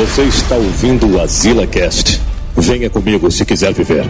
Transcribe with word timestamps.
Você 0.00 0.22
está 0.22 0.54
ouvindo 0.54 1.14
o 1.14 1.20
Azila 1.20 1.66
Cast. 1.66 2.22
Venha 2.56 2.88
comigo 2.88 3.30
se 3.30 3.44
quiser 3.44 3.74
viver. 3.74 4.06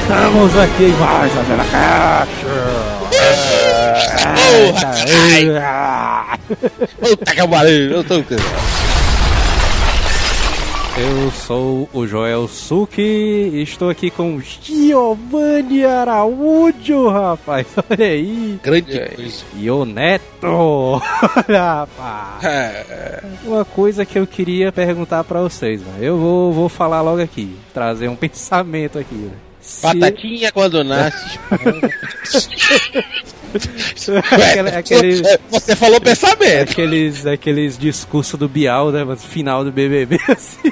Estamos 0.00 0.56
aqui 0.56 0.84
em 0.84 0.92
mais 0.92 1.30
Azila 1.36 1.66
Cast. 1.70 2.46
Puta 6.98 7.34
que 7.34 7.46
pariu, 7.46 7.90
eu 7.90 8.04
tô. 8.04 8.14
Eu 10.98 11.30
sou 11.30 11.88
o 11.92 12.06
Joel 12.06 12.48
Suki 12.48 13.02
e 13.02 13.62
estou 13.62 13.90
aqui 13.90 14.10
com 14.10 14.40
Giovanni 14.40 15.84
Araújo, 15.84 17.08
rapaz. 17.10 17.66
Olha 17.90 18.06
aí. 18.06 18.58
Grande 18.62 18.98
coisa. 19.14 19.44
E 19.56 19.70
o 19.70 19.84
Neto. 19.84 20.22
Olha, 20.46 21.62
rapaz. 21.86 22.44
É, 22.44 23.22
Uma 23.44 23.62
coisa 23.66 24.06
que 24.06 24.18
eu 24.18 24.26
queria 24.26 24.72
perguntar 24.72 25.22
pra 25.24 25.42
vocês, 25.42 25.82
mano. 25.82 26.02
Eu 26.02 26.16
vou, 26.16 26.52
vou 26.54 26.68
falar 26.70 27.02
logo 27.02 27.20
aqui, 27.20 27.54
trazer 27.74 28.08
um 28.08 28.16
pensamento 28.16 28.98
aqui. 28.98 29.14
né? 29.14 29.32
Se- 29.60 29.82
Batatinha 29.82 30.50
quando 30.52 30.82
nasce. 30.82 31.38
Aquele- 34.32 34.70
aquele- 34.70 35.22
Você 35.50 35.74
falou 35.76 36.00
pensamento. 36.00 36.70
aqueles, 36.72 37.26
aqueles 37.26 37.78
discursos 37.78 38.38
do 38.38 38.48
Bial, 38.48 38.90
né, 38.90 39.04
final 39.16 39.64
do 39.64 39.72
BBB, 39.72 40.18
assim. 40.28 40.70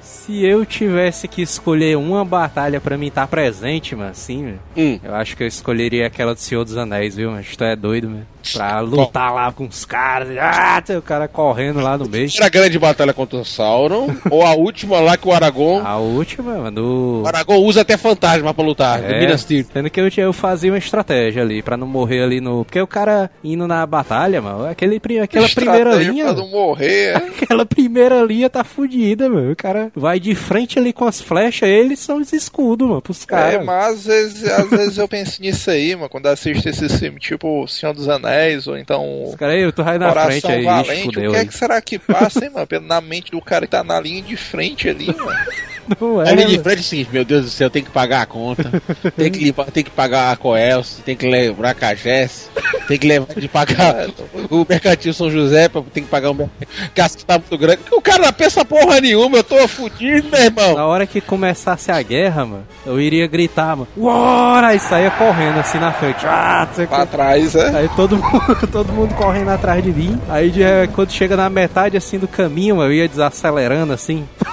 Se 0.00 0.44
eu 0.44 0.64
tivesse 0.64 1.26
que 1.26 1.42
escolher 1.42 1.96
uma 1.96 2.24
batalha 2.24 2.80
pra 2.80 2.96
mim 2.96 3.08
estar 3.08 3.26
presente, 3.26 3.94
mano, 3.96 4.10
assim, 4.12 4.54
Hum. 4.76 4.98
eu 5.02 5.14
acho 5.16 5.36
que 5.36 5.42
eu 5.42 5.46
escolheria 5.48 6.06
aquela 6.06 6.32
do 6.32 6.38
Senhor 6.40 6.64
dos 6.64 6.76
Anéis, 6.76 7.16
viu? 7.16 7.32
Mas 7.32 7.56
tu 7.56 7.64
é 7.64 7.74
doido, 7.74 8.08
mano. 8.08 8.26
Pra 8.54 8.80
lutar 8.80 9.32
lá 9.34 9.52
com 9.52 9.64
os 9.66 9.84
caras. 9.84 10.28
Ah, 10.40 10.80
tem 10.84 10.96
o 10.96 11.02
cara 11.02 11.28
correndo 11.28 11.80
lá 11.80 11.96
no 11.96 12.08
meio. 12.08 12.28
Era 12.36 12.46
a 12.46 12.50
grande 12.50 12.78
batalha 12.78 13.12
contra 13.12 13.38
o 13.38 13.44
Sauron, 13.44 14.08
ou 14.30 14.42
a 14.44 14.54
última 14.54 15.00
lá 15.00 15.16
que 15.16 15.26
o 15.28 15.32
Aragorn. 15.32 15.86
A 15.86 15.96
última, 15.98 16.54
mano, 16.58 16.70
do... 16.70 17.22
O 17.24 17.26
Aragorn 17.28 17.64
usa 17.64 17.82
até 17.82 17.96
fantasma 17.96 18.52
pra 18.54 18.64
lutar, 18.64 19.00
do 19.00 19.06
É, 19.12 19.20
Minas 19.20 19.44
Tirith. 19.44 19.68
sendo 19.72 19.90
que 19.90 20.00
eu, 20.00 20.10
tinha- 20.10 20.24
eu 20.26 20.32
fazia 20.32 20.70
uma 20.72 20.78
estratégia 20.78 21.42
ali 21.42 21.62
pra 21.62 21.76
não 21.76 21.86
morrer 21.86 22.22
ali 22.22 22.40
no. 22.40 22.64
Porque 22.64 22.80
o 22.80 22.86
cara 22.86 23.30
indo 23.44 23.66
na 23.66 23.84
batalha, 23.86 24.40
mano, 24.40 24.66
aquele, 24.66 24.96
aquela 24.96 25.48
primeira 25.48 25.90
Estratégia 25.90 26.10
linha. 26.12 26.24
Pra 26.24 26.34
não 26.34 26.48
morrer. 26.48 27.12
é. 27.14 27.16
Aquela 27.42 27.66
primeira 27.66 28.22
linha 28.22 28.48
tá 28.48 28.62
fudida, 28.64 29.28
mano. 29.28 29.52
O 29.52 29.56
cara 29.56 29.90
vai 29.94 30.18
de 30.20 30.34
frente 30.34 30.78
ali 30.78 30.92
com 30.92 31.04
as 31.06 31.20
flechas, 31.20 31.68
eles 31.68 31.98
são 31.98 32.18
os 32.18 32.32
escudos, 32.32 32.88
mano, 32.88 33.02
pros 33.02 33.22
É, 33.24 33.26
caras. 33.26 33.64
mas 33.64 33.92
às 33.92 34.04
vezes, 34.06 34.44
às 34.50 34.70
vezes 34.70 34.98
eu 34.98 35.08
penso 35.08 35.42
nisso 35.42 35.70
aí, 35.70 35.94
mano, 35.94 36.08
quando 36.08 36.26
assisto 36.26 36.68
esses 36.68 36.98
filmes, 36.98 37.22
tipo 37.22 37.66
Senhor 37.68 37.92
dos 37.94 38.08
Anéis, 38.08 38.31
ou 38.66 38.78
então 38.78 39.24
Os 39.24 39.34
caras 39.34 39.54
aí, 39.56 39.72
tu 39.72 39.84
vai 39.84 39.98
na 39.98 40.08
Coração 40.08 40.30
frente 40.30 40.46
aí, 40.46 40.64
Valente, 40.64 41.08
o 41.08 41.30
que 41.32 41.36
é 41.36 41.44
que 41.44 41.54
será 41.54 41.80
que 41.80 41.98
passa, 41.98 42.44
hein, 42.44 42.50
mano, 42.50 42.86
na 42.86 43.00
mente 43.00 43.30
do 43.30 43.40
cara 43.40 43.66
que 43.66 43.72
tá 43.72 43.84
na 43.84 44.00
linha 44.00 44.22
de 44.22 44.36
frente 44.36 44.88
ali, 44.88 45.06
mano? 45.06 45.38
Não 46.00 46.22
é, 46.22 46.28
Ali 46.30 46.44
de 46.44 46.50
mano. 46.52 46.62
frente 46.64 46.78
é 46.78 46.80
o 46.80 46.84
seguinte, 46.84 47.10
meu 47.12 47.24
Deus 47.24 47.44
do 47.44 47.50
céu, 47.50 47.68
tem 47.70 47.82
que 47.82 47.90
pagar 47.90 48.22
a 48.22 48.26
conta, 48.26 48.82
tem 49.16 49.30
que, 49.30 49.44
limpar- 49.44 49.70
tem 49.70 49.82
que 49.84 49.90
pagar 49.90 50.32
a 50.32 50.36
Coelce, 50.36 51.02
tem 51.02 51.16
que 51.16 51.28
lembrar 51.28 51.70
a 51.70 51.74
Cagés, 51.74 52.50
tem 52.88 52.98
que 52.98 53.06
levar 53.06 53.34
de 53.34 53.48
pagar 53.48 54.06
o 54.50 54.66
Mercantil 54.68 55.12
São 55.12 55.30
José, 55.30 55.68
pra- 55.68 55.82
tem 55.92 56.02
que 56.04 56.08
pagar 56.08 56.30
o 56.30 56.34
mercantil. 56.34 56.68
gasto 56.94 57.24
tá 57.24 57.34
muito 57.38 57.58
grande. 57.58 57.80
O 57.90 58.00
cara 58.00 58.24
não 58.26 58.32
pensa 58.32 58.64
porra 58.64 59.00
nenhuma, 59.00 59.38
eu 59.38 59.44
tô 59.44 59.66
fudido, 59.68 60.28
meu 60.30 60.40
irmão. 60.40 60.74
Na 60.74 60.86
hora 60.86 61.06
que 61.06 61.20
começasse 61.20 61.90
a 61.90 62.00
guerra, 62.02 62.44
mano, 62.44 62.66
eu 62.86 63.00
iria 63.00 63.26
gritar, 63.26 63.76
mano, 63.76 63.88
Uora! 63.96 64.74
E 64.74 64.78
saia 64.78 65.10
correndo 65.10 65.58
assim 65.60 65.78
na 65.78 65.92
frente. 65.92 66.24
Ah, 66.26 66.68
Pra 66.88 67.06
que. 67.06 67.12
trás, 67.12 67.54
é? 67.54 67.68
Aí 67.78 67.88
todo 67.96 68.16
mundo, 68.16 68.66
todo 68.70 68.92
mundo 68.92 69.14
correndo 69.14 69.50
atrás 69.50 69.82
de 69.82 69.90
mim. 69.92 70.20
Aí 70.28 70.50
de- 70.50 70.62
quando 70.94 71.10
chega 71.10 71.36
na 71.36 71.48
metade 71.50 71.96
assim 71.96 72.18
do 72.18 72.26
caminho, 72.28 72.76
mano, 72.76 72.90
eu 72.90 72.94
ia 72.96 73.08
desacelerando 73.08 73.92
assim. 73.92 74.26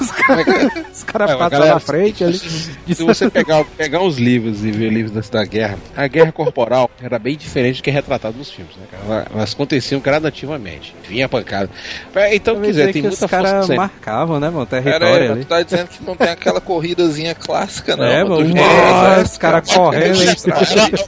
Os 0.91 1.03
caras 1.03 1.18
os 1.25 1.31
caras 1.31 1.31
É, 1.31 1.35
mas, 1.35 1.37
passam 1.37 1.49
galera, 1.59 1.73
na 1.73 1.79
frente 1.79 2.23
ali. 2.23 2.39
Se 2.39 3.03
você 3.03 3.29
pegar, 3.29 3.63
pegar 3.77 4.01
os 4.01 4.17
livros 4.17 4.63
e 4.63 4.71
ver 4.71 4.89
livros 4.89 5.11
da, 5.29 5.39
da 5.39 5.45
guerra, 5.45 5.77
a 5.95 6.07
guerra 6.07 6.31
corporal 6.31 6.89
era 7.01 7.17
bem 7.19 7.35
diferente 7.37 7.77
do 7.77 7.83
que 7.83 7.89
é 7.89 7.93
retratado 7.93 8.37
nos 8.37 8.49
filmes, 8.51 8.75
né, 8.75 8.83
cara? 8.91 9.03
Ela- 9.05 9.27
Elas 9.33 9.53
aconteciam 9.53 10.01
gradativamente. 10.01 10.93
Vinha 11.07 11.25
a 11.25 11.29
pancada. 11.29 11.69
É, 12.15 12.35
Então, 12.35 12.59
dizer 12.61 12.85
tem 12.85 12.93
que 12.93 13.01
muita 13.01 13.13
os 13.13 13.19
força 13.19 13.35
caras 13.35 13.69
marcavam, 13.69 14.39
né, 14.39 14.49
mano, 14.49 14.65
território 14.65 15.07
aí, 15.07 15.27
ali. 15.29 15.45
tu 15.45 15.47
tá 15.47 15.61
dizendo 15.61 15.87
que 15.87 16.03
não 16.03 16.15
tem 16.15 16.29
aquela 16.29 16.59
corridazinha 16.61 17.35
clássica, 17.35 17.95
não. 17.95 18.05
É, 18.05 18.23
mano, 18.23 18.45
os 18.45 18.53
caras 18.53 19.37
cara, 19.37 19.61
correndo, 19.61 20.17
mas- 20.17 20.45
hein? 20.47 20.53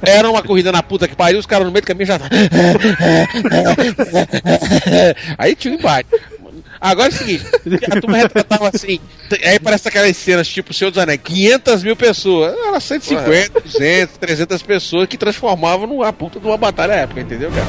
Era- 0.03 0.11
Era 0.19 0.29
uma 0.29 0.41
corrida 0.43 0.71
na 0.71 0.83
puta 0.83 1.07
que 1.07 1.15
pariu, 1.15 1.39
os 1.39 1.45
caras 1.45 1.65
no 1.65 1.71
meio 1.71 1.81
do 1.83 1.87
caminho 1.87 2.05
já 2.07 2.19
tá. 2.19 2.25
Aí 5.37 5.55
tinha 5.55 5.73
um 5.73 5.77
embate. 5.77 6.09
Agora 6.81 7.09
é 7.09 7.11
o 7.11 7.15
seguinte, 7.15 7.45
a 7.91 8.01
turma 8.01 8.17
retratava 8.17 8.71
assim, 8.73 8.99
aí 9.45 9.59
parece 9.59 9.87
aquelas 9.87 10.17
cenas 10.17 10.47
tipo 10.47 10.71
o 10.71 10.73
Senhor 10.73 10.89
dos 10.89 10.97
Anéis, 10.97 11.21
500 11.23 11.83
mil 11.83 11.95
pessoas, 11.95 12.55
era 12.57 12.79
150, 12.79 13.61
200, 13.61 14.17
300 14.17 14.63
pessoas 14.63 15.07
que 15.07 15.15
transformavam 15.15 15.85
numa 15.85 16.11
puta 16.11 16.39
de 16.39 16.47
uma 16.47 16.57
batalha 16.57 16.93
épica, 16.93 17.21
entendeu, 17.21 17.51
cara? 17.51 17.67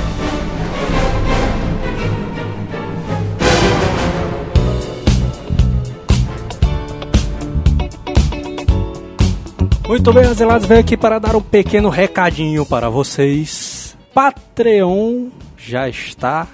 Muito 9.86 10.10
bem, 10.10 10.24
Azelados, 10.24 10.66
venho 10.66 10.80
aqui 10.80 10.96
para 10.96 11.18
dar 11.18 11.36
um 11.36 11.42
pequeno 11.42 11.90
recadinho 11.90 12.64
para 12.64 12.88
vocês. 12.88 13.94
Patreon 14.14 15.28
já 15.58 15.86
está 15.86 16.48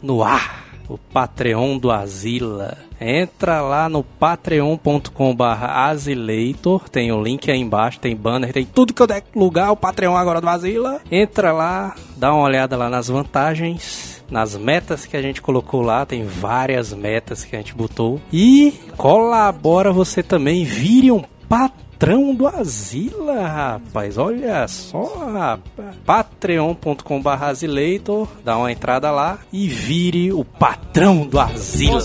no 0.00 0.22
ar. 0.22 0.67
O 0.88 0.96
Patreon 0.96 1.78
do 1.78 1.90
Azila. 1.90 2.78
Entra 3.00 3.60
lá 3.60 3.88
no 3.88 4.02
patreon.com 4.02 5.36
azileitor, 5.40 6.88
tem 6.88 7.12
o 7.12 7.22
link 7.22 7.50
aí 7.50 7.60
embaixo, 7.60 8.00
tem 8.00 8.16
banner, 8.16 8.52
tem 8.52 8.64
tudo 8.64 8.92
que 8.92 9.00
eu 9.00 9.06
der 9.06 9.22
lugar, 9.36 9.70
o 9.70 9.76
Patreon 9.76 10.16
agora 10.16 10.40
do 10.40 10.48
Azila. 10.48 11.00
Entra 11.10 11.52
lá, 11.52 11.94
dá 12.16 12.32
uma 12.32 12.42
olhada 12.42 12.76
lá 12.76 12.88
nas 12.88 13.08
vantagens, 13.08 14.24
nas 14.30 14.56
metas 14.56 15.06
que 15.06 15.16
a 15.16 15.22
gente 15.22 15.40
colocou 15.40 15.80
lá, 15.80 16.04
tem 16.04 16.24
várias 16.24 16.92
metas 16.92 17.44
que 17.44 17.54
a 17.54 17.58
gente 17.58 17.74
botou. 17.74 18.20
E 18.32 18.74
colabora 18.96 19.92
você 19.92 20.22
também, 20.22 20.64
vire 20.64 21.12
um 21.12 21.22
patrão 21.48 21.87
do 22.34 22.46
Azila, 22.46 23.46
rapaz. 23.46 24.16
Olha 24.16 24.68
só, 24.68 25.04
rapaz. 25.32 25.96
patreon.com.br 26.06 27.28
azileitor, 27.40 28.28
dá 28.44 28.56
uma 28.56 28.70
entrada 28.70 29.10
lá 29.10 29.38
e 29.52 29.66
vire 29.68 30.32
o 30.32 30.44
patrão 30.44 31.26
do 31.26 31.40
Azila. 31.40 32.00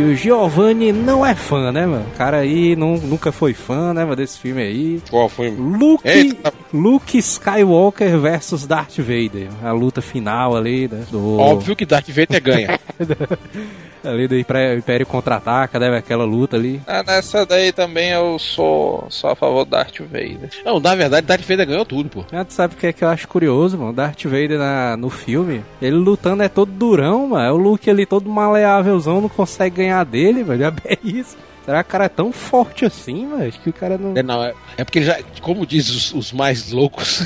Que 0.00 0.04
o 0.04 0.16
Giovanni 0.16 0.92
não 0.92 1.26
é 1.26 1.34
fã, 1.34 1.70
né, 1.70 1.84
mano? 1.84 2.06
O 2.14 2.16
cara 2.16 2.38
aí 2.38 2.74
não, 2.74 2.96
nunca 2.96 3.30
foi 3.30 3.52
fã, 3.52 3.92
né, 3.92 4.02
mano, 4.02 4.16
desse 4.16 4.38
filme 4.38 4.62
aí. 4.62 5.02
Qual 5.10 5.28
foi? 5.28 5.50
Luke, 5.50 6.08
Eita. 6.08 6.54
Luke 6.72 7.18
Skywalker 7.18 8.18
versus 8.18 8.66
Darth 8.66 8.96
Vader. 8.96 9.48
A 9.62 9.72
luta 9.72 10.00
final 10.00 10.56
ali, 10.56 10.88
né? 10.88 11.04
Do, 11.10 11.38
Óbvio 11.38 11.76
que 11.76 11.84
Darth 11.84 12.08
Vader 12.08 12.42
ganha. 12.42 12.80
ali 14.04 14.26
do 14.26 14.38
Império 14.38 14.78
Império 14.78 15.06
Contra-Ataca, 15.06 15.78
né? 15.78 15.96
Aquela 15.96 16.24
luta 16.24 16.56
ali. 16.56 16.80
Ah, 16.86 17.02
nessa 17.02 17.44
daí 17.44 17.72
também 17.72 18.10
eu 18.10 18.38
sou, 18.38 19.06
sou 19.08 19.30
a 19.30 19.36
favor 19.36 19.64
do 19.64 19.70
Darth 19.70 20.00
Vader. 20.00 20.50
Não, 20.64 20.80
na 20.80 20.94
verdade, 20.94 21.26
Darth 21.26 21.46
Vader 21.46 21.66
ganhou 21.66 21.84
tudo, 21.84 22.08
pô. 22.08 22.24
Ah, 22.32 22.44
tu 22.44 22.52
sabe 22.52 22.74
o 22.74 22.76
que 22.76 22.86
é 22.86 22.92
que 22.92 23.04
eu 23.04 23.08
acho 23.08 23.28
curioso, 23.28 23.78
mano? 23.78 23.92
Darth 23.92 24.24
Vader 24.24 24.58
na, 24.58 24.96
no 24.96 25.10
filme, 25.10 25.62
ele 25.80 25.96
lutando 25.96 26.42
é 26.42 26.48
todo 26.48 26.70
durão, 26.72 27.28
mano. 27.28 27.44
É 27.44 27.52
o 27.52 27.56
Luke 27.56 27.88
ali 27.90 28.06
todo 28.06 28.28
maleávelzão, 28.28 29.20
não 29.20 29.28
consegue 29.28 29.76
ganhar 29.76 30.04
dele, 30.04 30.42
velho. 30.42 30.64
É 30.64 30.70
bem 30.70 30.98
isso. 31.04 31.36
Será 31.70 31.84
que 31.84 31.88
o 31.88 31.92
cara 31.92 32.04
é 32.06 32.08
tão 32.08 32.32
forte 32.32 32.84
assim, 32.84 33.26
mas 33.26 33.56
que 33.56 33.70
o 33.70 33.72
cara 33.72 33.96
não. 33.96 34.16
É, 34.16 34.22
não, 34.24 34.42
é, 34.42 34.52
é 34.76 34.82
porque 34.82 35.02
já, 35.02 35.16
como 35.40 35.64
diz 35.64 35.88
os, 35.88 36.12
os 36.12 36.32
mais 36.32 36.72
loucos, 36.72 37.22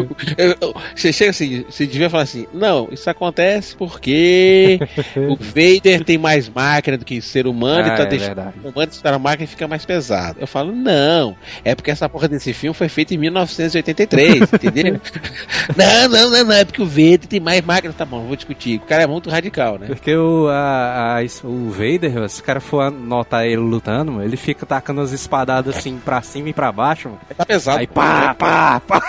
você 0.96 1.12
chega 1.12 1.30
assim, 1.30 1.64
você 1.68 1.86
devia 1.86 2.08
falar 2.08 2.22
assim, 2.22 2.46
não, 2.52 2.88
isso 2.90 3.08
acontece 3.10 3.76
porque 3.76 4.78
o 5.28 5.36
Vader 5.36 6.02
tem 6.02 6.16
mais 6.16 6.48
máquina 6.48 6.96
do 6.96 7.04
que 7.04 7.20
ser 7.20 7.46
humano 7.46 7.90
Ah, 7.90 7.94
e 7.94 7.96
tá 7.98 8.02
é 8.04 8.06
deixando 8.06 8.40
o 8.64 8.68
humano 8.70 8.90
estar 8.90 9.10
na 9.12 9.18
máquina 9.18 9.44
e 9.44 9.48
fica 9.48 9.68
mais 9.68 9.84
pesado. 9.84 10.38
Eu 10.40 10.46
falo, 10.46 10.72
não, 10.72 11.36
é 11.62 11.74
porque 11.74 11.90
essa 11.90 12.08
porra 12.08 12.26
desse 12.28 12.54
filme 12.54 12.74
foi 12.74 12.88
feita 12.88 13.12
em 13.14 13.18
1983, 13.18 14.50
entendeu? 14.54 14.98
não, 15.76 16.08
não, 16.08 16.30
não, 16.30 16.44
não, 16.44 16.52
é 16.54 16.64
porque 16.64 16.80
o 16.82 16.86
Vader 16.86 17.26
tem 17.26 17.40
mais 17.40 17.62
máquina, 17.62 17.92
tá 17.92 18.06
bom, 18.06 18.24
vou 18.26 18.36
discutir. 18.36 18.76
O 18.78 18.86
cara 18.86 19.02
é 19.02 19.06
muito 19.06 19.28
radical, 19.28 19.78
né? 19.78 19.86
Porque 19.88 20.14
o, 20.16 20.48
a, 20.48 21.18
a- 21.18 21.24
o 21.44 21.70
Vader, 21.70 22.28
se 22.30 22.40
o 22.40 22.44
cara 22.44 22.60
for 22.60 22.90
notar 22.90 23.44
ele 23.46 23.56
lutando, 23.74 24.12
mano, 24.12 24.24
ele 24.24 24.36
fica 24.36 24.64
tacando 24.64 25.00
as 25.00 25.12
espadadas 25.12 25.76
assim 25.76 25.98
pra 25.98 26.22
cima 26.22 26.48
e 26.48 26.52
pra 26.52 26.72
baixo, 26.72 27.08
mano. 27.08 27.20
Ele 27.28 27.34
tá 27.36 27.46
pesado. 27.46 27.78
Aí 27.78 27.86
pá, 27.86 28.34
pá, 28.34 28.80
pá. 28.80 29.02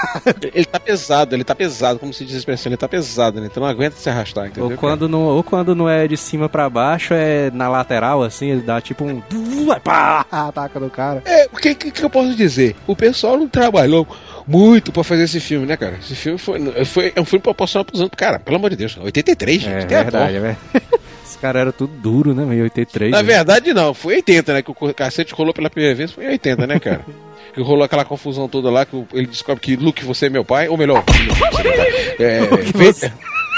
Ele 0.53 0.65
tá 0.65 0.79
pesado, 0.79 1.35
ele 1.35 1.43
tá 1.43 1.55
pesado, 1.55 1.99
como 1.99 2.13
se 2.13 2.25
diz 2.25 2.35
a 2.35 2.39
expressão, 2.39 2.69
ele 2.69 2.77
tá 2.77 2.87
pesado, 2.87 3.39
né? 3.39 3.47
Então 3.49 3.61
não 3.61 3.69
aguenta 3.69 3.95
se 3.95 4.09
arrastar, 4.09 4.47
entendeu? 4.47 4.71
Ou 4.71 4.77
quando, 4.77 5.07
não, 5.07 5.21
ou 5.21 5.43
quando 5.43 5.75
não 5.75 5.89
é 5.89 6.07
de 6.07 6.17
cima 6.17 6.49
pra 6.49 6.69
baixo, 6.69 7.13
é 7.13 7.49
na 7.51 7.69
lateral, 7.69 8.23
assim, 8.23 8.49
ele 8.49 8.61
dá 8.61 8.81
tipo 8.81 9.05
um. 9.05 9.21
Pá, 9.83 10.25
ataca 10.31 10.79
no 10.79 10.89
cara. 10.89 11.21
É, 11.25 11.47
o 11.51 11.57
que, 11.57 11.75
que, 11.75 11.91
que 11.91 12.03
eu 12.03 12.09
posso 12.09 12.35
dizer? 12.35 12.75
O 12.87 12.95
pessoal 12.95 13.37
não 13.37 13.47
trabalhou 13.47 14.07
muito 14.47 14.91
pra 14.91 15.03
fazer 15.03 15.23
esse 15.23 15.39
filme, 15.39 15.65
né, 15.65 15.77
cara? 15.77 15.97
Esse 15.99 16.15
filme 16.15 16.37
foi, 16.37 16.59
foi 16.85 17.13
é 17.15 17.21
um 17.21 17.25
filme 17.25 17.41
proporcional 17.41 17.85
pros 17.85 17.99
anos. 17.99 18.11
Cara, 18.15 18.39
pelo 18.39 18.57
amor 18.57 18.69
de 18.69 18.75
Deus, 18.75 18.97
83, 18.97 19.61
gente. 19.61 19.93
É 19.93 19.99
a 19.99 20.03
verdade, 20.03 20.35
é 20.35 20.39
verdade. 20.39 20.59
Esse 21.35 21.41
cara 21.41 21.59
era 21.59 21.73
tudo 21.73 21.91
duro, 21.97 22.33
né, 22.33 22.45
meio 22.45 22.63
83. 22.63 23.11
Na 23.11 23.17
né? 23.17 23.23
verdade, 23.23 23.73
não. 23.73 23.93
Foi 23.93 24.15
80, 24.15 24.53
né? 24.53 24.61
Que 24.61 24.71
o 24.71 24.93
cacete 24.93 25.33
rolou 25.33 25.53
pela 25.53 25.69
primeira 25.69 25.93
vez. 25.93 26.13
Foi 26.13 26.23
em 26.23 26.29
80, 26.29 26.65
né, 26.65 26.79
cara? 26.79 27.05
que 27.53 27.61
rolou 27.61 27.83
aquela 27.83 28.05
confusão 28.05 28.47
toda 28.47 28.69
lá 28.69 28.85
que 28.85 28.95
ele 29.13 29.27
descobre 29.27 29.61
que 29.61 29.75
Luke, 29.75 30.05
você 30.05 30.27
é 30.27 30.29
meu 30.29 30.45
pai. 30.45 30.69
Ou 30.69 30.77
melhor, 30.77 31.03
você 31.03 31.17
é 31.19 32.39
meu 32.39 32.47
pai. 32.49 32.65
É, 32.65 32.71
você- 32.71 33.11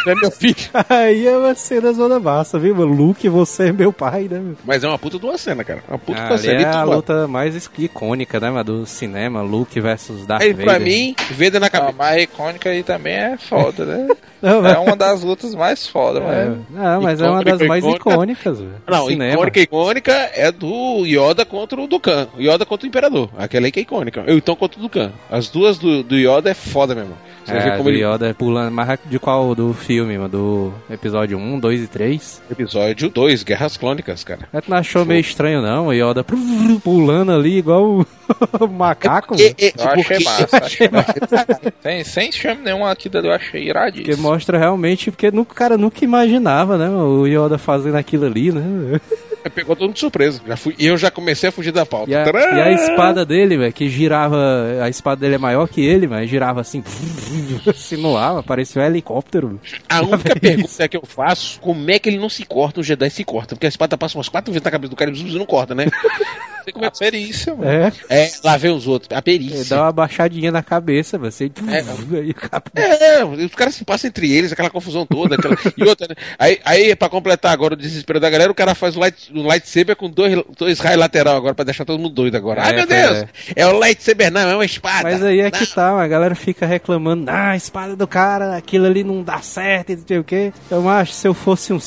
é 0.06 0.16
meu 0.16 0.32
filho. 0.32 0.56
Aí 0.90 1.28
é 1.28 1.38
uma 1.38 1.54
cena 1.56 1.92
zona 1.94 2.20
massa, 2.20 2.58
viu, 2.60 2.76
mano? 2.76 2.94
Luke, 2.94 3.28
você 3.30 3.70
é 3.70 3.72
meu 3.72 3.92
pai, 3.92 4.28
né, 4.30 4.40
meu? 4.40 4.56
Mas 4.66 4.84
é 4.84 4.88
uma 4.88 4.98
puta 5.00 5.18
de 5.20 5.26
uma 5.26 5.38
cena, 5.38 5.64
cara. 5.64 5.84
Uma 5.88 5.98
puta 5.98 6.20
de 6.20 6.26
uma 6.26 6.34
Ali 6.34 6.42
cena. 6.42 6.62
é 6.62 6.66
a 6.66 6.84
luta 6.84 7.28
mais 7.28 7.70
icônica, 7.78 8.40
né, 8.40 8.50
mano, 8.50 8.64
do 8.64 8.86
cinema, 8.86 9.42
Luke 9.42 9.80
versus 9.80 10.26
Darth 10.26 10.42
Aí, 10.42 10.52
Vader. 10.54 10.66
pra 10.66 10.80
mim, 10.80 11.16
Vader 11.32 11.60
na 11.60 11.68
A 11.68 11.70
cabeça. 11.70 11.94
mais 11.98 12.24
icônica 12.24 12.70
aí 12.70 12.84
também 12.84 13.14
é 13.14 13.38
foda, 13.38 13.86
né? 13.86 14.08
Não, 14.40 14.66
É 14.68 14.78
uma 14.78 14.96
das 14.96 15.24
lutas 15.24 15.56
mais 15.56 15.88
foda, 15.88 16.20
É, 16.20 16.46
mas. 16.46 16.58
não, 16.70 17.02
mas 17.02 17.20
é 17.20 17.24
uma 17.24 17.42
Icônica, 17.42 17.58
das 17.58 17.68
mais 17.68 17.84
icônica. 17.84 18.10
icônicas, 18.12 18.60
velho. 18.60 18.72
Não, 18.88 19.08
cinema. 19.08 19.34
icônica, 19.34 19.60
icônica 19.60 20.12
é 20.36 20.52
do 20.52 21.06
Yoda 21.08 21.44
contra 21.44 21.82
o 21.82 21.88
Dukan. 21.88 22.28
Yoda 22.38 22.64
contra 22.64 22.86
o 22.86 22.88
Imperador. 22.88 23.30
Aquela 23.36 23.66
aí 23.66 23.72
que 23.72 23.80
é 23.80 23.82
icônica. 23.82 24.24
Eu 24.28 24.38
então 24.38 24.56
contra 24.56 24.78
o 24.78 24.82
Dukan. 24.84 25.12
As 25.32 25.50
duas 25.50 25.80
do, 25.80 26.04
do 26.04 26.16
Yoda 26.16 26.52
é 26.52 26.54
foda 26.54 26.94
mesmo. 26.94 27.14
Você 27.48 27.54
É, 27.70 27.78
como 27.78 27.90
ele. 27.90 28.04
Yoda 28.04 28.34
pulando, 28.34 28.72
mas 28.72 29.00
de 29.06 29.18
qual 29.20 29.56
do 29.56 29.74
filme, 29.74 30.18
mano? 30.18 30.30
Do 30.30 30.74
episódio 30.90 31.38
1, 31.38 31.60
2 31.60 31.84
e 31.84 31.88
3? 31.88 32.42
Episódio 32.52 33.10
2, 33.10 33.44
Guerras 33.44 33.78
Clônicas, 33.78 34.24
cara. 34.24 34.48
É, 34.52 34.60
tu 34.62 34.70
não 34.70 34.78
achou 34.78 35.06
meio 35.06 35.22
estranho, 35.22 35.62
não? 35.62 35.88
O 35.88 35.94
Yoda 35.94 36.24
pulando 36.84 37.32
ali 37.32 37.58
igual 37.58 38.02
o 38.60 38.68
macaco? 38.68 39.36
E- 39.40 39.56
e- 39.58 39.74
Eu 39.78 39.86
achei 39.88 40.04
porque- 40.04 40.24
massa. 40.24 40.58
achei 40.58 40.90
massa. 40.92 41.14
sem, 41.82 42.04
sem 42.04 42.32
chame 42.32 42.62
nenhum 42.64 42.86
aqui 42.86 43.10
eu 43.26 43.32
achei 43.34 43.62
Porque 43.62 43.70
iradíssimo. 43.70 44.28
mostra 44.30 44.58
realmente, 44.58 45.10
porque 45.12 45.28
o 45.30 45.46
cara 45.46 45.78
nunca 45.78 46.04
imaginava, 46.04 46.78
né? 46.78 46.90
O 46.90 47.26
Yoda 47.26 47.58
fazendo 47.58 47.96
aquilo 47.96 48.26
ali, 48.26 48.52
né? 48.52 49.00
Pegou 49.50 49.76
todo 49.76 49.86
mundo 49.88 49.94
de 49.94 50.00
surpresa. 50.00 50.42
Já 50.46 50.58
fui, 50.58 50.76
e 50.78 50.86
eu 50.86 50.98
já 50.98 51.12
comecei 51.12 51.50
a 51.50 51.52
fugir 51.52 51.72
da 51.72 51.86
pauta. 51.86 52.12
E 52.12 52.16
a, 52.16 52.26
e 52.26 52.62
a 52.62 52.72
espada 52.72 53.26
dele, 53.26 53.58
velho, 53.58 53.74
que 53.74 53.90
girava. 53.90 54.38
A 54.82 54.90
espada 54.90 55.22
dele 55.22 55.36
é 55.36 55.38
maior 55.38 55.68
que 55.68 55.84
ele, 55.86 56.08
mas 56.08 56.30
girava 56.30 56.62
assim, 56.62 56.84
assim 57.68 57.98
no 57.98 58.18
ar, 58.18 58.44
parecia 58.44 58.82
um 58.82 58.86
helicóptero. 58.86 59.60
A 59.90 60.02
única 60.02 60.36
pergunta 60.40 60.88
que 60.88 60.98
eu 60.98 61.04
faço, 61.06 61.60
como 61.60 61.90
é 61.90 62.00
que 62.00 62.10
ele 62.10 62.18
não 62.20 62.30
se 62.30 62.44
corta, 62.46 62.80
o 62.80 62.84
Jedi 62.84 63.10
se 63.10 63.24
corta? 63.24 63.56
Porque 63.56 63.66
a 63.66 63.70
espada 63.70 63.98
passa 63.98 64.18
umas 64.18 64.30
quatro 64.30 64.52
vezes 64.52 64.64
na 64.64 64.72
cabeça 64.72 64.90
do 64.90 64.96
cara 64.96 65.12
e 65.12 65.38
não 65.38 65.46
corta, 65.46 65.74
né? 65.76 65.86
Como 66.72 66.86
é 66.86 66.88
A 66.88 66.92
perícia, 66.92 67.56
mano. 67.56 67.70
É, 67.70 67.92
É, 68.10 68.32
lá 68.44 68.58
vem 68.58 68.72
os 68.72 68.88
outros. 68.88 69.16
A 69.18 69.22
perícia. 69.22 69.76
dá 69.76 69.84
uma 69.84 69.92
baixadinha 69.92 70.52
na 70.52 70.62
cabeça, 70.64 71.18
você. 71.18 71.52
É. 71.70 72.18
Aí 72.20 72.32
o 72.32 72.36
cara- 72.36 72.64
É, 72.76 73.24
os 73.26 73.56
caras 73.56 73.76
se 73.76 73.84
passam 73.86 74.08
entre 74.08 74.32
eles, 74.32 74.52
aquela 74.52 74.70
confusão 74.70 75.06
toda. 75.06 75.36
aquela- 75.36 75.56
E 75.78 75.84
outra, 75.84 76.08
né? 76.10 76.16
Aí, 76.38 76.60
aí, 76.66 76.96
pra 76.96 77.10
completar 77.10 77.52
agora 77.52 77.74
o 77.74 77.78
desespero 77.78 78.20
da 78.20 78.30
galera, 78.30 78.52
o 78.52 78.56
cara 78.56 78.74
faz 78.76 78.96
o, 78.96 79.00
light, 79.00 79.32
um 79.34 79.46
lightsaber 79.46 79.96
com 79.96 80.10
dois, 80.10 80.42
dois 80.58 80.80
raios 80.80 81.00
lateral 81.00 81.36
agora, 81.38 81.54
pra 81.56 81.66
deixar 81.66 81.86
todo 81.86 82.00
mundo 82.00 82.14
doido 82.14 82.36
agora. 82.36 82.62
Ai, 82.64 82.72
É, 82.72 82.76
meu 82.76 82.88
Deus! 82.88 83.18
é. 83.18 83.28
É. 83.56 83.68
o 83.68 83.78
lightsaber, 83.78 84.32
não, 84.32 84.42
é 84.42 84.56
uma 84.56 84.66
espada. 84.66 85.04
Mas 85.04 85.24
aí 85.24 85.40
é 85.40 85.44
Não. 85.46 85.52
que 85.52 85.66
tá, 85.68 86.02
a 86.02 86.08
galera 86.08 86.36
fica 86.36 86.66
reclamando, 86.66 87.30
ah, 87.30 87.52
a 87.52 87.56
espada 87.56 87.96
do 87.96 88.08
cara, 88.08 88.56
aquilo 88.58 88.86
ali 88.86 89.04
não 89.04 89.24
dá 89.24 89.42
certo, 89.42 89.92
e 89.92 89.96
não 89.96 90.04
sei 90.08 90.18
o 90.20 90.24
quê. 90.24 90.52
Eu 90.70 90.88
acho 90.90 91.14
se 91.14 91.28
eu 91.28 91.34
fosse 91.34 91.72
um 91.74 91.80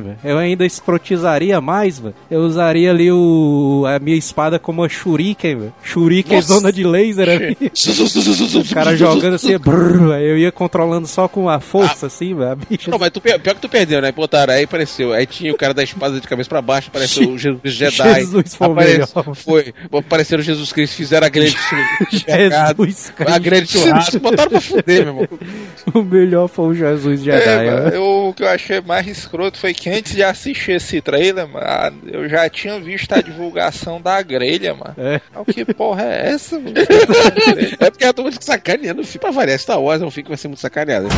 velho, 0.00 0.18
eu 0.24 0.38
ainda 0.38 0.64
escrotizaria 0.64 1.60
mais, 1.60 1.98
velho. 1.98 2.14
Eu 2.30 2.40
usaria 2.40 2.90
ali 2.90 3.10
o, 3.10 3.84
a 3.86 3.98
minha 3.98 4.16
espada 4.22 4.58
como 4.58 4.82
uma 4.82 4.88
shuriken, 4.88 5.56
velho. 5.56 5.74
Shuriken 5.82 6.36
Nossa. 6.36 6.48
zona 6.54 6.72
de 6.72 6.84
laser 6.84 7.28
ali. 7.28 7.56
O 8.60 8.74
cara 8.74 8.96
jogando 8.96 9.34
assim, 9.34 9.56
brrr, 9.58 10.12
aí 10.12 10.24
eu 10.26 10.38
ia 10.38 10.52
controlando 10.52 11.06
só 11.06 11.28
com 11.28 11.48
a 11.48 11.60
força, 11.60 12.06
assim, 12.06 12.34
velho. 12.34 12.50
A 12.50 12.54
bicha. 12.56 12.90
Não, 12.90 12.98
mas 12.98 13.10
tu, 13.10 13.20
pior 13.20 13.38
que 13.40 13.54
tu 13.60 13.68
perdeu, 13.68 14.00
né? 14.00 14.12
Botaram 14.12 14.54
aí, 14.54 14.64
apareceu. 14.64 15.12
Aí 15.12 15.26
tinha 15.26 15.52
o 15.52 15.56
cara 15.56 15.74
da 15.74 15.82
espada 15.82 16.20
de 16.20 16.26
cabeça 16.28 16.48
pra 16.48 16.62
baixo, 16.62 16.88
apareceu 16.88 17.28
o 17.30 17.36
Jesus 17.38 17.60
Jedi. 17.64 18.14
Jesus 18.20 18.54
foi 18.54 18.68
melhor. 18.74 19.08
foi. 19.34 19.74
Apareceram 19.92 20.42
Jesus 20.42 20.72
Cristo, 20.72 20.96
fizeram 20.96 21.26
a 21.26 21.30
grande 21.30 21.56
Jesus 22.10 22.32
a 22.66 22.74
Cristo. 22.74 23.40
grande 23.40 23.66
churrasco. 23.72 24.18
Botaram 24.20 24.50
pra 24.50 24.60
fuder, 24.60 25.04
meu 25.04 25.22
irmão. 25.22 25.28
O 25.94 26.02
melhor 26.02 26.46
foi 26.48 26.66
o 26.68 26.74
Jesus 26.74 27.22
Jedi, 27.22 27.42
É, 27.42 27.56
né? 27.64 27.70
mano, 27.70 27.88
eu- 27.94 28.28
o 28.28 28.34
que 28.34 28.42
eu 28.44 28.48
achei 28.48 28.80
mais 28.80 29.06
escroto 29.06 29.58
foi 29.58 29.74
que 29.74 29.90
antes 29.90 30.14
de 30.14 30.22
assistir 30.22 30.72
esse 30.72 31.00
trailer, 31.00 31.46
mano, 31.48 31.66
ah, 31.66 31.92
eu 32.06 32.28
já 32.28 32.48
tinha 32.48 32.78
visto 32.78 33.12
a 33.12 33.20
divulgação 33.20 34.00
da 34.00 34.11
grelha, 34.20 34.74
mano. 34.74 34.94
É. 34.98 35.20
Ah, 35.34 35.42
Que 35.50 35.64
porra 35.72 36.02
é 36.02 36.32
essa, 36.32 36.58
mano? 36.58 36.74
É 37.80 37.90
porque 37.90 38.04
a 38.04 38.12
turma 38.12 38.30
fica 38.32 38.44
sacaneando 38.44 39.00
o 39.00 39.04
filme 39.04 39.20
pra 39.20 39.30
variar. 39.30 39.58
Star 39.58 39.80
Wars 39.80 40.02
é 40.02 40.04
um 40.04 40.10
filme 40.10 40.24
que 40.24 40.30
vai 40.30 40.36
ser 40.36 40.48
muito 40.48 40.60
sacaneado. 40.60 41.08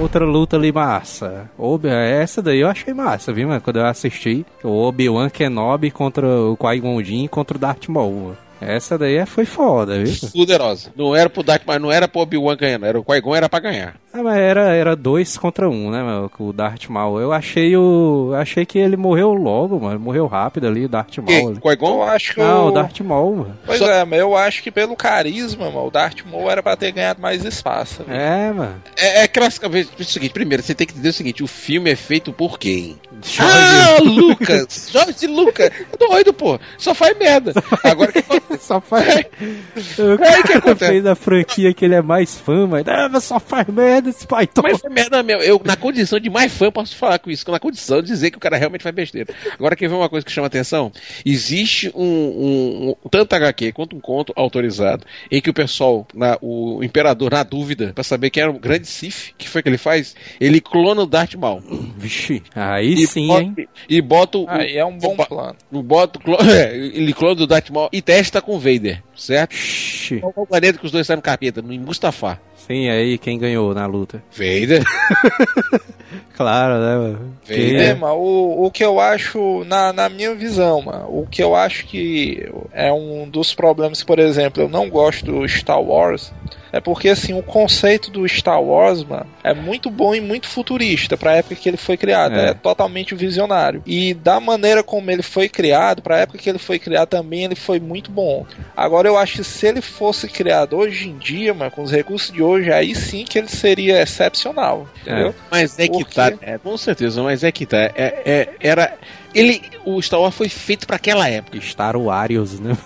Outra 0.00 0.24
luta 0.24 0.56
ali 0.56 0.72
massa. 0.72 1.50
Obi 1.58 1.88
essa 1.88 2.40
daí 2.40 2.60
eu 2.60 2.68
achei 2.68 2.94
massa, 2.94 3.32
viu, 3.32 3.46
mano? 3.48 3.60
Quando 3.60 3.78
eu 3.80 3.86
assisti. 3.86 4.46
O 4.64 4.84
Obi-Wan 4.86 5.28
Kenobi 5.28 5.90
contra 5.90 6.26
o 6.26 6.56
Qui-Gon 6.56 7.02
Jinn 7.02 7.26
contra 7.28 7.56
o 7.56 7.60
Darth 7.60 7.86
Maul. 7.88 8.34
Essa 8.60 8.96
daí 8.98 9.16
é- 9.16 9.26
foi 9.26 9.44
foda, 9.44 10.02
viu? 10.02 10.14
Poderosa. 10.32 10.90
Não 10.96 11.14
era 11.14 11.28
pro 11.30 11.42
Dark, 11.42 11.62
mas 11.66 11.80
não 11.80 11.90
era 11.92 12.06
pro 12.08 12.20
Obi-Wan 12.22 12.56
ganhando. 12.56 12.86
Era 12.86 12.98
o 13.00 13.04
Qui-Gon 13.04 13.34
era 13.36 13.48
pra 13.48 13.60
ganhar. 13.60 13.94
Ah, 14.12 14.24
mas 14.24 14.36
era, 14.38 14.74
era 14.74 14.96
dois 14.96 15.38
contra 15.38 15.70
um, 15.70 15.88
né, 15.90 16.02
mano? 16.02 16.28
Com 16.28 16.48
o 16.48 16.52
Darth 16.52 16.88
Maul. 16.88 17.20
Eu 17.20 17.32
achei 17.32 17.76
o. 17.76 18.32
Achei 18.36 18.66
que 18.66 18.76
ele 18.76 18.96
morreu 18.96 19.32
logo, 19.32 19.78
mano. 19.78 20.00
Morreu 20.00 20.26
rápido 20.26 20.66
ali, 20.66 20.84
o 20.84 20.88
Darth 20.88 21.16
Maul. 21.18 21.26
Quem? 21.28 21.46
ali. 21.46 21.56
Eu 21.56 21.60
Qui-Gon? 21.60 22.02
acho 22.02 22.34
que 22.34 22.40
Não, 22.40 22.64
o... 22.64 22.68
o 22.68 22.70
Darth 22.72 22.98
Maul, 23.00 23.36
mano. 23.36 23.58
Pois 23.64 23.78
Só- 23.78 23.88
é, 23.88 24.04
mas 24.04 24.18
eu 24.18 24.36
acho 24.36 24.64
que 24.64 24.70
pelo 24.72 24.96
carisma, 24.96 25.66
mano, 25.66 25.86
o 25.86 25.90
Darth 25.92 26.22
Maul 26.28 26.50
era 26.50 26.60
pra 26.60 26.76
ter 26.76 26.90
ganhado 26.90 27.22
mais 27.22 27.44
espaço. 27.44 28.02
velho. 28.02 28.20
É, 28.20 28.52
mano. 28.52 28.82
É, 28.96 29.20
é 29.20 29.22
aquelas. 29.22 29.60
É 29.62 29.66
o 30.02 30.04
seguinte, 30.04 30.32
primeiro, 30.32 30.60
você 30.62 30.74
tem 30.74 30.86
que 30.88 30.92
entender 30.92 31.10
o 31.10 31.12
seguinte: 31.12 31.44
o 31.44 31.46
filme 31.46 31.90
é 31.90 31.96
feito 31.96 32.32
por 32.32 32.58
quem? 32.58 32.98
Jorge- 33.22 33.52
Ah, 33.56 33.98
Lucas! 34.02 34.88
Jorge 34.90 35.26
Lucas! 35.28 35.70
Doido, 35.98 36.32
pô! 36.32 36.58
Só 36.78 36.94
faz 36.94 37.16
merda. 37.16 37.52
Agora 37.84 38.10
que 38.10 38.22
Só 38.60 38.80
faz. 38.80 39.06
O 39.08 40.22
Aí 40.22 40.42
que 40.42 40.48
cara 40.48 40.58
acontece? 40.58 40.86
fez 40.92 41.06
a 41.06 41.14
franquia 41.14 41.72
que 41.72 41.84
ele 41.84 41.94
é 41.94 42.02
mais 42.02 42.38
fã, 42.38 42.66
mas 42.66 42.86
ah, 42.86 43.08
mas 43.10 43.24
só 43.24 43.40
faz 43.40 43.66
merda 43.68 44.10
esse 44.10 44.26
pai. 44.26 44.48
Mas 44.62 44.78
foi 44.80 44.90
merda 44.90 45.22
mesmo. 45.22 45.42
Eu, 45.42 45.60
na 45.64 45.76
condição 45.76 46.20
de 46.20 46.28
mais 46.28 46.52
fã, 46.52 46.66
eu 46.66 46.72
posso 46.72 46.94
falar 46.96 47.18
com 47.18 47.30
isso. 47.30 47.50
Na 47.50 47.58
condição 47.58 48.00
de 48.02 48.08
dizer 48.08 48.30
que 48.30 48.36
o 48.36 48.40
cara 48.40 48.56
realmente 48.56 48.82
faz 48.82 48.94
besteira. 48.94 49.32
Agora, 49.54 49.74
quer 49.74 49.88
ver 49.88 49.94
uma 49.94 50.08
coisa 50.08 50.24
que 50.24 50.30
chama 50.32 50.46
atenção? 50.46 50.92
Existe 51.24 51.90
um, 51.94 52.04
um, 52.04 52.90
um- 53.04 53.08
tanto 53.08 53.32
HQ 53.34 53.72
quanto 53.72 53.96
um 53.96 54.00
conto 54.00 54.32
autorizado 54.36 55.04
em 55.30 55.40
que 55.40 55.50
o 55.50 55.54
pessoal, 55.54 56.06
na- 56.14 56.38
o 56.40 56.82
imperador, 56.84 57.32
na 57.32 57.42
dúvida, 57.42 57.92
pra 57.94 58.04
saber 58.04 58.30
quem 58.30 58.42
era 58.42 58.50
o 58.52 58.58
grande 58.58 58.86
Sif, 58.86 59.32
que 59.38 59.48
foi 59.48 59.62
que 59.62 59.68
ele 59.68 59.78
faz? 59.78 60.14
Ele 60.40 60.60
clona 60.60 61.02
o 61.02 61.06
Darth 61.06 61.34
Maul. 61.34 61.62
Vixe, 61.96 62.42
aí 62.54 62.94
E 62.94 63.06
sim, 63.06 63.26
bota, 63.26 63.42
hein? 63.42 63.68
E 63.88 64.00
bota 64.02 64.38
o. 64.38 64.44
Aí 64.48 64.76
é 64.76 64.84
um 64.84 64.96
bom 64.98 65.16
Bo- 65.16 65.26
plano. 65.26 65.56
o 65.72 65.82
bota, 65.82 66.18
o 66.18 66.22
clone, 66.22 66.40
é, 66.52 66.76
ele 66.76 67.12
clona 67.12 67.42
o 67.42 67.46
Darth 67.46 67.70
Maul 67.70 67.88
e 67.92 68.02
testa 68.02 68.40
com 68.42 68.49
o 68.54 68.58
Vader, 68.58 69.02
certo? 69.16 69.52
Vixe. 69.52 70.18
Qual 70.20 70.32
é 70.36 70.40
o 70.40 70.46
planeta 70.46 70.78
que 70.78 70.86
os 70.86 70.92
dois 70.92 71.06
saem 71.06 71.16
no 71.16 71.22
capeta? 71.22 71.60
No 71.62 71.72
Mustafá. 71.74 72.38
Sim, 72.56 72.88
aí 72.88 73.18
quem 73.18 73.38
ganhou 73.38 73.74
na 73.74 73.86
luta? 73.86 74.22
Vader. 74.32 74.84
Claro, 76.36 76.80
né, 76.80 76.96
mano? 76.96 77.34
Vader. 77.46 77.80
É, 77.80 77.94
Que- 77.94 78.00
mano, 78.00 78.14
o, 78.16 78.66
o 78.66 78.70
que 78.70 78.82
eu 78.84 78.98
acho, 78.98 79.62
na, 79.64 79.92
na 79.92 80.08
minha 80.08 80.34
visão, 80.34 80.80
mano, 80.82 81.06
o 81.08 81.26
que 81.30 81.42
eu 81.42 81.54
acho 81.54 81.84
que 81.86 82.48
é 82.72 82.90
um 82.92 83.28
dos 83.28 83.54
problemas, 83.54 84.02
por 84.02 84.18
exemplo, 84.18 84.62
eu 84.62 84.68
não 84.68 84.88
gosto 84.88 85.26
do 85.26 85.46
Star 85.48 85.80
Wars, 85.80 86.32
é 86.72 86.80
porque, 86.80 87.08
assim, 87.10 87.38
o 87.38 87.42
conceito 87.42 88.10
do 88.10 88.26
Star 88.28 88.62
Wars, 88.62 89.04
mano, 89.04 89.26
é 89.42 89.54
muito 89.54 89.90
bom 89.90 90.14
e 90.14 90.20
muito 90.20 90.46
futurista 90.48 91.16
pra 91.16 91.36
época 91.36 91.54
que 91.54 91.68
ele 91.68 91.76
foi 91.76 91.96
criado. 91.96 92.34
É. 92.34 92.50
É. 92.50 92.54
totalmente 92.54 93.14
visionário. 93.14 93.82
E 93.86 94.14
da 94.14 94.40
maneira 94.40 94.82
como 94.82 95.10
ele 95.10 95.22
foi 95.22 95.48
criado, 95.48 96.02
pra 96.02 96.18
época 96.18 96.38
que 96.38 96.48
ele 96.48 96.58
foi 96.58 96.78
criado 96.78 97.08
também, 97.08 97.44
ele 97.44 97.54
foi 97.54 97.78
muito 97.80 98.10
bom. 98.10 98.46
Agora 98.76 99.08
eu 99.08 99.16
acho 99.16 99.36
que 99.36 99.44
se 99.44 99.66
ele 99.66 99.80
fosse 99.80 100.28
criado 100.28 100.76
hoje 100.76 101.08
em 101.08 101.18
dia, 101.18 101.52
mano, 101.54 101.70
com 101.70 101.82
os 101.82 101.90
recursos 101.90 102.30
de 102.32 102.42
hoje, 102.42 102.72
aí 102.72 102.94
sim 102.94 103.24
que 103.24 103.38
ele 103.38 103.48
seria 103.48 104.00
excepcional. 104.02 104.88
Entendeu? 105.02 105.34
Mas 105.50 105.78
é 105.78 105.88
que 105.88 106.04
Por 106.04 106.12
tá, 106.12 106.32
é, 106.42 106.58
com 106.58 106.76
certeza, 106.76 107.22
mas 107.22 107.42
é 107.44 107.50
que 107.52 107.66
tá. 107.66 107.76
É, 107.78 107.92
é- 108.24 108.48
era. 108.60 108.94
Ele. 109.32 109.62
O 109.84 110.02
Star 110.02 110.20
Wars 110.20 110.34
foi 110.34 110.48
feito 110.48 110.86
pra 110.88 110.96
aquela 110.96 111.28
época. 111.28 111.58
Star 111.60 111.96
Wars, 111.96 112.58
né? 112.58 112.76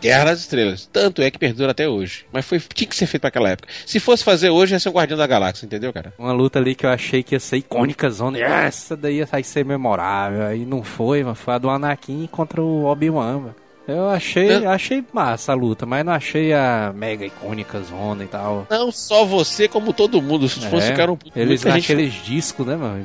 Guerra 0.00 0.24
das 0.26 0.40
Estrelas. 0.40 0.88
Tanto 0.90 1.20
é 1.22 1.30
que 1.30 1.38
perdura 1.38 1.72
até 1.72 1.86
hoje. 1.88 2.24
Mas 2.32 2.44
foi, 2.46 2.58
tinha 2.58 2.88
que 2.88 2.96
ser 2.96 3.06
feito 3.06 3.20
pra 3.20 3.28
aquela 3.28 3.50
época. 3.50 3.68
Se 3.86 4.00
fosse 4.00 4.24
fazer 4.24 4.48
hoje, 4.50 4.74
ia 4.74 4.80
ser 4.80 4.88
um 4.88 4.92
Guardião 4.92 5.18
da 5.18 5.26
Galáxia, 5.26 5.51
entendeu, 5.64 5.92
cara? 5.92 6.12
Uma 6.18 6.32
luta 6.32 6.58
ali 6.58 6.74
que 6.74 6.86
eu 6.86 6.90
achei 6.90 7.22
que 7.22 7.34
ia 7.34 7.40
ser 7.40 7.56
icônica, 7.58 8.08
zona. 8.10 8.38
Essa 8.38 8.96
daí 8.96 9.24
vai 9.24 9.42
ser 9.42 9.64
memorável. 9.64 10.46
Aí 10.46 10.64
não 10.64 10.82
foi, 10.82 11.22
mano. 11.22 11.34
Foi 11.34 11.54
a 11.54 11.58
do 11.58 11.68
Anakin 11.70 12.28
contra 12.30 12.62
o 12.62 12.84
Obi-Wan, 12.84 13.38
mano. 13.38 13.54
Eu 13.88 14.08
achei, 14.10 14.64
achei 14.64 15.04
massa 15.12 15.50
a 15.50 15.54
luta, 15.56 15.84
mas 15.84 16.04
não 16.06 16.12
achei 16.12 16.52
a 16.52 16.92
mega 16.94 17.26
icônica 17.26 17.80
zona 17.80 18.22
e 18.22 18.28
tal. 18.28 18.64
Não 18.70 18.92
só 18.92 19.24
você, 19.24 19.66
como 19.66 19.92
todo 19.92 20.22
mundo. 20.22 20.44
Os 20.44 20.54
fãs 20.54 20.84
É, 20.84 20.92
ficaram. 20.92 21.18
eles 21.34 21.64
muita 21.64 21.78
gente- 21.80 21.90
naqueles 21.92 22.14
discos, 22.24 22.64
né, 22.64 22.76
mano? 22.76 23.04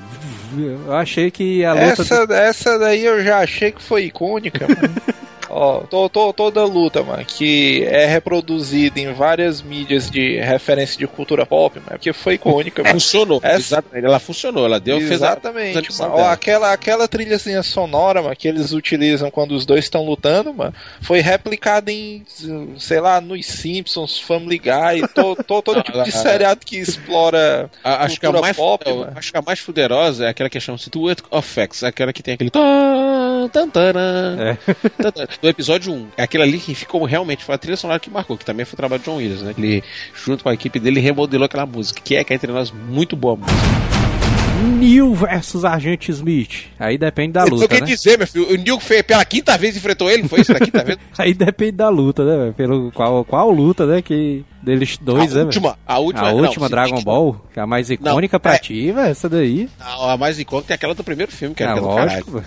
Eu 0.85 0.93
achei 0.95 1.31
que 1.31 1.65
a 1.65 1.73
luta. 1.73 2.01
Essa, 2.03 2.25
essa 2.31 2.77
daí 2.79 3.03
eu 3.03 3.23
já 3.23 3.39
achei 3.39 3.71
que 3.71 3.81
foi 3.81 4.03
icônica, 4.05 4.67
mano. 4.67 4.93
Ó, 5.57 5.79
to- 5.81 6.09
to- 6.09 6.33
toda 6.33 6.63
luta, 6.65 7.01
mano, 7.03 7.25
que 7.25 7.83
é 7.85 8.05
reproduzida 8.05 8.99
em 8.99 9.11
várias 9.13 9.61
mídias 9.61 10.09
de 10.09 10.37
referência 10.39 10.97
de 10.99 11.07
cultura 11.07 11.45
pop, 11.45 11.75
mano, 11.79 11.89
porque 11.91 12.13
foi 12.13 12.35
icônica, 12.35 12.83
mano. 12.83 12.93
Funcionou. 12.93 13.39
Essa- 13.43 13.57
Exatamente. 13.57 14.05
Ela 14.05 14.19
funcionou. 14.19 14.65
Ela 14.65 14.79
deu, 14.79 14.97
Exatamente, 14.99 15.73
fez 15.87 15.99
a 16.01 16.03
mano. 16.09 16.15
Ó, 16.21 16.29
aquela, 16.29 16.71
aquela 16.71 17.07
trilhazinha 17.07 17.63
sonora, 17.63 18.21
mano, 18.21 18.35
que 18.35 18.47
eles 18.47 18.71
utilizam 18.71 19.31
quando 19.31 19.51
os 19.53 19.65
dois 19.65 19.85
estão 19.85 20.05
lutando, 20.05 20.53
mano, 20.53 20.73
foi 21.01 21.19
replicada 21.21 21.91
em, 21.91 22.23
sei 22.77 22.99
lá, 22.99 23.19
nos 23.19 23.45
Simpsons, 23.45 24.19
Family 24.19 24.59
Guy, 24.59 25.07
to, 25.13 25.35
to- 25.43 25.61
todo 25.61 25.81
tipo 25.81 26.03
de 26.03 26.11
seriado 26.11 26.65
que 26.65 26.77
explora 26.77 27.69
A- 27.83 28.05
acho, 28.05 28.19
que 28.19 28.25
a 28.25 28.29
cultura 28.29 28.41
mais, 28.41 28.55
pop, 28.57 28.83
eu 28.87 29.07
acho 29.15 29.31
que 29.31 29.37
a 29.37 29.41
mais 29.41 29.59
fuderosa 29.59 30.25
é 30.25 30.29
aquela 30.29 30.49
que 30.49 30.59
chama-se 30.59 30.89
Duet 30.89 31.21
of 31.31 31.47
Facts, 31.47 31.83
aquela 31.83 32.13
que 32.13 32.21
tem 32.21 32.33
aquele. 32.35 32.51
É. 35.41 35.46
Do 35.47 35.51
episódio 35.51 35.93
1. 35.93 36.07
É 36.17 36.23
aquela 36.23 36.43
ali 36.43 36.59
que 36.59 36.75
ficou 36.75 37.05
realmente, 37.05 37.45
foi 37.45 37.55
a 37.55 37.57
trilha 37.57 37.77
sonora 37.77 38.01
que 38.01 38.09
marcou, 38.09 38.37
que 38.37 38.43
também 38.43 38.65
foi 38.65 38.73
o 38.73 38.75
trabalho 38.75 38.99
de 38.99 39.05
John 39.05 39.15
Williams, 39.15 39.41
né? 39.43 39.55
Ele, 39.57 39.81
junto 40.13 40.43
com 40.43 40.49
a 40.49 40.53
equipe 40.53 40.77
dele, 40.77 40.99
remodelou 40.99 41.45
aquela 41.45 41.65
música, 41.65 42.01
que 42.03 42.17
é 42.17 42.23
que 42.25 42.33
é 42.33 42.35
entre 42.35 42.51
nós 42.51 42.69
muito 42.69 43.15
boa 43.15 43.37
música. 43.37 43.57
Neil 44.87 45.13
versus 45.13 45.65
Agente 45.65 46.11
Smith. 46.11 46.67
Aí 46.79 46.97
depende 46.97 47.33
da 47.33 47.43
eu 47.43 47.49
luta, 47.49 47.67
queria 47.67 47.81
né? 47.85 47.87
dizer, 47.93 48.17
meu 48.17 48.25
filho, 48.27 48.49
o 48.49 48.55
Neil 48.55 48.79
fez 48.79 49.01
pela 49.01 49.25
quinta 49.25 49.57
vez 49.57 49.75
enfrentou 49.75 50.09
ele, 50.09 50.21
não 50.23 50.29
foi 50.29 50.39
isso? 50.41 50.53
Pela 50.53 50.65
quinta 50.65 50.83
vez? 50.83 50.97
Aí 51.17 51.33
depende 51.33 51.73
da 51.73 51.89
luta, 51.89 52.23
né, 52.23 52.37
velho? 52.37 52.53
Pelo 52.53 52.91
qual, 52.91 53.25
qual 53.25 53.51
luta, 53.51 53.85
né? 53.85 54.01
Que 54.01 54.45
deles 54.61 54.97
dois, 55.01 55.31
a 55.33 55.39
né? 55.39 55.45
última, 55.45 55.77
a 55.85 55.99
última, 55.99 56.27
A 56.27 56.31
não, 56.31 56.39
última 56.39 56.65
se- 56.65 56.71
Dragon 56.71 57.01
Ball, 57.01 57.41
que 57.53 57.59
é 57.59 57.63
a 57.63 57.67
mais 57.67 57.89
icônica 57.89 58.39
pra 58.39 58.55
é. 58.55 58.59
ti, 58.59 58.91
velho, 58.91 59.09
essa 59.09 59.29
daí. 59.29 59.69
A, 59.79 60.13
a 60.13 60.17
mais 60.17 60.39
icônica 60.39 60.73
é 60.73 60.75
aquela 60.75 60.93
do 60.93 61.03
primeiro 61.03 61.31
filme, 61.31 61.55
que 61.55 61.63
É, 61.63 61.73
do 61.73 61.81
lógico. 61.81 62.43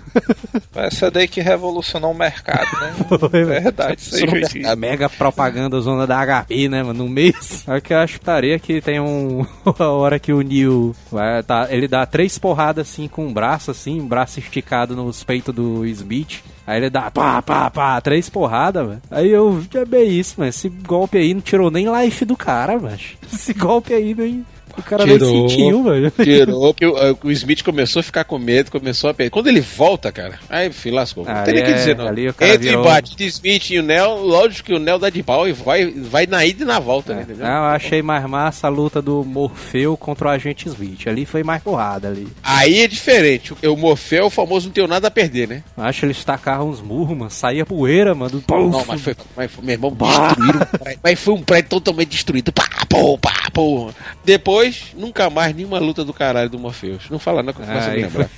Essa 0.75 1.11
daí 1.11 1.27
que 1.27 1.41
revolucionou 1.41 2.11
o 2.11 2.15
mercado, 2.15 2.67
né? 2.81 2.95
Foi. 3.19 3.45
Verdade, 3.45 4.01
isso 4.01 4.17
aí. 4.17 4.65
A 4.67 4.77
mega 4.77 5.09
propaganda 5.09 5.81
zona 5.81 6.07
da 6.07 6.45
HP, 6.45 6.69
né, 6.69 6.83
mano? 6.83 7.05
No 7.05 7.09
mês. 7.09 7.65
Só 7.65 7.81
que 7.81 7.93
eu 7.95 7.99
acho 7.99 8.21
que 8.63 8.81
tem 8.81 9.01
um. 9.01 9.47
a 9.79 9.89
hora 9.89 10.19
que 10.19 10.33
o 10.33 10.43
Neil 10.43 10.95
vai 11.11 11.43
tá, 11.43 11.69
ele 11.71 11.89
dá 11.89 12.05
três 12.05 12.30
porradas 12.39 12.89
assim 12.89 13.09
com 13.09 13.27
um 13.27 13.33
braço, 13.33 13.71
assim, 13.71 14.01
um 14.01 14.07
braço 14.07 14.39
esticado 14.39 14.97
nos 14.97 15.23
peitos 15.25 15.55
do 15.55 15.87
Smith. 15.87 16.43
Aí 16.67 16.79
ele 16.79 16.91
dá 16.91 17.11
pá, 17.11 17.43
pá, 17.43 17.71
pá, 17.71 18.01
três 18.01 18.29
porradas, 18.29 18.87
velho. 18.87 19.03
Aí 19.11 19.31
eu 19.31 19.63
já 19.73 19.85
bem 19.85 20.09
isso, 20.19 20.35
mano. 20.39 20.51
Esse 20.51 20.69
golpe 20.69 21.19
aí 21.19 21.35
não 21.35 21.41
tirou 21.41 21.71
nem 21.71 21.87
life 22.01 22.25
do 22.25 22.37
cara, 22.37 22.79
mano. 22.79 22.99
Esse 23.33 23.53
golpe 23.55 23.93
aí 23.93 24.15
nem. 24.15 24.47
O 24.77 24.83
cara 24.83 25.05
Tirou. 25.05 25.31
nem 25.33 25.49
sentiu, 25.49 25.83
velho. 25.85 26.11
Tirou, 26.11 26.75
porque 26.75 26.87
o, 26.87 27.17
o 27.25 27.31
Smith 27.33 27.63
começou 27.63 28.01
a 28.01 28.03
ficar 28.03 28.25
com 28.25 28.39
medo, 28.39 28.71
começou 28.71 29.11
a 29.11 29.15
perder. 29.15 29.31
Quando 29.31 29.47
ele 29.49 29.61
volta, 29.61 30.11
cara, 30.13 30.39
aí 30.49 30.71
filho, 30.73 30.97
lascou. 30.97 31.25
Não 31.25 31.33
Ali 31.35 31.45
tem 31.45 31.55
nem 31.55 31.63
o 31.63 31.67
que 31.67 31.73
é- 31.73 31.75
dizer, 31.75 31.97
não. 31.97 32.07
ali 32.09 32.29
o 32.29 32.35
cara 32.35 32.55
Entre 32.55 32.69
virou- 32.69 32.83
embate 32.85 33.17
de 33.17 33.27
Smith 33.27 33.71
e 33.71 33.79
o 33.79 33.83
Nel, 33.83 34.17
lógico 34.23 34.67
que 34.67 34.75
o 34.75 34.79
Nel 34.79 34.99
dá 34.99 35.11
de 35.11 35.23
pau 35.23 35.49
e 35.49 35.53
vai, 35.53 35.87
vai 35.91 36.27
na 36.27 36.45
ida 36.45 36.63
e 36.63 36.67
na 36.67 36.79
volta, 36.79 37.15
né, 37.15 37.23
entendeu? 37.23 37.45
Não, 37.47 37.53
eu 37.55 37.65
achei 37.71 38.03
mais 38.03 38.25
massa 38.27 38.67
a 38.67 38.71
luta 38.71 39.01
do 39.03 39.25
Morfeu 39.25 39.97
contra 39.97 40.29
o 40.29 40.31
Agente 40.31 40.69
Smith. 40.69 41.07
Ali 41.07 41.25
foi 41.25 41.43
mais 41.43 41.63
porrada 41.63 42.09
ali. 42.09 42.29
Aí 42.43 42.81
é 42.81 42.89
diferente. 42.89 43.53
O 43.67 43.77
Morfeu, 43.77 44.27
o 44.27 44.31
famoso, 44.31 44.67
não 44.67 44.73
tem 44.73 44.87
nada 44.87 45.09
a 45.09 45.11
perder, 45.11 45.49
né? 45.49 45.63
Eu 45.77 45.85
acho 45.85 46.01
que 46.01 46.07
eles 46.07 46.25
tacavam 46.25 46.69
uns 46.69 46.81
murros, 46.81 47.17
mano. 47.17 47.31
Saía 47.31 47.65
poeira, 47.65 48.15
mano. 48.15 48.43
Não, 48.49 48.85
mas 48.87 49.01
foi, 49.01 49.17
mas 49.37 49.51
foi- 49.51 49.65
meu 49.65 49.75
irmão, 49.75 49.91
destruíram. 49.93 50.61
Mas 51.03 51.21
foi 51.21 51.35
um 51.35 51.43
prédio 51.43 51.71
totalmente 51.71 52.09
destruído. 52.11 52.53
Pá, 52.53 52.69
pô, 52.89 53.17
pá, 53.19 53.33
pô. 53.53 53.91
Depois, 54.25 54.60
nunca 54.95 55.31
mais 55.31 55.55
nenhuma 55.55 55.79
luta 55.79 56.05
do 56.05 56.13
caralho 56.13 56.51
do 56.51 56.59
Morpheus. 56.59 57.11
Não 57.11 57.19
fala 57.19 57.43
não 57.43 57.53
que 57.53 57.61
eu 57.61 57.67
começo 57.67 57.87
a 57.87 57.91
me 57.91 57.97
Aí 57.97 58.03
lembrar. 58.03 58.31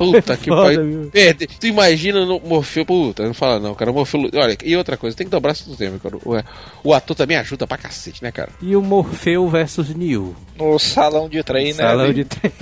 Puta 0.00 0.34
que 0.34 0.48
pariu. 0.50 1.10
Perde. 1.12 1.46
Tu 1.46 1.66
imagina 1.66 2.24
no 2.24 2.40
Morfeu, 2.40 2.86
puta, 2.86 3.22
não 3.22 3.34
fala 3.34 3.60
não, 3.60 3.74
cara. 3.74 3.90
O 3.90 3.94
Morfeu. 3.94 4.30
Olha, 4.34 4.56
e 4.64 4.74
outra 4.74 4.96
coisa, 4.96 5.14
tem 5.14 5.26
que 5.26 5.30
dobrar 5.30 5.52
isso 5.52 5.68
do 5.68 5.76
tempo, 5.76 5.98
cara. 5.98 6.16
O, 6.16 6.88
o 6.88 6.94
ator 6.94 7.14
também 7.14 7.36
ajuda 7.36 7.66
pra 7.66 7.76
cacete, 7.76 8.22
né, 8.22 8.32
cara? 8.32 8.50
E 8.62 8.74
o 8.74 8.80
Morfeu 8.80 9.46
versus 9.48 9.94
Neo. 9.94 10.34
No 10.56 10.78
salão 10.78 11.28
de 11.28 11.42
trem, 11.42 11.66
né? 11.66 11.84
Salão 11.84 12.12
de 12.12 12.24
trem. 12.24 12.52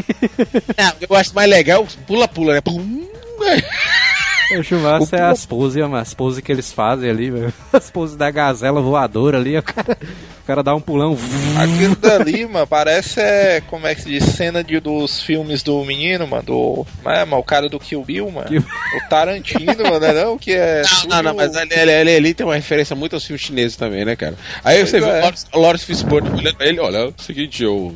Não, 0.76 0.92
eu 1.08 1.16
acho 1.16 1.32
mais 1.34 1.48
legal 1.48 1.86
pula-pula, 2.06 2.54
né? 2.54 2.60
Pum. 2.60 3.06
O 4.56 4.62
chumaço 4.62 5.14
é 5.14 5.20
as 5.20 5.44
poses. 5.44 5.82
As 5.82 6.14
poses 6.14 6.40
que 6.42 6.50
eles 6.50 6.72
fazem 6.72 7.10
ali, 7.10 7.30
velho. 7.30 7.52
As 7.72 7.90
poses 7.90 8.16
da 8.16 8.30
gazela 8.30 8.80
voadora 8.80 9.38
ali. 9.38 9.56
O 9.58 9.62
cara, 9.62 9.98
o 10.42 10.46
cara 10.46 10.62
dá 10.62 10.74
um 10.74 10.80
pulão. 10.80 11.16
Aquilo 11.62 11.94
dali, 11.96 12.46
mano, 12.46 12.66
parece, 12.66 13.20
é, 13.20 13.60
como 13.66 13.86
é 13.86 13.94
que 13.94 14.02
se 14.02 14.08
diz, 14.08 14.24
cena 14.24 14.64
de, 14.64 14.80
dos 14.80 15.20
filmes 15.22 15.62
do 15.62 15.84
menino, 15.84 16.26
mano, 16.26 16.42
do, 16.42 16.86
é, 17.04 17.24
mano, 17.24 17.42
o 17.42 17.44
cara 17.44 17.68
do 17.68 17.78
Kill 17.78 18.02
Bill, 18.02 18.30
mano, 18.30 18.48
Kill- 18.48 18.62
o 18.62 19.08
Tarantino, 19.10 19.66
mano, 19.76 20.00
não, 20.00 20.06
é 20.06 20.24
não, 20.24 20.38
que 20.38 20.52
é... 20.52 20.82
Não, 21.06 21.16
não, 21.16 21.22
não, 21.24 21.34
mas 21.34 21.54
ali, 21.54 21.74
ali, 21.74 21.92
ali, 21.92 22.16
ali 22.16 22.34
tem 22.34 22.46
uma 22.46 22.54
referência 22.54 22.96
muito 22.96 23.14
aos 23.14 23.24
filmes 23.26 23.42
chineses 23.42 23.76
também, 23.76 24.04
né, 24.06 24.16
cara? 24.16 24.36
Aí 24.64 24.84
você 24.86 24.98
vê 25.00 25.06
é. 25.06 25.30
o 25.52 25.60
Lawrence- 25.60 25.84
o 25.84 25.86
Fishburne 25.86 26.30
olhando 26.30 26.56
pra 26.56 26.66
ele, 26.66 26.80
olha, 26.80 26.96
é 26.98 27.04
o 27.06 27.14
seguinte, 27.18 27.62
eu 27.62 27.94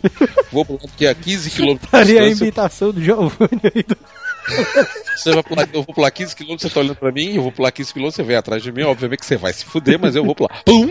vou 0.53 0.65
pular 0.65 0.81
aqui 0.85 1.07
a 1.07 1.15
15 1.15 1.51
km 1.51 1.77
de 1.91 1.97
Ali 1.97 2.19
a 2.19 2.23
distância, 2.23 2.45
imitação 2.45 2.91
do 2.93 3.03
Giovanni 3.03 3.61
aí. 3.75 3.83
Do... 3.83 3.97
você 5.17 5.33
vai 5.33 5.43
pular, 5.43 5.69
eu 5.73 5.83
vou 5.83 5.95
pular 5.95 6.11
15 6.11 6.37
km, 6.37 6.57
você 6.59 6.71
tá 6.71 6.81
olhando 6.81 6.97
pra 6.97 7.13
mim, 7.13 7.35
eu 7.35 7.43
vou 7.43 7.53
pular 7.53 7.71
15 7.71 7.95
km, 7.95 8.05
você 8.05 8.23
vem 8.23 8.37
atrás 8.37 8.63
de 8.63 8.73
mim, 8.73 8.83
obviamente 8.83 9.21
que 9.21 9.27
você 9.27 9.37
vai 9.37 9.53
se 9.53 9.65
fuder, 9.65 9.99
mas 9.99 10.17
eu 10.17 10.25
vou 10.25 10.35
pular. 10.35 10.63
Pum! 10.65 10.91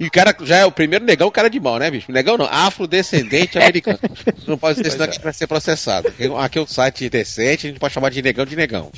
E 0.00 0.06
o 0.06 0.10
cara 0.10 0.34
já 0.42 0.56
é 0.58 0.64
o 0.64 0.72
primeiro 0.72 1.04
negão, 1.04 1.30
cara 1.30 1.48
de 1.48 1.58
mal, 1.60 1.78
né, 1.78 1.90
bicho? 1.90 2.10
Negão 2.10 2.36
não, 2.36 2.46
afrodescendente 2.46 3.56
americano. 3.58 3.98
Não 4.46 4.58
pode 4.58 4.78
ser, 4.78 4.90
senão 4.90 5.06
gente 5.06 5.20
vai 5.20 5.32
ser 5.32 5.46
processado. 5.46 6.08
Aqui 6.38 6.58
é 6.58 6.62
um 6.62 6.66
site 6.66 7.08
decente, 7.08 7.66
a 7.66 7.70
gente 7.70 7.80
pode 7.80 7.94
chamar 7.94 8.10
de 8.10 8.22
negão 8.22 8.44
de 8.44 8.56
negão. 8.56 8.90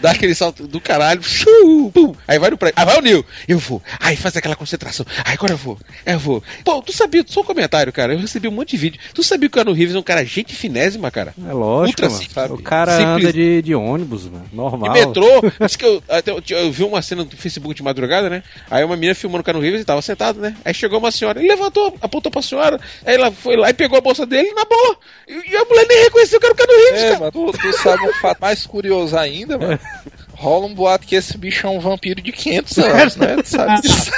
Dá 0.00 0.12
aquele 0.12 0.34
salto 0.34 0.66
do 0.66 0.80
caralho, 0.80 1.22
shuu, 1.22 1.90
pum, 1.92 2.14
aí 2.26 2.38
vai 2.38 2.50
no 2.50 2.58
prédio, 2.58 2.74
aí 2.78 2.86
vai 2.86 2.98
o 2.98 3.02
Nil, 3.02 3.24
eu 3.46 3.58
vou, 3.58 3.82
aí 4.00 4.16
faz 4.16 4.36
aquela 4.36 4.56
concentração, 4.56 5.04
aí 5.24 5.34
agora 5.34 5.52
eu 5.52 5.56
vou, 5.56 5.78
eu 6.06 6.18
vou. 6.18 6.42
Pô, 6.64 6.82
tu 6.82 6.92
sabia, 6.92 7.24
só 7.26 7.40
um 7.40 7.44
comentário, 7.44 7.92
cara, 7.92 8.12
eu 8.14 8.18
recebi 8.18 8.48
um 8.48 8.52
monte 8.52 8.70
de 8.70 8.76
vídeo. 8.76 9.00
Tu 9.14 9.22
sabia 9.22 9.48
que 9.48 9.58
o 9.58 9.62
Keanu 9.62 9.72
Reeves 9.72 9.94
é 9.94 9.98
um 9.98 10.02
cara 10.02 10.24
gente 10.24 10.54
finésima, 10.54 11.10
cara? 11.10 11.34
É 11.46 11.52
lógico, 11.52 12.02
Ultra 12.02 12.08
mano. 12.08 12.22
simples. 12.22 12.50
O 12.50 12.62
cara 12.62 12.96
Simples. 12.96 13.24
anda 13.24 13.32
de, 13.32 13.62
de 13.62 13.74
ônibus, 13.74 14.24
mano. 14.26 14.46
Normal. 14.52 14.92
De 14.92 14.98
metrô, 15.00 15.26
acho 15.60 15.78
que 15.78 15.84
eu, 15.84 16.02
até 16.08 16.30
eu, 16.30 16.42
eu 16.50 16.72
vi 16.72 16.84
uma 16.84 17.02
cena 17.02 17.24
do 17.24 17.36
Facebook 17.36 17.74
de 17.74 17.82
madrugada, 17.82 18.28
né? 18.30 18.42
Aí 18.70 18.84
uma 18.84 18.96
menina 18.96 19.14
filmando 19.14 19.40
o 19.40 19.44
Cano 19.44 19.60
Rivers 19.60 19.77
e 19.80 19.84
tava 19.84 20.02
sentado, 20.02 20.40
né? 20.40 20.56
Aí 20.64 20.72
chegou 20.74 20.98
uma 20.98 21.10
senhora, 21.10 21.38
ele 21.38 21.48
levantou, 21.48 21.96
apontou 22.00 22.30
pra 22.30 22.42
senhora, 22.42 22.80
aí 23.04 23.14
ela 23.14 23.30
foi 23.30 23.56
lá 23.56 23.70
e 23.70 23.74
pegou 23.74 23.98
a 23.98 24.00
bolsa 24.00 24.24
dele 24.26 24.52
na 24.52 24.64
boa. 24.64 24.96
E, 25.28 25.56
a 25.56 25.64
mulher 25.64 25.86
nem 25.88 26.02
reconheceu 26.04 26.38
que 26.40 26.46
era 26.46 26.54
o 26.54 26.56
Cano 26.56 26.72
Rivers, 26.72 27.02
É, 27.02 27.06
cara. 27.08 27.18
mano, 27.20 27.32
tu, 27.32 27.52
tu 27.58 27.72
sabe 27.78 28.02
um 28.08 28.12
fato 28.14 28.38
mais 28.40 28.66
curioso 28.66 29.16
ainda, 29.16 29.58
mano? 29.58 29.78
Rola 30.34 30.66
um 30.66 30.74
boato 30.74 31.06
que 31.06 31.16
esse 31.16 31.36
bicho 31.36 31.66
é 31.66 31.70
um 31.70 31.80
vampiro 31.80 32.22
de 32.22 32.30
500 32.30 32.78
anos, 32.78 33.16
né? 33.16 33.36
Tu 33.36 33.48
sabe 33.48 33.80
disso? 33.82 34.10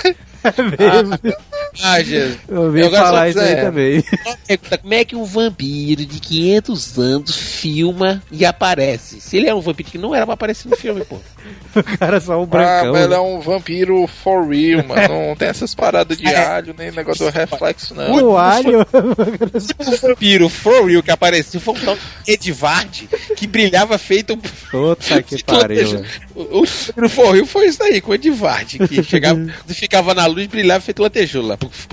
É 0.42 0.62
mesmo. 0.62 1.18
Ah, 1.82 2.02
Jesus. 2.02 2.38
Eu 2.48 2.62
ouvi 2.62 2.80
Eu 2.80 2.90
falar 2.90 3.28
isso 3.28 3.38
aí 3.38 3.48
quiser. 3.48 3.64
também. 3.64 4.04
Como 4.82 4.94
é 4.94 5.04
que 5.04 5.14
um 5.16 5.24
vampiro 5.24 6.04
de 6.04 6.18
500 6.20 6.98
anos 6.98 7.36
filma 7.36 8.22
e 8.32 8.44
aparece? 8.44 9.20
Se 9.20 9.36
ele 9.36 9.48
é 9.48 9.54
um 9.54 9.60
vampiro 9.60 9.88
que 9.90 9.98
não 9.98 10.14
era 10.14 10.24
pra 10.26 10.34
aparecer 10.34 10.68
no 10.68 10.76
filme, 10.76 11.04
pô. 11.04 11.16
O 11.76 11.82
cara 11.98 12.16
é 12.16 12.20
só 12.20 12.38
um 12.38 12.42
Ah, 12.42 12.46
brancão. 12.46 12.92
mas 12.92 13.00
ele 13.02 13.08
né? 13.10 13.16
é 13.16 13.20
um 13.20 13.40
vampiro 13.40 14.06
for 14.06 14.46
real, 14.48 14.84
mano. 14.86 15.28
Não 15.28 15.36
tem 15.36 15.48
essas 15.48 15.74
paradas 15.74 16.18
de 16.18 16.26
alho, 16.26 16.74
nem 16.76 16.90
negócio 16.90 17.24
do 17.24 17.30
reflexo, 17.32 17.94
não. 17.94 18.12
O 18.30 18.36
alho. 18.36 18.84
Se 19.60 19.72
o 19.78 20.08
vampiro 20.08 20.48
for 20.48 20.84
real 20.86 21.02
que 21.02 21.10
apareceu, 21.10 21.60
foi 21.60 21.74
um 21.74 21.80
tal 21.84 21.96
Edvard 22.26 23.08
que 23.36 23.46
brilhava 23.46 23.96
feito 23.98 24.34
um 24.34 24.38
Puta 24.70 25.22
que 25.22 25.42
pariu. 25.44 26.04
O, 26.34 26.62
o 26.62 26.66
no 26.96 27.08
forril 27.08 27.46
foi 27.46 27.66
isso 27.68 27.82
aí, 27.82 28.00
com 28.00 28.12
o 28.12 28.14
Edvard, 28.14 28.78
que 28.86 29.02
chegava, 29.04 29.40
ficava 29.68 30.14
na 30.14 30.26
luz, 30.30 30.46
brilhava 30.46 30.80
feito 30.80 31.02
lantejoula. 31.02 31.56
Puf. 31.56 31.88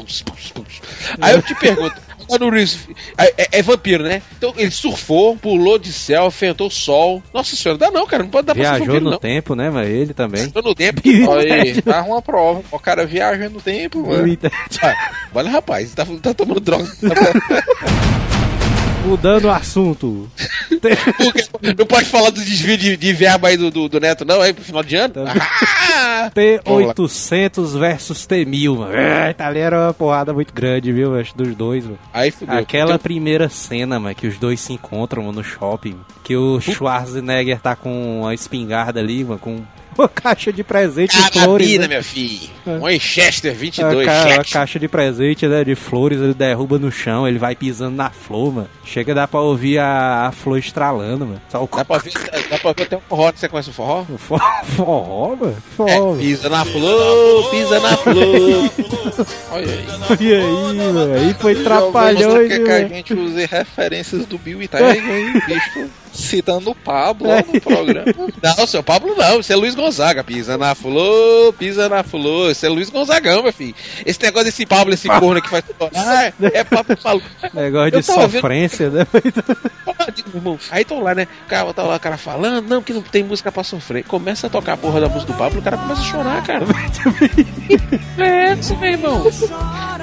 Aí 1.21 1.33
eu 1.35 1.41
te 1.41 1.55
pergunto, 1.55 1.95
Keanu 2.27 2.49
Reeves 2.49 2.79
é, 3.17 3.25
é- 3.37 3.47
é 3.59 3.61
vampiro, 3.61 4.03
né? 4.03 4.21
Então 4.37 4.53
ele 4.57 4.71
surfou, 4.71 5.35
pulou 5.37 5.77
de 5.79 5.93
céu, 5.93 6.27
enfrentou 6.27 6.67
o 6.67 6.71
sol. 6.71 7.21
Nossa 7.33 7.55
senhora, 7.55 7.77
dá 7.77 7.91
não, 7.91 8.05
cara. 8.05 8.23
Não 8.23 8.29
pode 8.29 8.47
dar 8.47 8.55
pra 8.55 8.63
ser 8.63 8.69
Viajou 8.69 8.85
vampiro, 8.87 9.05
no 9.05 9.11
não. 9.11 9.19
tempo, 9.19 9.55
né, 9.55 9.69
mas 9.69 9.87
ele 9.89 10.13
também. 10.13 10.41
Viajou 10.43 10.61
no 10.63 10.75
tempo. 10.75 11.01
Aí, 11.05 11.81
dá 11.81 12.03
uma 12.03 12.21
prova. 12.21 12.61
O 12.71 12.79
cara 12.79 13.05
viaja 13.05 13.49
no 13.49 13.61
tempo, 13.61 14.05
mano. 14.05 14.37
Ah, 14.81 15.11
Olha, 15.33 15.49
rapaz, 15.49 15.93
tá, 15.93 16.05
tá 16.21 16.33
tomando 16.33 16.59
droga. 16.59 16.87
Mudando 19.05 19.45
o 19.45 19.51
assunto. 19.51 20.29
Porque 20.79 21.73
não 21.77 21.85
pode 21.85 22.05
falar 22.05 22.29
do 22.29 22.43
desvio 22.43 22.77
de, 22.77 22.97
de 22.97 23.13
verba 23.13 23.49
aí 23.49 23.57
do, 23.57 23.69
do, 23.71 23.89
do 23.89 23.99
Neto, 23.99 24.25
não, 24.25 24.41
aí 24.41 24.53
pro 24.53 24.63
final 24.63 24.83
de 24.83 24.95
ano? 24.95 25.13
Ah! 25.99 26.29
T800 26.35 27.79
versus 27.79 28.27
T1000, 28.27 28.77
mano. 28.77 28.93
Eita, 28.93 29.45
ali 29.45 29.59
era 29.59 29.85
uma 29.85 29.93
porrada 29.93 30.33
muito 30.33 30.53
grande, 30.53 30.91
viu, 30.91 31.17
acho, 31.17 31.35
dos 31.35 31.55
dois, 31.55 31.85
mano. 31.85 31.97
Aí 32.13 32.29
fudeu. 32.29 32.57
Aquela 32.57 32.99
primeira 32.99 33.49
cena, 33.49 33.99
mano, 33.99 34.13
que 34.13 34.27
os 34.27 34.37
dois 34.37 34.59
se 34.59 34.73
encontram 34.73 35.23
mano, 35.23 35.37
no 35.37 35.43
shopping, 35.43 35.97
que 36.23 36.35
o 36.35 36.59
Schwarzenegger 36.59 37.59
tá 37.59 37.75
com 37.75 38.21
uma 38.21 38.33
espingarda 38.33 38.99
ali, 38.99 39.23
mano, 39.23 39.39
com 39.39 39.63
uma 39.97 40.07
caixa 40.09 40.51
de 40.53 40.63
presente 40.63 41.15
de 41.15 41.17
flores. 41.31 41.33
Carabina, 41.67 41.81
né? 41.83 41.87
minha 41.87 42.03
filha. 42.03 42.49
Winchester 42.83 43.51
A, 43.51 43.55
22, 43.55 44.05
ca- 44.05 44.11
a 44.23 44.27
cheque. 44.27 44.51
caixa 44.51 44.79
de 44.79 44.87
presente, 44.87 45.47
né, 45.47 45.63
de 45.63 45.75
flores, 45.75 46.19
ele 46.19 46.33
derruba 46.33 46.77
no 46.77 46.91
chão, 46.91 47.27
ele 47.27 47.39
vai 47.39 47.55
pisando 47.55 47.95
na 47.95 48.09
flor, 48.09 48.53
mano. 48.53 48.69
Chega, 48.85 49.13
dá 49.15 49.27
pra 49.27 49.39
ouvir 49.39 49.79
a, 49.79 50.27
a 50.27 50.31
flor 50.31 50.57
estralando, 50.59 51.25
mano. 51.25 51.41
Só 51.49 51.63
o 51.63 51.69
Dá 51.75 51.85
pra 51.85 51.97
ver, 51.97 52.11
dá 52.49 52.57
pra 52.59 52.73
ver 52.73 52.83
até 52.83 52.97
um 52.97 53.01
forró. 53.07 53.31
Você 53.35 53.47
conhece 53.47 53.69
o 53.69 53.73
forró? 53.73 54.05
For- 54.17 54.39
Forró, 54.75 55.35
mano? 55.35 55.55
É, 55.57 55.75
Forró. 55.75 56.05
mano. 56.11 56.17
pisa 56.21 56.49
na 56.49 56.65
flor, 56.65 57.49
pisa 57.49 57.79
na 57.79 57.97
flor. 57.97 58.15
Olha 59.51 59.65
aí. 59.73 59.85
E 60.19 60.33
aí, 60.33 60.41
mano? 60.75 61.13
Aí 61.13 61.33
foi 61.39 61.55
vemos 61.55 62.47
que, 62.49 62.59
que 62.63 62.71
a 62.71 62.73
mano. 62.79 62.89
gente 62.89 63.13
use 63.13 63.45
referências 63.45 64.25
do 64.25 64.37
Bill 64.37 64.61
e 64.61 64.67
Ted 64.67 64.83
aí, 64.83 65.33
bicho, 65.47 65.89
citando 66.13 66.71
o 66.71 66.75
Pablo 66.75 67.29
É. 67.29 67.35
lá 67.35 67.43
no 67.53 67.61
programa. 67.61 68.05
Não, 68.57 68.67
seu 68.67 68.81
Pablo 68.83 69.15
não, 69.17 69.39
isso 69.39 69.51
é 69.51 69.55
Luiz 69.55 69.75
Gonzaga. 69.75 70.23
Pisa 70.23 70.57
na 70.57 70.73
flor, 70.75 71.53
pisa 71.53 71.89
na 71.89 72.03
flor. 72.03 72.51
Isso 72.51 72.65
é 72.65 72.69
Luiz 72.69 72.89
Gonzagão, 72.89 73.43
meu 73.43 73.51
filho. 73.53 73.75
Esse 74.05 74.21
negócio 74.21 74.45
desse 74.45 74.65
Pablo, 74.65 74.93
esse 74.93 75.07
corno 75.07 75.41
que 75.41 75.49
faz 75.49 75.63
chorar, 75.77 76.33
é 76.41 76.63
Pablo 76.63 76.95
falou. 76.97 77.21
Negócio 77.53 77.91
de 77.91 78.03
tava 78.07 78.27
vendo- 78.27 78.41
sofrência, 78.41 78.89
né? 78.89 79.07
Aí 80.71 80.81
estão 80.81 81.01
lá, 81.01 81.15
né? 81.15 81.27
O 81.45 81.49
cara, 81.49 81.73
tá 81.73 81.83
lá, 81.83 81.95
o 81.95 81.99
cara 81.99 82.17
falando, 82.17 82.67
não, 82.67 82.81
que 82.81 82.93
não 82.93 83.01
tem 83.01 83.23
música 83.23 83.51
pra 83.51 83.63
sofrer. 83.63 84.03
Começa 84.05 84.47
a 84.47 84.49
tocar 84.49 84.73
a 84.73 84.77
porra 84.77 85.01
da 85.01 85.09
música 85.09 85.31
do 85.33 85.37
Pablo, 85.37 85.59
o 85.59 85.63
cara 85.63 85.77
começa 85.77 86.01
a 86.01 86.05
chorar, 86.05 86.43
cara. 86.45 86.65
Que 88.15 88.21
é 88.23 88.45
essa, 88.51 88.75
meu 88.77 88.89
irmão? 88.91 89.23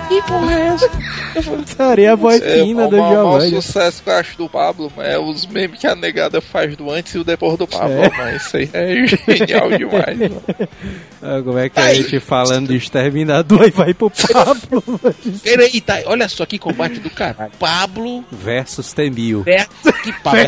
Que 0.09 0.23
porra 0.23 0.53
é 0.53 0.67
essa? 0.67 0.91
Eu 1.35 1.43
falei, 1.67 2.07
a 2.07 2.15
voz 2.15 2.41
É, 2.43 2.63
fina 2.63 2.87
o 2.87 2.91
do 2.91 2.97
maior 2.99 3.41
Giovanni. 3.41 3.63
sucesso 3.63 4.03
que 4.03 4.09
eu 4.11 4.15
acho 4.15 4.37
do 4.37 4.49
Pablo 4.49 4.93
é 4.99 5.19
os 5.19 5.47
memes 5.47 5.81
que 5.81 5.87
a 5.87 5.95
negada 6.05 6.41
faz 6.41 6.77
do 6.77 6.91
antes 6.91 7.15
e 7.15 7.19
o 7.19 7.25
depois 7.25 7.57
do 7.59 7.67
Pablo. 7.67 7.93
É. 7.95 8.11
Mas 8.17 8.47
isso 8.47 8.57
aí 8.57 8.71
é 8.73 9.07
genial 9.07 9.71
demais. 9.77 10.19
Ah, 11.23 11.41
como 11.43 11.59
é 11.59 11.69
que 11.69 11.81
a 11.81 11.95
gente 11.95 12.21
falando 12.21 12.69
de 12.69 12.77
exterminador 12.77 13.67
e 13.67 13.71
vai 13.71 13.95
pro 13.95 14.11
Pablo? 14.11 15.01
Peraí, 15.43 15.81
tá, 15.81 16.01
olha 16.07 16.29
só 16.29 16.45
que 16.47 16.59
combate 16.59 17.01
do 17.01 17.11
caralho. 17.11 17.53
Pablo 17.59 18.25
versus 18.31 18.93
Temil. 18.93 19.43
versus 19.43 20.01
que 20.03 20.13
Pablo. 20.23 20.41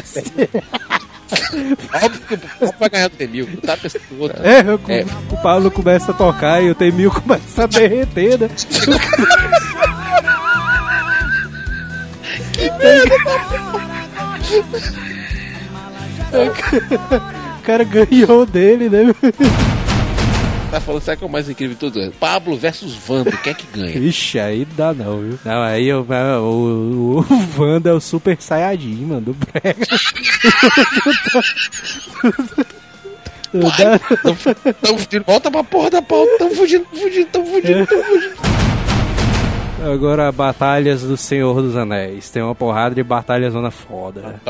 Óbvio 2.03 2.21
que 2.29 2.35
o 2.35 2.39
Pablo 2.39 2.75
vai 2.79 2.89
ganhar 2.91 3.09
do 3.09 3.17
Temil, 3.17 3.49
tá 3.65 3.77
pensando 3.77 4.03
outro. 4.21 4.47
É, 4.47 4.61
o, 4.63 4.81
É. 4.89 5.05
o 5.33 5.37
Pablo 5.43 5.71
começa 5.71 6.13
a 6.13 6.15
tocar 6.15 6.63
e 6.63 6.71
o 6.71 6.75
Temil 6.75 7.11
começa 7.11 7.65
a 7.65 7.67
derreter, 7.67 8.39
né? 8.39 8.49
O 17.59 17.63
cara 17.63 17.85
ganhou 17.85 18.47
dele, 18.47 18.89
né? 18.89 19.15
Tá 20.71 20.81
falando, 20.81 21.01
sabe 21.03 21.19
que 21.19 21.25
é 21.25 21.27
o 21.27 21.31
mais 21.31 21.49
incrível 21.49 21.75
de 21.75 21.81
tudo? 21.81 22.13
Pablo 22.19 22.57
versus 22.57 22.95
Vando, 22.95 23.31
quem 23.39 23.53
é 23.53 23.55
que 23.55 23.67
ganha? 23.77 23.97
Ixi, 23.99 24.39
aí 24.39 24.65
dá 24.77 24.93
não, 24.93 25.21
viu? 25.21 25.39
Não, 25.45 25.63
aí 25.63 25.93
o, 25.93 26.01
o, 26.03 27.21
o 27.21 27.27
Wanda 27.63 27.91
é 27.91 27.93
o 27.93 28.01
Super 28.01 28.37
Saiyajin, 28.41 29.07
mano, 29.07 29.21
do 29.23 29.35
Brega. 29.35 29.87
Dá- 33.79 33.99
Tão 34.83 34.99
fugindo, 34.99 35.25
volta 35.25 35.51
pra 35.51 35.65
porra 35.65 35.91
da 35.91 36.03
pauta, 36.03 36.31
tão 36.39 36.51
fugindo, 36.55 36.85
tão 36.93 37.01
fugindo, 37.01 37.27
tão 37.31 37.47
fugindo, 37.47 37.87
tão 37.87 38.05
fugindo. 38.05 38.37
Agora, 39.85 40.33
batalhas 40.33 41.03
do 41.03 41.17
Senhor 41.17 41.61
dos 41.61 41.77
Anéis. 41.77 42.31
Tem 42.31 42.43
uma 42.43 42.55
porrada 42.55 42.95
de 42.95 43.03
batalha 43.03 43.51
zona 43.51 43.71
foda. 43.71 44.41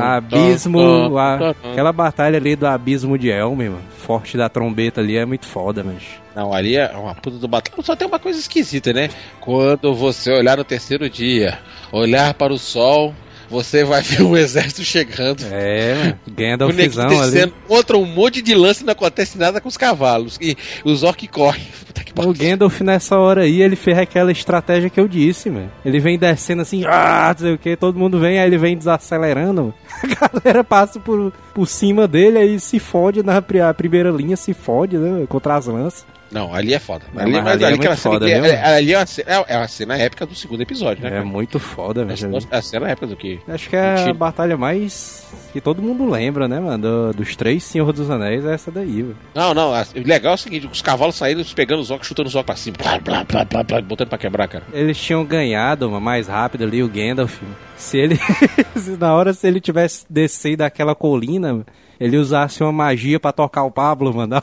Abismo, 0.00 1.18
a- 1.18 1.50
aquela 1.70 1.92
batalha 1.92 2.38
ali 2.38 2.56
do 2.56 2.66
abismo 2.66 3.18
de 3.18 3.28
Elmer, 3.28 3.70
mano. 3.70 3.82
Forte 3.98 4.36
da 4.36 4.48
trombeta 4.48 5.00
ali 5.00 5.16
é 5.16 5.24
muito 5.26 5.46
foda, 5.46 5.84
mas. 5.84 6.02
Não, 6.34 6.52
ali 6.52 6.76
é 6.76 6.90
uma 6.96 7.14
puta 7.14 7.36
do 7.38 7.46
batalha. 7.46 7.82
Só 7.82 7.94
tem 7.94 8.08
uma 8.08 8.18
coisa 8.18 8.38
esquisita, 8.38 8.92
né? 8.92 9.10
Quando 9.40 9.94
você 9.94 10.32
olhar 10.32 10.56
no 10.56 10.64
terceiro 10.64 11.08
dia, 11.10 11.58
olhar 11.92 12.32
para 12.34 12.52
o 12.54 12.58
sol, 12.58 13.14
você 13.52 13.84
vai 13.84 14.00
ver 14.02 14.22
um 14.22 14.36
exército 14.36 14.82
chegando. 14.82 15.44
É, 15.52 15.94
mano. 15.94 16.18
O 16.26 16.30
Gandalfzão 16.30 17.20
ali. 17.20 17.52
contra 17.68 17.98
um 17.98 18.06
monte 18.06 18.40
de 18.40 18.54
lance 18.54 18.82
e 18.82 18.86
não 18.86 18.92
acontece 18.92 19.36
nada 19.36 19.60
com 19.60 19.68
os 19.68 19.76
cavalos. 19.76 20.38
E 20.40 20.56
os 20.84 21.02
orcs 21.02 21.28
correm. 21.30 21.62
O. 22.14 22.32
Gandalf 22.34 22.82
nessa 22.82 23.18
hora 23.18 23.42
aí, 23.42 23.62
ele 23.62 23.74
fez 23.74 23.96
aquela 23.96 24.30
estratégia 24.30 24.90
que 24.90 25.00
eu 25.00 25.08
disse, 25.08 25.48
mano. 25.48 25.70
Ele 25.82 25.98
vem 25.98 26.18
descendo 26.18 26.60
assim, 26.60 26.84
ah, 26.84 27.30
não 27.32 27.38
sei 27.38 27.54
o 27.54 27.58
que, 27.58 27.74
todo 27.74 27.98
mundo 27.98 28.20
vem, 28.20 28.38
aí 28.38 28.46
ele 28.46 28.58
vem 28.58 28.76
desacelerando. 28.76 29.72
A 30.02 30.28
galera 30.28 30.62
passa 30.62 31.00
por, 31.00 31.32
por 31.54 31.66
cima 31.66 32.06
dele, 32.06 32.38
aí 32.38 32.60
se 32.60 32.78
fode 32.78 33.22
na 33.22 33.40
primeira 33.40 34.10
linha, 34.10 34.36
se 34.36 34.52
fode, 34.52 34.98
né, 34.98 35.24
contra 35.26 35.56
as 35.56 35.66
lanças. 35.66 36.04
Não, 36.32 36.54
ali 36.54 36.72
é 36.74 36.78
foda. 36.78 37.04
Mas 37.12 37.24
Ali, 37.26 37.36
ali 37.38 37.62
é 37.62 37.66
ali 37.66 37.76
muito 37.78 37.96
foda, 37.96 38.26
que- 38.26 38.32
é, 38.32 38.64
ali 38.76 38.92
é 38.94 38.98
uma 38.98 39.06
cena, 39.06 39.30
é, 39.30 39.44
é 39.48 39.56
uma 39.58 39.68
cena 39.68 39.98
épica 39.98 40.24
do 40.26 40.34
segundo 40.34 40.60
episódio, 40.62 41.02
né? 41.02 41.08
É 41.08 41.12
cara? 41.12 41.24
muito 41.24 41.58
foda, 41.60 42.02
É 42.02 42.04
velho. 42.06 42.38
a 42.50 42.62
cena 42.62 42.88
épica 42.90 43.06
do 43.06 43.16
que? 43.16 43.38
Acho 43.46 43.68
que 43.68 43.76
é 43.76 43.90
a 43.90 43.94
Mentira. 43.96 44.14
batalha 44.14 44.56
mais 44.56 45.26
que 45.52 45.60
todo 45.60 45.82
mundo 45.82 46.08
lembra, 46.08 46.48
né, 46.48 46.58
mano? 46.58 46.82
do- 46.82 47.12
dos 47.12 47.36
três 47.36 47.62
Senhor 47.62 47.92
dos 47.92 48.10
Anéis, 48.10 48.44
é 48.46 48.54
essa 48.54 48.70
daí, 48.70 49.02
velho. 49.02 49.16
Não, 49.34 49.52
não. 49.52 49.74
a- 49.74 49.84
O 49.94 50.08
legal 50.08 50.32
é 50.32 50.34
o 50.34 50.38
seguinte: 50.38 50.66
os 50.66 50.80
cavalos 50.80 51.14
saíram 51.16 51.42
pegando 51.54 51.80
os 51.80 51.90
orcs, 51.90 52.08
chutando 52.08 52.28
os 52.28 52.34
orcs 52.34 52.46
pra 52.46 52.56
cima. 52.56 52.76
Blá, 52.82 52.98
blá, 52.98 53.24
blá, 53.24 53.44
blá, 53.44 53.62
blá, 53.62 53.80
botando 53.82 54.08
pra 54.08 54.16
quebrar, 54.18 54.48
cara. 54.48 54.64
Eles 54.72 54.96
tinham 54.98 55.24
ganhado 55.24 55.88
mano, 55.90 56.00
mais 56.00 56.28
rápido 56.28 56.64
ali, 56.64 56.82
o 56.82 56.88
Gandalf. 56.88 57.40
Se 57.76 57.98
ele. 57.98 58.18
se 58.76 58.96
na 58.96 59.14
hora 59.14 59.32
se 59.34 59.46
ele 59.46 59.60
tivesse 59.60 60.06
descido 60.08 60.58
daquela 60.58 60.94
colina, 60.94 61.64
ele 62.00 62.16
usasse 62.16 62.62
uma 62.62 62.72
magia 62.72 63.20
pra 63.20 63.32
tocar 63.32 63.64
o 63.64 63.70
Pablo, 63.70 64.14
mano. 64.14 64.42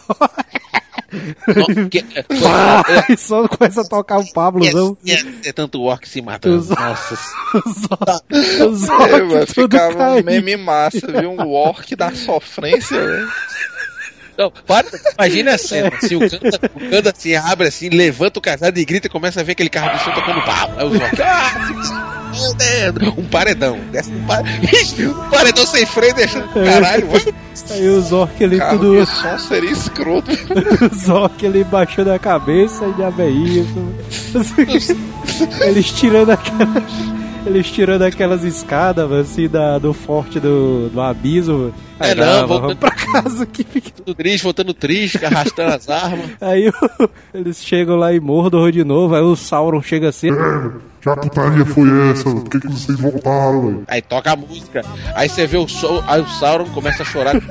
E 3.10 3.18
só 3.18 3.48
começa 3.48 3.82
a 3.82 3.84
tocar 3.86 4.20
o 4.20 4.32
Pablozão. 4.34 4.98
é, 5.08 5.14
é, 5.14 5.24
é 5.46 5.54
tanto 5.54 5.82
orc 5.82 6.08
se 6.08 6.22
matando. 6.22 6.58
Os- 6.58 6.70
Nossa. 6.70 7.14
Os, 7.54 8.84
os 8.84 8.90
É, 8.90 8.92
orcs 8.94 9.28
mano, 9.34 9.46
tudo 9.48 9.62
ficava 9.78 9.94
um 9.94 9.98
caindo. 9.98 10.26
meme 10.26 10.58
massa, 10.58 11.08
viu? 11.20 11.32
Um 11.32 11.48
orc 11.52 11.96
da 11.96 12.12
sofrência, 12.14 12.98
velho. 13.00 13.28
Não, 14.38 14.52
para, 14.66 14.88
imagina 15.18 15.56
a 15.56 15.58
cena. 15.58 15.92
Se 16.00 16.16
o 16.16 16.20
Ganda 16.90 17.14
se 17.16 17.36
abre 17.36 17.68
assim, 17.68 17.90
levanta 17.90 18.40
o 18.40 18.42
casado 18.42 18.78
e 18.78 18.86
grita 18.86 19.08
e 19.08 19.10
começa 19.10 19.42
a 19.42 19.44
ver 19.44 19.52
aquele 19.52 19.70
carro 19.70 19.98
do 19.98 20.04
som 20.04 20.12
tocando 20.12 20.42
pau. 20.46 20.74
Aí 20.78 20.86
os 20.88 20.96
orcs. 21.02 21.90
Meu 22.40 22.54
Deus! 22.54 23.18
Um 23.18 23.26
paredão. 23.26 23.80
Desce 23.92 24.12
um, 24.12 24.26
par... 24.26 24.42
Um 24.44 25.30
paredão 25.30 25.66
sem 25.66 25.86
freio 25.86 26.14
deixando 26.16 26.48
caralho. 26.54 27.08
Aí 27.72 27.88
os 27.88 28.12
orcs 28.12 28.42
ali 28.42 28.58
Carro 28.58 28.80
tudo. 28.80 29.06
som 29.06 29.38
seria 29.38 29.72
escroto. 29.72 30.32
Os 30.92 31.10
orcs 31.10 31.44
ali 31.44 31.64
baixando 31.64 32.12
a 32.12 32.18
cabeça 32.18 32.86
e 32.86 32.98
já 32.98 33.10
veio. 33.10 33.68
Eles 35.62 35.92
tirando 35.92 36.32
aquelas. 36.32 37.19
Eles 37.46 37.72
tirando 37.72 38.02
aquelas 38.04 38.44
escadas, 38.44 39.10
mano, 39.10 39.22
assim, 39.22 39.48
da, 39.48 39.78
do 39.80 39.94
forte 39.94 40.40
do, 40.40 40.90
do 40.90 41.02
abismo. 41.02 41.58
mano. 41.58 41.74
Aí, 42.00 42.12
É, 42.12 42.16
não, 42.16 42.26
mano, 42.26 42.48
voltando- 42.48 42.62
vamos 42.62 42.78
pra 42.78 42.92
casa 42.92 43.46
que 43.46 43.64
fica. 43.64 43.92
Tudo 43.92 44.14
triste, 44.14 44.44
voltando 44.44 44.74
triste, 44.74 45.26
arrastando 45.26 45.74
as 45.74 45.90
armas. 45.90 46.30
Aí 46.42 46.70
o- 46.70 47.10
eles 47.34 47.64
chegam 47.64 47.96
lá 47.96 48.14
em 48.14 48.20
Mordor 48.20 48.72
de 48.72 48.84
novo, 48.84 49.16
aí 49.16 49.22
o 49.22 49.36
Sauron 49.36 49.82
chega 49.82 50.10
assim. 50.10 50.30
Que 51.02 51.10
putaria 51.16 51.66
foi 51.66 52.12
essa? 52.12 52.24
Por 52.26 52.44
que, 52.50 52.60
que 52.60 52.68
vocês 52.68 53.00
voltaram, 53.00 53.66
velho? 53.66 53.84
Aí 53.88 54.02
toca 54.02 54.32
a 54.32 54.36
música. 54.36 54.84
Aí 55.16 55.30
você 55.30 55.48
vê 55.48 55.58
o, 55.58 55.68
sol, 55.68 56.04
aí 56.08 56.22
o 56.22 56.28
Sauron 56.28 56.66
começa 56.70 57.04
a 57.04 57.06
chorar. 57.06 57.34
de 57.40 57.46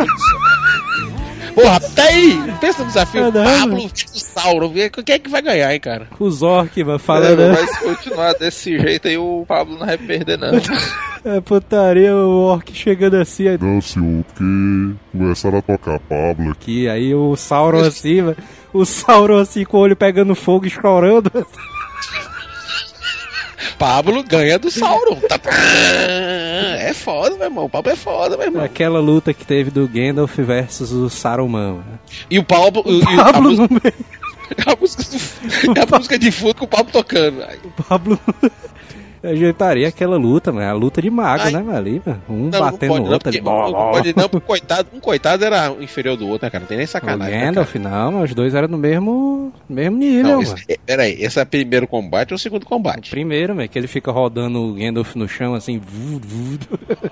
Porra, 1.62 1.80
tá 1.80 2.02
aí! 2.04 2.38
Pensa 2.60 2.80
no 2.82 2.86
desafio. 2.88 3.24
É, 3.24 3.30
não, 3.30 3.44
Pablo. 4.34 4.70
Vê 4.70 4.90
Quem 4.90 5.14
é 5.14 5.18
que 5.18 5.28
vai 5.30 5.42
ganhar, 5.42 5.72
hein, 5.74 5.80
cara? 5.80 6.06
Os 6.18 6.42
orcs, 6.42 6.76
mano, 6.84 6.96
É, 6.96 6.98
falando. 6.98 7.38
né? 7.38 7.52
mas 7.60 7.70
se 7.70 7.84
continuar 7.84 8.32
desse 8.34 8.78
jeito 8.78 9.08
aí, 9.08 9.18
o 9.18 9.44
Pablo 9.46 9.78
não 9.78 9.86
vai 9.86 9.98
perder, 9.98 10.38
não. 10.38 10.50
É 11.24 11.40
putaria, 11.40 12.14
o 12.14 12.44
orc 12.44 12.72
chegando 12.72 13.16
assim, 13.16 13.48
aí, 13.48 13.58
Não, 13.60 13.80
senhor, 13.80 14.24
porque 14.24 14.44
começaram 15.12 15.58
a 15.58 15.62
tocar 15.62 15.98
Pablo 15.98 16.52
aqui. 16.52 16.88
aí 16.88 17.12
o 17.12 17.34
Sauron 17.34 17.80
assim, 17.80 18.22
mano, 18.22 18.36
o 18.72 18.84
Sauron 18.86 19.38
assim 19.40 19.64
com 19.64 19.78
o 19.78 19.80
olho 19.80 19.96
pegando 19.96 20.34
fogo 20.36 20.66
e 20.66 20.70
chorando. 20.70 21.30
Pablo 23.78 24.22
ganha 24.22 24.58
do 24.58 24.70
Sauron. 24.70 25.16
Tá, 25.28 25.38
tá. 25.38 25.50
É 25.50 26.92
foda, 26.94 27.36
meu 27.36 27.44
irmão. 27.46 27.64
O 27.64 27.68
Pablo 27.68 27.92
é 27.92 27.96
foda, 27.96 28.36
meu 28.36 28.46
irmão. 28.46 28.62
Aquela 28.64 29.00
luta 29.00 29.34
que 29.34 29.44
teve 29.44 29.70
do 29.70 29.86
Gandalf 29.88 30.36
versus 30.38 30.92
o 30.92 31.08
Saruman. 31.10 31.80
E 32.30 32.38
o 32.38 32.44
Pablo. 32.44 32.82
e- 32.86 33.00
e 33.00 33.20
a, 33.20 33.24
Pablo 33.32 33.50
música, 33.50 33.62
no 33.74 33.80
meio. 33.82 33.94
a 34.66 34.76
música 34.80 35.02
do- 35.74 35.94
a 35.94 35.98
música 35.98 36.18
de 36.18 36.30
fundo 36.32 36.54
com 36.54 36.64
o 36.64 36.68
Pablo 36.68 36.92
tocando. 36.92 37.42
O 37.64 37.82
Pablo 37.82 38.18
ajeitaria 39.22 39.88
aquela 39.88 40.16
luta, 40.16 40.52
mano. 40.52 40.68
A 40.68 40.72
luta 40.72 41.00
de 41.02 41.10
mago, 41.10 41.44
Ai. 41.44 41.52
né, 41.52 41.58
mano? 41.62 41.76
Ali, 41.78 42.02
mano. 42.04 42.22
Um 42.28 42.34
Não, 42.34 42.50
não 42.50 42.58
batendo 42.60 42.88
pode, 42.90 43.00
no 43.00 43.06
não, 43.06 43.12
outro. 43.12 43.18
porque, 43.32 43.38
ali. 43.38 43.44
não 43.44 43.72
pode 43.92 44.14
não, 44.16 44.28
porque 44.28 44.46
coitado, 44.46 44.88
um 44.94 45.00
coitado 45.00 45.44
era 45.44 45.68
inferior 45.80 46.16
do 46.16 46.26
outro, 46.28 46.46
né, 46.46 46.50
cara? 46.50 46.60
Não 46.62 46.68
tem 46.68 46.76
nem 46.76 46.84
O 46.86 46.88
sacanagem. 46.88 47.38
né, 47.38 47.44
Gandalf, 47.46 47.74
não, 47.76 48.12
mas 48.12 48.30
os 48.30 48.34
dois 48.34 48.54
eram 48.54 48.68
no 48.68 48.78
mesmo, 48.78 49.52
mesmo 49.68 49.96
nível, 49.96 50.22
Não, 50.24 50.42
mano. 50.42 50.54
esse, 50.54 50.64
é, 50.68 50.76
peraí, 50.84 51.16
esse 51.20 51.38
é 51.38 51.42
o 51.42 51.46
primeiro 51.46 51.86
combate 51.86 52.32
ou 52.32 52.36
o 52.36 52.38
segundo 52.38 52.64
combate? 52.66 53.10
Primeiro, 53.10 53.54
velho, 53.54 53.68
que 53.68 53.78
ele 53.78 53.86
fica 53.88 54.10
rodando 54.10 54.58
o 54.60 54.74
Gandalf 54.74 55.14
no 55.16 55.28
chão, 55.28 55.54
assim, 55.54 55.78
vu, 55.78 56.18
vu. 56.18 56.58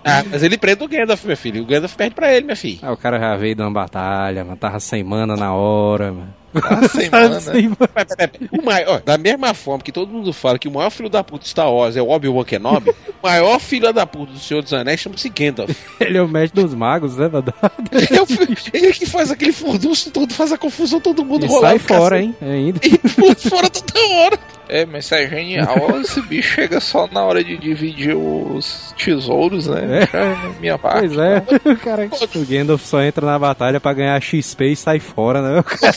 Ah, 0.05 0.25
mas 0.31 0.43
ele 0.43 0.57
prende 0.59 0.83
o 0.85 0.89
Gandalf, 0.89 1.25
meu 1.25 1.37
filho. 1.37 1.63
O 1.63 1.67
Gandalf 1.67 1.95
perde 1.95 2.15
pra 2.15 2.33
ele, 2.35 2.45
minha 2.45 2.57
filha. 2.57 2.79
Aí 2.83 2.93
o 2.93 2.97
cara 2.97 3.19
já 3.19 3.37
veio 3.37 3.55
de 3.55 3.63
uma 3.63 3.71
batalha, 3.71 4.45
mano, 4.45 4.57
tava 4.57 4.79
sem 4.81 5.03
mana 5.03 5.37
na 5.37 5.55
hora, 5.55 6.13
mano. 6.13 6.35
Sem 6.93 7.11
mana. 7.11 7.41
Sem 7.41 7.69
mana. 7.69 7.91
Mas, 7.95 8.05
peraí, 8.05 8.29
peraí. 8.29 8.49
O 8.53 8.65
maior, 8.65 8.97
ó, 8.97 9.01
da 9.05 9.19
mesma 9.19 9.55
forma 9.55 9.83
que 9.83 9.93
todo 9.93 10.11
mundo 10.11 10.33
fala 10.33 10.59
que 10.59 10.69
o 10.69 10.71
maior 10.71 10.91
filho 10.91 11.09
da 11.09 11.23
puta 11.23 11.45
de 11.45 11.51
Star 11.51 11.73
Wars 11.73 11.97
é 11.97 12.03
o 12.03 12.09
Obi-Wan 12.09 12.45
Kenobi, 12.45 12.91
o 13.23 13.27
maior 13.27 13.59
filho 13.59 13.93
da 13.93 14.07
puta 14.07 14.33
do 14.33 14.39
Senhor 14.39 14.63
dos 14.63 14.73
Anéis 14.73 15.01
chama-se 15.01 15.29
Gandalf. 15.29 15.71
Ele 16.01 16.19
é 16.19 16.23
o 16.23 16.29
mestre 16.29 16.63
dos 16.63 16.75
magos, 16.75 17.17
né, 17.17 17.29
mano? 17.29 17.53
Ele, 17.93 18.19
é 18.19 18.23
o 18.23 18.27
ele 18.73 18.93
que 18.93 19.07
faz 19.07 19.31
aquele 19.31 19.53
furdunço 19.53 20.11
todo, 20.11 20.33
faz 20.33 20.53
a 20.53 20.59
confusão, 20.59 21.01
todo 21.01 21.25
mundo 21.25 21.45
E 21.45 21.49
rolar 21.49 21.71
sai 21.71 21.79
fora, 21.79 22.21
hein, 22.21 22.35
ainda. 22.41 22.81
E 22.83 22.99
pula 22.99 23.35
fora 23.35 23.69
toda 23.71 24.07
hora. 24.07 24.39
É, 24.69 24.85
mas 24.85 25.05
isso 25.05 25.15
é 25.15 25.29
genial. 25.29 26.01
Esse 26.01 26.21
bicho 26.23 26.55
chega 26.55 26.81
só 26.81 27.07
na 27.07 27.23
hora 27.23 27.43
de 27.43 27.57
dividir 27.57 28.17
os 28.17 28.95
tesouros, 28.97 29.67
né? 29.69 30.03
É. 30.13 30.17
É 30.17 30.61
minha 30.61 30.79
parte. 30.79 31.09
Pois 31.09 31.19
é, 31.19 31.45
o 31.65 31.77
cara, 31.77 32.09
o 32.35 32.45
Gandalf 32.45 32.85
só 32.85 33.01
entra 33.03 33.25
na 33.25 33.39
batalha 33.39 33.81
pra 33.81 33.93
ganhar 33.93 34.21
XP 34.21 34.73
e 34.73 34.77
sai 34.77 34.99
fora, 34.99 35.41
né? 35.41 35.61
O 35.61 35.65
cara, 35.65 35.93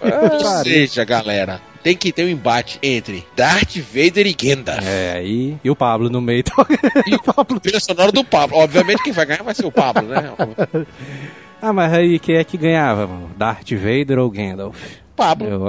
Ou 0.00 0.64
seja, 0.64 1.04
galera, 1.04 1.60
tem 1.82 1.96
que 1.96 2.12
ter 2.12 2.24
um 2.24 2.28
embate 2.28 2.78
entre 2.82 3.26
Darth 3.36 3.76
Vader 3.76 4.26
e 4.26 4.34
Gandalf. 4.34 4.86
É, 4.86 5.14
aí. 5.14 5.58
E 5.62 5.70
o 5.70 5.76
Pablo 5.76 6.08
no 6.08 6.20
meio. 6.20 6.44
E 7.06 7.14
o 7.14 7.22
Pablo, 7.22 7.58
trilha 7.58 7.80
sonora 7.80 8.12
do 8.12 8.24
Pablo. 8.24 8.58
Obviamente 8.58 9.02
quem 9.02 9.12
vai 9.12 9.26
ganhar 9.26 9.42
vai 9.42 9.54
ser 9.54 9.66
o 9.66 9.72
Pablo, 9.72 10.02
né? 10.08 10.32
ah, 11.60 11.72
mas 11.72 11.92
aí 11.92 12.18
quem 12.18 12.36
é 12.36 12.44
que 12.44 12.56
ganhava, 12.56 13.06
mano? 13.06 13.30
Darth 13.36 13.70
Vader 13.72 14.18
ou 14.18 14.30
Gandalf? 14.30 14.76
Pablo. 15.16 15.48
Eu... 15.48 15.60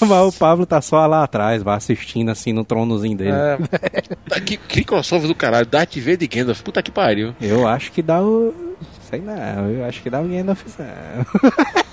mas 0.06 0.34
o 0.34 0.38
Pablo 0.38 0.66
tá 0.66 0.80
só 0.80 1.04
lá 1.06 1.24
atrás, 1.24 1.62
vai 1.62 1.76
assistindo 1.76 2.30
assim 2.30 2.52
no 2.52 2.64
tronozinho 2.64 3.16
dele. 3.16 3.32
É, 3.32 4.40
que, 4.40 4.56
que 4.56 4.84
crossover 4.84 5.28
do 5.28 5.34
caralho. 5.34 5.66
Darth 5.66 5.96
Vader 5.96 6.22
e 6.22 6.26
Gandalf. 6.26 6.62
Puta 6.62 6.82
que 6.82 6.90
pariu. 6.90 7.34
Eu 7.40 7.66
acho 7.66 7.90
que 7.92 8.02
dá 8.02 8.22
o. 8.22 8.54
Sei 9.10 9.20
não, 9.20 9.70
eu 9.70 9.84
acho 9.84 10.02
que 10.02 10.10
dá 10.10 10.20
o 10.20 10.28
Gandalf. 10.28 10.62
não. 10.78 11.83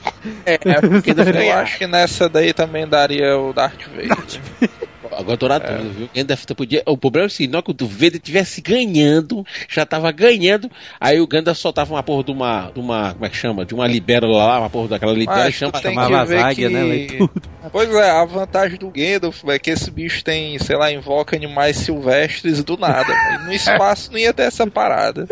É, 0.45 0.57
porque 0.57 1.13
Gandalf 1.13 1.35
eu 1.41 1.53
acho 1.53 1.77
que 1.77 1.87
nessa 1.87 2.29
daí 2.29 2.53
também 2.53 2.87
daria 2.87 3.37
o 3.37 3.53
Darth 3.53 3.87
Vader. 3.87 4.71
Agora 5.17 5.37
tô 5.37 5.47
na 5.47 5.59
dúvida, 5.59 5.89
viu? 5.89 6.09
Gandalf 6.15 6.45
podia. 6.55 6.83
O 6.85 6.97
problema 6.97 7.25
é 7.25 7.27
o 7.27 7.29
seguinte: 7.29 7.51
na 7.51 7.57
hora 7.57 7.65
que 7.65 7.83
o 7.83 7.87
Vader 7.87 8.15
estivesse 8.15 8.61
ganhando, 8.61 9.45
já 9.67 9.85
tava 9.85 10.11
ganhando, 10.11 10.69
aí 10.99 11.19
o 11.19 11.27
Gandalf 11.27 11.57
soltava 11.57 11.93
uma 11.93 12.03
porra 12.03 12.23
de 12.23 12.31
uma. 12.31 12.71
De 12.71 12.79
uma 12.79 13.13
como 13.13 13.25
é 13.25 13.29
que 13.29 13.35
chama? 13.35 13.65
De 13.65 13.73
uma 13.73 13.87
libélula 13.87 14.45
lá, 14.45 14.59
uma 14.59 14.69
porra 14.69 14.89
daquela 14.89 15.13
Mas 15.13 15.49
e 15.49 15.51
chama. 15.51 15.81
chamava 15.81 16.21
as 16.21 16.31
águias, 16.31 16.71
que... 16.71 16.77
né, 16.77 16.95
e 16.95 17.07
tudo. 17.07 17.41
Pois 17.71 17.93
é, 17.93 18.09
a 18.09 18.25
vantagem 18.25 18.77
do 18.77 18.89
Gandalf 18.89 19.43
é 19.47 19.59
que 19.59 19.69
esse 19.69 19.91
bicho 19.91 20.23
tem, 20.23 20.57
sei 20.59 20.75
lá, 20.75 20.91
invoca 20.91 21.35
animais 21.35 21.77
silvestres 21.77 22.63
do 22.63 22.77
nada. 22.77 23.13
No 23.45 23.53
espaço 23.53 24.11
não 24.11 24.17
ia 24.17 24.33
ter 24.33 24.43
essa 24.43 24.65
parada. 24.67 25.27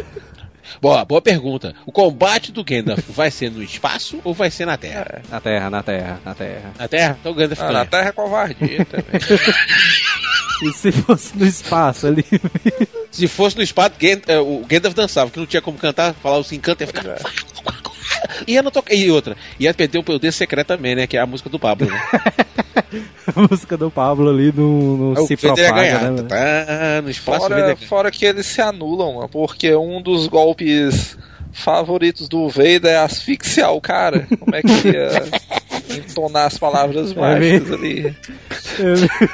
Boa, 0.82 1.04
boa 1.06 1.22
pergunta. 1.22 1.76
O 1.86 1.92
combate 1.92 2.52
do 2.52 2.64
Gandalf 2.64 3.00
vai 3.10 3.30
ser 3.32 3.52
no 3.52 3.62
espaço 3.64 4.20
ou 4.24 4.34
vai 4.34 4.50
ser 4.52 4.66
na 4.66 4.78
Terra? 4.78 5.22
Na 5.30 5.40
terra, 5.42 5.70
na 5.70 5.84
terra, 5.84 6.20
na 6.26 6.34
terra. 6.36 6.72
Na 6.78 6.88
Terra? 6.88 7.18
Então 7.20 7.32
o 7.32 7.36
Gandalf 7.36 7.60
Ah, 7.62 7.66
ganha. 7.68 7.80
na 7.80 7.86
Terra 7.86 8.10
é 8.10 8.12
covardia 8.12 8.86
também. 8.90 9.22
E 10.64 10.74
se 10.74 10.92
fosse 10.92 11.38
no 11.38 11.46
espaço 11.46 12.08
ali? 12.08 12.26
Se 13.12 13.28
fosse 13.28 13.58
no 13.58 13.64
espaço, 13.64 13.96
Gand- 14.00 14.22
eh, 14.28 14.38
o 14.38 14.64
Gandalf 14.68 14.94
dançava, 14.94 15.32
que 15.32 15.40
não 15.40 15.48
tinha 15.48 15.64
como 15.64 15.78
cantar, 15.80 16.14
falar 16.14 16.38
os 16.38 16.52
encantos, 16.52 16.82
ia 16.82 16.88
ficar. 16.88 17.18
Ia 18.48 18.62
não 18.62 18.70
tocar. 18.70 18.94
E 18.94 19.10
outra, 19.10 19.36
ia 19.60 19.74
perder 19.74 19.98
o 19.98 20.04
poder 20.04 20.32
secreto 20.32 20.68
também, 20.68 20.94
né? 20.96 21.08
Que 21.08 21.18
é 21.18 21.20
a 21.20 21.26
música 21.26 21.50
do 21.50 21.58
Pablo, 21.58 21.90
né? 21.90 22.00
A 23.36 23.42
música 23.50 23.78
do 23.78 23.92
Pablo 23.92 24.30
ali 24.30 24.52
não, 24.56 25.14
não 25.14 25.24
o 25.24 25.28
se 25.28 25.38
propaga, 25.38 25.72
ganhar. 25.74 26.02
né? 26.02 26.10
mano? 26.12 26.24
Tá, 26.28 27.02
no 27.04 27.10
espaço 27.10 27.46
o 27.46 27.50
Fora, 27.50 27.76
fora 27.76 28.12
que 28.12 28.26
eles 28.26 28.46
se 28.46 28.62
anulam, 28.62 29.16
mano, 29.16 29.30
porque 29.30 29.76
um 29.76 30.02
dos 30.02 30.28
golpes 30.28 31.18
favoritos 31.52 32.28
do 32.28 32.48
Vader 32.50 32.86
é 32.86 32.98
asfixiar 32.98 33.74
o 33.74 33.82
cara. 33.82 34.28
Como 34.40 34.56
é 34.56 34.62
que 34.62 34.88
ia 34.88 35.10
entonar 35.98 36.46
as 36.46 36.58
palavras 36.58 37.14
mágicas 37.14 37.72
ali? 37.72 38.16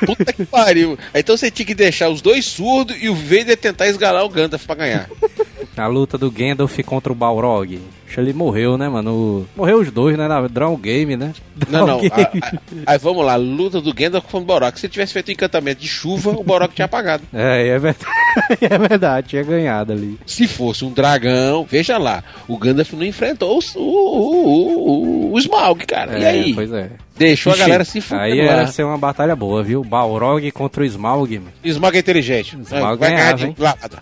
Puta 0.06 0.34
que 0.34 0.46
pariu. 0.46 0.98
Então 1.14 1.38
você 1.38 1.52
tinha 1.52 1.66
que 1.66 1.76
deixar 1.76 2.10
os 2.10 2.22
dois 2.22 2.46
surdos 2.46 2.96
e 3.02 3.10
o 3.10 3.16
Vader 3.16 3.58
tentar 3.58 3.88
esgalar 3.88 4.24
o 4.26 4.30
Gandalf 4.30 4.66
pra 4.66 4.76
ganhar. 4.76 5.10
A 5.78 5.88
luta 5.88 6.18
do 6.18 6.32
Gandalf 6.32 6.80
contra 6.86 7.12
o 7.12 7.16
Balrog. 7.16 7.82
Ele 8.18 8.32
morreu, 8.34 8.78
né, 8.78 8.88
mano? 8.88 9.46
Morreu 9.58 9.80
os 9.80 9.92
dois, 9.92 10.18
né? 10.18 10.26
Na 10.28 10.48
Draw 10.48 10.78
Game, 10.78 11.18
né? 11.18 11.34
Não, 11.70 11.86
não. 11.86 12.00
Draw 12.02 12.12
a- 12.14 12.18
Game. 12.24 12.42
a- 12.42 12.92
Aí 12.94 12.98
vamos 12.98 13.26
lá, 13.26 13.36
luta 13.36 13.82
do 13.82 13.94
Gandalf 13.94 14.26
com 14.32 14.38
o 14.38 14.42
Borok. 14.42 14.80
Se 14.80 14.88
tivesse 14.88 15.12
feito 15.12 15.30
um 15.30 15.32
encantamento 15.34 15.82
de 15.82 15.88
chuva, 15.88 16.30
o 16.32 16.44
Borok 16.44 16.74
tinha 16.74 16.86
apagado. 16.86 17.24
É, 17.34 17.68
é 17.68 17.80
verdade. 17.80 18.06
é 18.62 18.78
verdade, 18.78 19.28
tinha 19.30 19.44
ganhado 19.44 19.92
ali. 19.94 20.18
Se 20.26 20.48
fosse 20.48 20.86
um 20.86 20.92
dragão, 20.92 21.66
veja 21.70 21.98
lá, 21.98 22.24
o 22.48 22.58
Gandalf 22.58 22.94
não 22.94 23.04
enfrentou 23.06 23.60
o, 23.76 23.80
o, 23.80 23.82
o, 23.82 25.30
o, 25.30 25.34
o 25.34 25.40
Smaug, 25.40 25.86
cara. 25.86 26.18
e 26.20 26.24
É, 26.24 26.28
aí? 26.30 26.54
Pois 26.54 26.72
é. 26.72 26.90
Deixou 27.18 27.52
a 27.52 27.56
Ixi, 27.56 27.64
galera 27.66 27.86
se 27.86 28.02
fuder 28.02 28.24
Aí 28.24 28.34
ia 28.42 28.68
ser 28.68 28.84
uma 28.84 28.98
batalha 28.98 29.36
boa, 29.38 29.64
viu? 29.64 29.82
Balrog 29.84 30.50
contra 30.52 30.84
o 30.84 30.86
Smaug. 30.86 31.40
mano. 31.40 31.52
Smaug 31.64 31.96
é 31.96 32.00
inteligente. 32.00 32.58
Smaug 32.62 32.98
vai 33.00 33.10
ganhar 33.10 33.18
ganhava, 33.22 33.38
de 33.38 33.46
hein? 33.46 33.56
lado. 33.58 33.98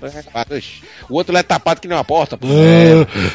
Ganhar 0.00 0.22
de 0.22 0.28
lado, 0.34 0.54
oxe. 0.54 0.82
O 1.08 1.14
outro 1.14 1.32
lá 1.34 1.40
é 1.40 1.42
tapado 1.42 1.80
que 1.80 1.86
nem 1.88 1.96
uma 1.96 2.04
porta. 2.04 2.38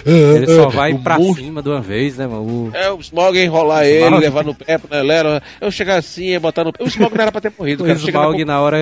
Ele 0.09 0.47
só 0.47 0.69
vai 0.69 0.93
O 0.93 0.99
pra 0.99 1.17
mundo- 1.19 1.35
cima 1.37 1.61
de 1.61 1.69
uma 1.69 1.81
vez, 1.81 2.17
né, 2.17 2.27
mano? 2.27 2.41
O- 2.41 2.71
É, 2.73 2.91
o 2.91 2.99
ia 3.35 3.43
enrolar 3.45 3.85
ele, 3.85 4.03
Smaug. 4.05 4.19
levar 4.23 4.43
no 4.43 4.55
pé, 4.55 4.79
né, 4.89 5.01
lera, 5.01 5.41
eu 5.61 5.71
chegar 5.71 5.97
assim 5.97 6.33
e 6.33 6.39
botar 6.39 6.63
no 6.63 6.71
pé. 6.73 6.83
O 6.83 6.87
Smaug 6.87 7.13
não 7.15 7.21
era 7.21 7.31
pra 7.31 7.41
ter 7.41 7.51
morrido, 7.57 7.83
O. 7.83 7.97
Chega 7.97 8.19
na 8.19 8.45
na 8.45 8.61
hora 8.61 8.77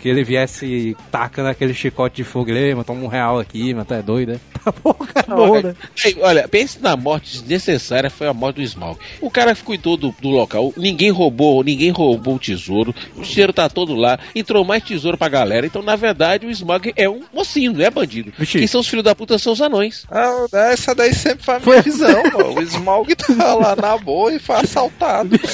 que 0.00 0.08
ele 0.08 0.24
viesse 0.24 0.96
tacando 1.10 1.48
aquele 1.48 1.74
chicote 1.74 2.16
de 2.16 2.24
fogo, 2.24 2.50
ele, 2.50 2.58
"Ei, 2.60 2.72
mano, 2.74 2.84
toma 2.84 3.00
um 3.02 3.06
real 3.06 3.38
aqui, 3.38 3.72
mano, 3.72 3.84
tá 3.84 4.00
doido, 4.00 4.32
né? 4.32 4.40
Tá 4.66 4.72
bom, 4.82 4.94
cara, 4.94 5.26
Não, 5.28 5.36
bom, 5.36 5.56
é- 5.58 5.62
né? 5.62 5.74
Ei, 6.04 6.16
Olha, 6.20 6.48
pense 6.48 6.80
na 6.82 6.96
morte 6.96 7.32
desnecessária, 7.40 8.10
foi 8.10 8.26
a 8.26 8.32
morte 8.34 8.56
do 8.56 8.62
Smaug. 8.62 8.98
O 9.20 9.30
cara 9.30 9.54
cuidou 9.54 9.96
do, 9.96 10.12
do 10.20 10.28
local, 10.28 10.72
ninguém 10.76 11.10
roubou, 11.10 11.62
ninguém 11.62 11.90
roubou 11.90 12.34
o 12.34 12.38
tesouro, 12.38 12.92
o 13.16 13.22
tesouro 13.22 13.52
tá 13.52 13.68
todo 13.68 13.94
lá, 13.94 14.18
entrou 14.34 14.64
mais 14.64 14.82
tesouro 14.82 15.16
pra 15.16 15.28
galera. 15.28 15.66
Então, 15.66 15.82
na 15.82 15.94
verdade, 15.94 16.46
o 16.46 16.50
Smaug 16.50 16.92
é 16.96 17.08
um 17.08 17.22
mocinho, 17.32 17.72
não 17.72 17.84
é 17.84 17.90
bandido. 17.90 18.32
Vixe. 18.36 18.58
Quem 18.58 18.66
são 18.66 18.80
os 18.80 18.88
filhos 18.88 19.04
da 19.04 19.14
puta 19.14 19.38
são 19.38 19.52
os 19.52 19.60
anões. 19.60 20.04
Ah, 20.10 20.46
essa 20.56 20.94
daí 20.94 21.14
sempre 21.14 21.44
foi 21.44 21.56
a 21.56 21.60
minha 21.60 21.82
visão, 21.82 22.22
mano. 22.22 22.54
O 22.58 22.62
Smaug 22.62 23.14
tá 23.14 23.54
lá 23.54 23.76
na 23.76 23.96
boa 23.98 24.32
e 24.32 24.38
foi 24.38 24.56
assaltado. 24.56 25.38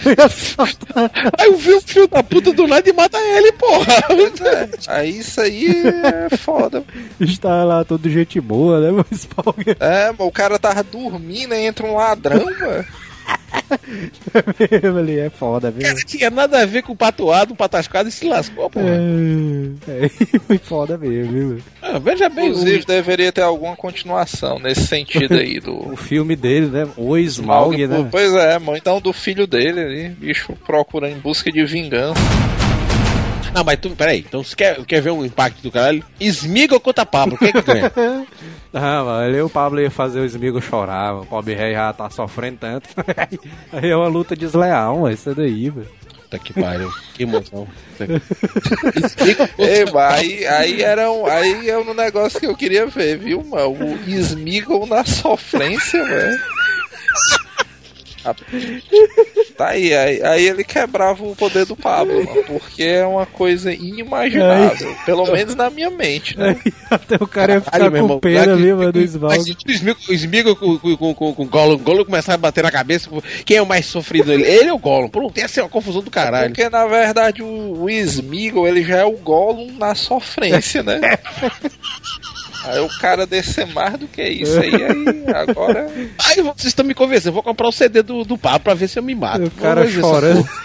Foi 0.00 0.14
assaltado. 0.18 1.10
Aí 1.38 1.46
eu 1.48 1.56
vi 1.56 1.74
o 1.74 1.80
filho 1.80 2.08
da 2.08 2.22
puta 2.22 2.52
do 2.52 2.66
lado 2.66 2.88
e 2.88 2.92
mata 2.92 3.18
ele, 3.18 3.52
porra. 3.52 3.94
É. 4.44 4.68
Aí 4.88 5.18
isso 5.18 5.40
aí 5.40 5.68
é 6.30 6.36
foda. 6.36 6.84
Está 7.20 7.64
lá 7.64 7.84
todo 7.84 8.10
gente 8.10 8.40
boa, 8.40 8.80
né, 8.80 8.90
o 8.90 9.04
Smaug? 9.14 9.76
É, 9.80 10.06
mano, 10.06 10.26
o 10.26 10.32
cara 10.32 10.58
tava 10.58 10.82
dormindo 10.82 11.54
e 11.54 11.66
entra 11.66 11.86
um 11.86 11.94
ladrão, 11.94 12.44
mano. 12.44 12.84
Mesmo 14.82 14.98
ali, 14.98 15.18
é 15.18 15.30
foda, 15.30 15.70
viu? 15.70 15.86
Não 15.88 15.94
tinha 16.04 16.30
nada 16.30 16.60
a 16.62 16.66
ver 16.66 16.82
com 16.82 16.92
o 16.92 16.96
patuado, 16.96 17.52
o 17.54 17.56
patascado 17.56 18.08
e 18.08 18.12
se 18.12 18.26
lascou, 18.26 18.68
porra. 18.70 18.86
É, 19.88 20.04
é, 20.06 20.08
foi 20.46 20.58
foda 20.58 20.96
mesmo, 20.98 21.32
viu? 21.32 21.58
Ah, 21.82 21.98
veja 21.98 22.28
bem, 22.28 22.48
Inclusive, 22.48 22.82
o- 22.82 22.86
deveria 22.86 23.32
ter 23.32 23.42
alguma 23.42 23.76
continuação 23.76 24.58
nesse 24.58 24.86
sentido 24.86 25.34
aí 25.34 25.60
do. 25.60 25.74
O 25.94 25.96
filme 25.96 26.34
dele, 26.36 26.66
né? 26.66 26.88
O 26.96 27.16
Smaug, 27.16 27.86
né? 27.86 28.08
Pois 28.10 28.32
é, 28.34 28.58
mano. 28.58 28.76
Então 28.76 29.00
do 29.00 29.12
filho 29.12 29.46
dele 29.46 29.80
ali, 29.80 30.08
bicho 30.08 30.52
procurando 30.66 31.12
em 31.16 31.18
busca 31.20 31.50
de 31.52 31.64
vingança. 31.64 32.20
Não, 33.54 33.62
mas 33.62 33.78
tu, 33.78 33.90
peraí, 33.90 34.18
então 34.26 34.42
você 34.42 34.56
quer, 34.56 34.84
quer 34.84 35.00
ver 35.00 35.10
um 35.10 35.24
impacto 35.24 35.62
do 35.62 35.70
caralho? 35.70 36.04
Esmiga 36.18 36.80
contra 36.80 37.06
Pablo, 37.06 37.38
quem 37.38 37.50
é 37.50 37.52
que 37.52 37.62
ganha? 37.62 37.92
Ah, 38.76 39.04
mano, 39.04 39.24
ali 39.24 39.40
o 39.40 39.48
Pablo 39.48 39.80
ia 39.80 39.90
fazer 39.90 40.18
o 40.18 40.24
Smigo 40.24 40.60
chorar, 40.60 41.14
o 41.14 41.24
pobre 41.26 41.54
rei 41.54 41.74
já 41.74 41.92
tá 41.92 42.10
sofrendo 42.10 42.58
tanto. 42.58 42.88
Aí 43.72 43.88
é 43.88 43.96
uma 43.96 44.08
luta 44.08 44.34
desleal, 44.34 44.98
mano, 44.98 45.14
isso 45.14 45.32
daí, 45.32 45.70
velho. 45.70 45.86
Puta 46.22 46.38
que 46.40 46.52
pariu, 46.52 46.90
que 47.14 47.22
emoção. 47.22 47.68
Ei, 49.58 49.84
mas 49.92 50.18
aí, 50.18 50.46
aí 50.46 50.82
era 50.82 51.10
um, 51.12 51.26
aí 51.26 51.70
é 51.70 51.78
um 51.78 51.94
negócio 51.94 52.40
que 52.40 52.46
eu 52.46 52.56
queria 52.56 52.86
ver, 52.86 53.16
viu, 53.18 53.44
mano? 53.44 53.70
O 53.70 54.08
Smeagol 54.08 54.86
na 54.86 55.04
sofrência, 55.04 56.02
velho. 56.04 56.38
Tá 59.56 59.68
aí, 59.68 59.94
aí, 59.94 60.20
aí 60.20 60.48
ele 60.48 60.64
quebrava 60.64 61.24
o 61.24 61.36
poder 61.36 61.64
do 61.64 61.76
Pablo, 61.76 62.12
mano, 62.24 62.42
porque 62.44 62.82
é 62.82 63.06
uma 63.06 63.24
coisa 63.24 63.72
inimaginável. 63.72 64.96
Pelo 65.06 65.30
menos 65.30 65.54
na 65.54 65.70
minha 65.70 65.90
mente, 65.90 66.36
né? 66.36 66.58
Até 66.90 67.14
o 67.20 67.26
cara 67.26 67.54
ia 67.54 67.60
ficar 67.60 67.78
Caralho, 67.78 67.92
com 67.92 67.96
irmão, 67.98 68.18
pena 68.18 68.52
ali, 68.52 68.72
mano, 68.72 68.90
do 68.90 69.06
se 69.06 69.54
o 70.08 70.12
Smigo, 70.12 70.56
com, 70.56 70.76
com, 70.78 71.14
com, 71.14 71.34
com, 71.34 71.42
o 71.44 71.46
Gollum, 71.46 71.74
o 71.74 71.78
Gollum 71.78 72.04
começar 72.04 72.34
a 72.34 72.36
bater 72.36 72.64
na 72.64 72.70
cabeça, 72.72 73.08
quem 73.44 73.58
é 73.58 73.62
o 73.62 73.66
mais 73.66 73.86
sofrido? 73.86 74.32
Ele, 74.32 74.42
ele 74.42 74.70
ou 74.70 74.76
o 74.76 74.80
Gollum? 74.80 75.08
Pronto, 75.08 75.38
ia 75.38 75.46
ser 75.46 75.60
uma 75.60 75.68
confusão 75.68 76.02
do 76.02 76.10
caralho. 76.10 76.48
Porque 76.48 76.68
na 76.68 76.86
verdade 76.86 77.40
o, 77.40 77.84
o 77.84 77.90
Smeagol 77.90 78.66
ele 78.66 78.82
já 78.82 78.98
é 78.98 79.04
o 79.04 79.12
Gollum 79.12 79.72
na 79.78 79.94
sofrência, 79.94 80.82
né? 80.82 81.00
Aí 82.64 82.80
o 82.80 82.88
cara 82.98 83.26
descer 83.26 83.66
mais 83.66 83.98
do 83.98 84.06
que 84.06 84.22
isso 84.22 84.58
aí, 84.58 84.74
aí 84.74 85.34
agora. 85.34 85.90
Aí 86.26 86.42
vocês 86.42 86.66
estão 86.66 86.84
me 86.84 86.94
convencendo, 86.94 87.28
eu 87.28 87.34
vou 87.34 87.42
comprar 87.42 87.68
o 87.68 87.72
CD 87.72 88.02
do, 88.02 88.24
do 88.24 88.38
Pablo 88.38 88.60
pra 88.60 88.74
ver 88.74 88.88
se 88.88 88.98
eu 88.98 89.02
me 89.02 89.14
mato. 89.14 89.44
O 89.44 89.50
cara 89.50 89.88
chorando. 89.88 90.48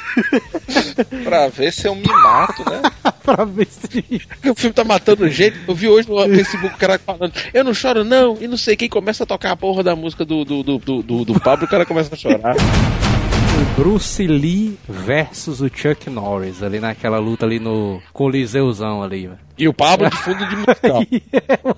Pra 1.24 1.48
ver 1.48 1.72
se 1.72 1.88
eu 1.88 1.96
me 1.96 2.08
mato, 2.08 2.68
né? 2.70 2.82
pra 3.24 3.46
ver 3.46 3.68
se. 3.68 4.22
O 4.50 4.56
filme 4.56 4.74
tá 4.74 4.84
matando 4.84 5.30
gente. 5.30 5.58
Eu 5.68 5.76
vi 5.76 5.88
hoje 5.88 6.10
no 6.10 6.18
Facebook 6.36 6.76
o 6.76 6.78
cara 6.78 7.00
falando, 7.00 7.32
eu 7.54 7.64
não 7.64 7.74
choro 7.74 8.04
não, 8.04 8.38
e 8.42 8.48
não 8.48 8.58
sei 8.58 8.76
quem 8.76 8.90
começa 8.90 9.24
a 9.24 9.28
tocar 9.28 9.52
a 9.52 9.56
porra 9.56 9.84
da 9.84 9.96
música 9.96 10.26
do, 10.26 10.44
do, 10.44 10.64
do, 10.64 10.78
do, 10.80 11.04
do, 11.04 11.26
do 11.26 11.40
Pablo, 11.40 11.66
o 11.66 11.70
cara 11.70 11.86
começa 11.86 12.14
a 12.14 12.18
chorar. 12.18 12.56
O 12.56 13.82
Bruce 13.82 14.26
Lee 14.26 14.78
versus 14.88 15.62
o 15.62 15.70
Chuck 15.74 16.10
Norris, 16.10 16.64
ali 16.64 16.80
naquela 16.80 17.20
luta 17.20 17.46
ali 17.46 17.60
no 17.60 18.02
Coliseuzão 18.14 19.04
ali, 19.04 19.28
velho. 19.28 19.49
E 19.60 19.68
o 19.68 19.74
Pablo 19.74 20.10
de 20.10 20.18
fundo 20.18 20.46
de 20.48 20.56
musical. 20.56 21.04
Aí 21.12 21.22
é 21.34 21.60
uma- 21.64 21.76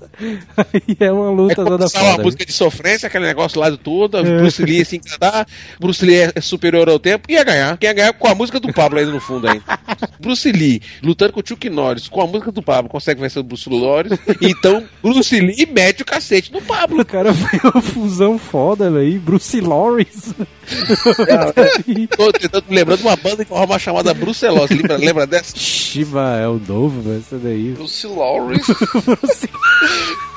Aí 0.57 0.97
é 0.99 1.11
uma 1.11 1.29
Aí 1.29 1.35
luta 1.35 1.55
toda 1.55 1.69
começava 1.77 2.05
uma 2.05 2.11
foda. 2.11 2.23
música 2.23 2.45
de 2.45 2.53
sofrência, 2.53 3.07
aquele 3.07 3.25
negócio 3.25 3.59
lá 3.59 3.69
do 3.69 3.77
todo, 3.77 4.23
Bruce 4.23 4.63
Lee 4.63 4.81
assim 4.81 4.99
cantar, 4.99 5.47
Bruce 5.79 6.05
Lee 6.05 6.31
é 6.35 6.41
superior 6.41 6.87
ao 6.89 6.99
tempo, 6.99 7.29
ia 7.31 7.43
ganhar. 7.43 7.77
Quem 7.77 7.87
ia 7.89 7.93
ganhar 7.93 8.13
com 8.13 8.27
a 8.27 8.35
música 8.35 8.59
do 8.59 8.71
Pablo 8.71 8.99
ainda 8.99 9.11
no 9.11 9.19
fundo 9.19 9.47
ainda. 9.47 9.63
Bruce 10.21 10.51
Lee 10.51 10.81
lutando 11.01 11.33
com 11.33 11.39
o 11.39 11.43
Chuck 11.45 11.67
Norris, 11.69 12.07
com 12.07 12.21
a 12.21 12.27
música 12.27 12.51
do 12.51 12.61
Pablo, 12.61 12.89
consegue 12.89 13.19
vencer 13.19 13.39
o 13.39 13.43
Bruce 13.43 13.67
Norris, 13.69 14.11
então 14.41 14.83
Bruce 15.01 15.39
Lee 15.39 15.65
mete 15.65 16.03
o 16.03 16.05
cacete 16.05 16.51
no 16.53 16.61
Pablo. 16.61 17.01
O 17.01 17.05
cara 17.05 17.33
fez 17.33 17.63
uma 17.63 17.81
fusão 17.81 18.37
foda, 18.37 18.91
velho. 18.91 19.19
Bruce 19.19 19.59
Lawrence. 19.59 20.35
Tô 22.15 22.31
tentando 22.31 22.65
lembrando 22.69 22.99
de 22.99 23.05
uma 23.07 23.15
banda 23.15 23.43
que 23.43 23.49
forma 23.49 23.77
chamada 23.79 24.13
Brucelose, 24.13 24.73
lembra, 24.73 24.97
lembra 24.97 25.27
dessa? 25.27 25.57
Shiba 25.57 26.37
é 26.37 26.47
o 26.47 26.59
novo, 26.65 27.01
velho. 27.01 27.19
Isso 27.19 27.35
daí. 27.37 27.70
Lucy 27.77 28.07
Lawrence. 28.13 28.73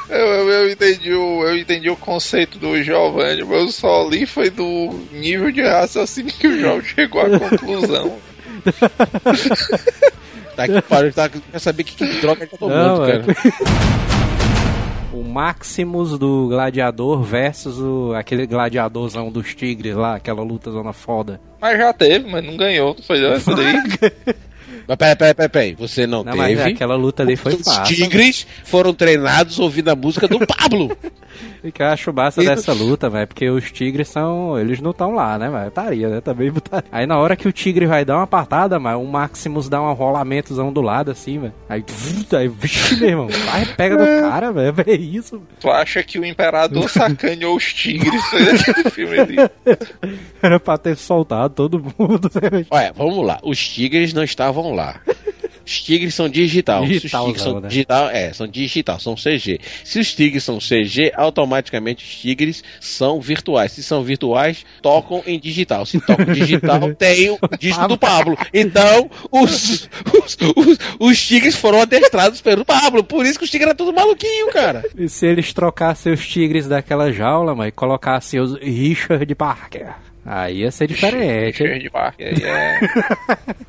Eu, 0.09 0.18
eu, 0.18 0.49
eu 0.51 0.70
entendi 0.70 1.12
o, 1.12 1.42
eu 1.44 1.57
entendi 1.57 1.90
o 1.90 1.97
conceito 1.97 2.59
do 2.59 2.83
Giovanni, 2.83 3.42
mas 3.42 3.59
eu 3.62 3.68
só 3.73 4.09
li 4.09 4.27
foi 4.27 4.51
do 4.51 4.90
nível 5.12 5.51
de 5.51 5.62
raciocínio 5.62 6.33
que 6.33 6.47
o 6.47 6.61
João 6.61 6.83
chegou 6.85 7.20
à 7.23 7.38
conclusão. 7.38 8.16
Tá 10.57 10.68
que 10.68 10.81
pariu, 10.83 11.12
tá, 11.12 11.29
quer 11.29 11.59
saber 11.59 11.83
que, 11.83 11.97
que 11.97 12.20
droga 12.20 12.47
que 12.47 12.55
eu 12.55 12.59
tô 12.61 12.68
Não, 12.68 12.94
tomando, 12.94 13.11
é- 13.11 13.18
cara. 13.18 13.35
O 15.12 15.25
Maximus 15.25 16.16
do 16.16 16.47
Gladiador 16.49 17.23
versus 17.25 17.77
o, 17.81 18.12
aquele 18.14 18.47
gladiadorzão 18.47 19.33
dos 19.33 19.53
tigres 19.53 19.97
lá, 19.97 20.14
aquela 20.14 20.42
luta 20.44 20.70
zona 20.70 20.92
foda. 20.92 21.40
Mas 21.61 21.77
já 21.77 21.92
teve, 21.92 22.31
mas 22.31 22.44
não 22.44 22.57
ganhou. 22.57 22.97
Foi 23.05 23.25
essa 23.25 23.53
daí. 23.53 23.83
Mas 24.87 24.97
peraí, 24.99 25.16
peraí, 25.16 25.35
peraí, 25.35 25.49
peraí, 25.49 25.75
você 25.75 26.07
não, 26.07 26.23
Não, 26.25 26.37
mas 26.37 26.57
teve. 26.59 26.70
aquela 26.73 26.94
luta 26.97 27.23
ali 27.23 27.37
foi 27.37 27.55
Os 27.55 27.62
fácil. 27.62 27.97
tigres 27.97 28.47
foram 28.64 28.92
treinados 28.92 29.59
ouvindo 29.59 29.88
a 29.90 29.97
música 29.97 30.29
do 30.29 30.38
Pablo. 30.47 30.97
O 31.62 31.73
que 31.73 31.83
eu 31.83 31.87
acho 31.87 32.12
massa 32.12 32.40
Isso- 32.42 32.51
dessa 32.55 32.73
luta, 32.73 33.09
velho, 33.11 33.27
porque 33.27 33.49
os 33.49 33.70
tigres 33.70 34.09
são. 34.09 34.59
Eles 34.59 34.81
não 34.81 34.90
estão 34.90 35.14
lá, 35.14 35.38
né, 35.38 35.51
velho? 35.51 35.68
Estaria, 35.68 36.09
né? 36.09 36.20
Também 36.20 36.51
botaria. 36.51 36.88
Aí 36.92 37.07
na 37.07 37.18
hora 37.18 37.37
que 37.37 37.49
o 37.49 37.53
tigre 37.53 37.87
vai 37.87 38.05
dar 38.05 38.16
uma 38.18 38.27
patada, 38.27 38.79
mas 38.79 38.97
o 38.97 39.05
Maximus 39.05 39.68
dá 39.68 39.81
um 39.83 39.92
rolamentos 39.92 40.57
do 40.57 40.81
lado, 40.81 41.11
assim, 41.11 41.38
velho. 41.38 41.53
Aí, 41.68 41.85
aí, 42.38 42.49
vixe, 42.49 42.97
meu 42.97 43.09
irmão, 43.09 43.29
vai, 43.29 43.66
pega 43.66 43.97
do 43.97 44.05
cara, 44.29 44.53
velho. 44.53 44.75
É 44.87 44.94
isso. 44.94 45.40
Tu 45.61 45.70
acha 45.70 46.03
que 46.03 46.18
o 46.18 46.25
imperador 46.25 46.88
sacaneou 46.90 47.57
os 47.57 47.73
tigres? 47.73 48.23
Foi 48.27 48.42
aquele 48.51 48.90
filme 48.90 49.18
ali. 49.18 49.37
Era 50.42 50.61
pra 50.61 50.77
ter 50.77 50.97
soltado 50.97 51.55
todo 51.55 51.79
mundo, 51.99 52.31
né, 52.35 52.51
velho? 52.51 52.66
Olha, 52.70 52.92
vamos 52.94 53.27
lá. 53.27 53.38
Os 53.42 53.59
tigres 53.66 54.12
não 54.12 54.23
estavam 54.25 54.75
lá. 54.75 55.01
Os 55.64 55.83
tigres 55.83 56.14
são 56.14 56.29
digital. 56.29 56.87
Se 56.87 56.94
os 56.94 57.03
tigres 57.03 57.42
são 57.42 57.61
né? 57.61 57.68
digital, 57.68 58.11
é, 58.11 58.33
são 58.33 58.46
digital, 58.46 59.00
são 59.00 59.14
CG. 59.14 59.61
Se 59.83 59.98
os 59.98 60.14
tigres 60.14 60.44
são 60.44 60.59
CG, 60.59 61.12
automaticamente 61.14 62.05
os 62.05 62.14
tigres 62.16 62.62
são 62.81 63.20
virtuais. 63.20 63.72
Se 63.72 63.83
são 63.83 64.03
virtuais, 64.03 64.64
tocam 64.83 65.22
em 65.27 65.38
digital. 65.38 65.87
Se 65.87 66.00
tocam 66.00 66.27
em 66.29 66.33
digital, 66.33 66.92
tem 66.94 67.31
o 67.31 67.38
disco 67.59 67.88
do 67.88 67.96
Pablo. 67.96 68.37
Então, 68.53 69.11
os, 69.31 69.88
os, 70.12 70.37
os, 70.57 70.79
os 70.98 71.27
tigres 71.27 71.57
foram 71.57 71.81
adestrados 71.81 72.40
pelo 72.40 72.64
Pablo. 72.64 73.03
Por 73.03 73.24
isso 73.24 73.38
que 73.38 73.44
os 73.44 73.50
tigres 73.50 73.68
eram 73.68 73.77
tudo 73.77 73.94
maluquinho, 73.94 74.50
cara. 74.50 74.85
E 74.96 75.09
se 75.09 75.27
eles 75.27 75.53
trocassem 75.53 76.12
os 76.12 76.27
tigres 76.27 76.68
daquela 76.68 77.11
jaula, 77.12 77.55
mas 77.55 77.72
colocassem 77.74 78.40
os 78.40 78.55
Richard 78.59 79.35
Parker? 79.35 79.94
Aí 80.24 80.60
ia 80.60 80.70
ser 80.70 80.87
diferente. 80.87 81.62
hein? 81.62 81.78
De 81.78 81.90
Parker. 81.90 82.34
É... 82.42 82.80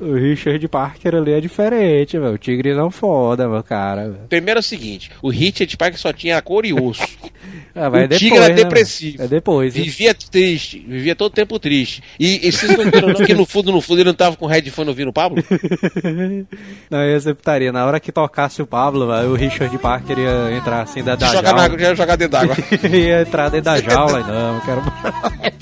O 0.00 0.14
Richard 0.14 0.66
Parker 0.68 1.14
ali 1.14 1.32
é 1.32 1.40
diferente, 1.40 2.18
velho. 2.18 2.34
O 2.34 2.38
tigre 2.38 2.74
não 2.74 2.90
foda, 2.90 3.48
meu 3.48 3.62
cara. 3.62 4.10
velho. 4.10 4.28
Primeiro 4.28 4.58
é 4.58 4.60
o 4.60 4.62
seguinte: 4.62 5.10
o 5.22 5.30
Richard 5.30 5.74
Parker 5.76 5.98
só 5.98 6.12
tinha 6.12 6.40
cor 6.42 6.64
e 6.64 6.72
osso. 6.72 7.06
Ah, 7.78 7.88
o 7.88 7.90
depois, 7.92 8.18
tigre 8.18 8.38
era 8.38 8.48
né, 8.48 8.54
depressivo. 8.54 9.22
É 9.22 9.28
depois. 9.28 9.74
Vivia 9.74 10.14
triste, 10.14 10.78
vivia 10.88 11.14
todo 11.14 11.30
tempo 11.30 11.58
triste. 11.58 12.02
E, 12.18 12.48
e 12.48 12.50
vocês 12.50 12.74
não 12.74 12.90
viram 12.90 13.08
não, 13.08 13.14
que 13.26 13.34
no 13.34 13.44
fundo, 13.44 13.70
no 13.70 13.82
fundo, 13.82 14.00
ele 14.00 14.08
não 14.08 14.14
tava 14.14 14.34
com 14.34 14.46
headphone 14.46 14.88
ouvindo 14.88 15.08
o 15.08 15.12
Pablo? 15.12 15.44
Não, 16.90 17.02
eu 17.04 17.16
estaria. 17.18 17.70
Na 17.72 17.84
hora 17.84 18.00
que 18.00 18.10
tocasse 18.10 18.62
o 18.62 18.66
Pablo, 18.66 19.06
velho, 19.08 19.30
o 19.30 19.34
Richard 19.34 19.76
Parker 19.78 20.18
ia 20.18 20.56
entrar 20.56 20.82
assim 20.82 21.02
da, 21.02 21.16
da 21.16 21.26
jogar 21.26 21.52
na 21.52 21.62
jaula. 21.64 21.78
já 21.78 21.88
ia 21.88 21.94
jogar 21.94 22.16
dentro 22.16 22.32
d'água. 22.32 22.56
ia 22.90 23.20
entrar 23.20 23.48
dentro 23.50 23.64
da 23.64 23.80
jaula. 23.80 24.20
Não, 24.20 24.54
eu 24.54 24.60
quero. 24.62 24.82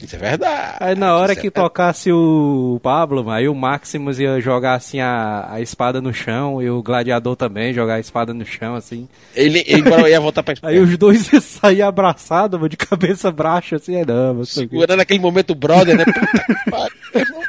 Isso 0.02 0.14
é 0.14 0.18
verdade. 0.18 0.76
Aí 0.84 0.94
na 0.94 1.16
hora 1.16 1.32
Isso 1.32 1.40
que 1.40 1.46
é 1.46 1.50
tocasse 1.50 2.12
o 2.12 2.78
Pablo, 2.82 3.30
aí 3.30 3.48
o 3.48 3.54
Maximus 3.54 4.18
ia 4.18 4.38
jogar 4.38 4.74
assim 4.74 5.00
a, 5.00 5.46
a 5.50 5.58
espada 5.58 5.98
no 5.98 6.12
chão 6.12 6.60
e 6.60 6.68
o 6.68 6.82
gladiador 6.82 7.34
também 7.36 7.72
jogar 7.72 7.94
a 7.94 8.00
espada 8.00 8.34
no 8.34 8.44
chão, 8.44 8.74
assim. 8.74 9.08
Ele, 9.34 9.64
ele 9.66 10.10
ia 10.10 10.20
voltar 10.20 10.42
pra 10.42 10.54
Aí 10.62 10.78
os 10.78 10.94
dois 10.98 11.26
iam 11.32 11.40
sair 11.40 11.80
abraçados, 11.80 12.60
de 12.68 12.76
cabeça 12.76 13.32
baixa, 13.32 13.76
assim, 13.76 13.96
aí 13.96 14.04
não, 14.04 14.34
mas 14.34 14.50
Segurando 14.50 14.98
naquele 14.98 15.20
momento 15.20 15.54
brother, 15.54 15.96
né? 15.96 16.04
Puta 16.04 16.44
que 16.44 16.70
pariu. 16.70 17.43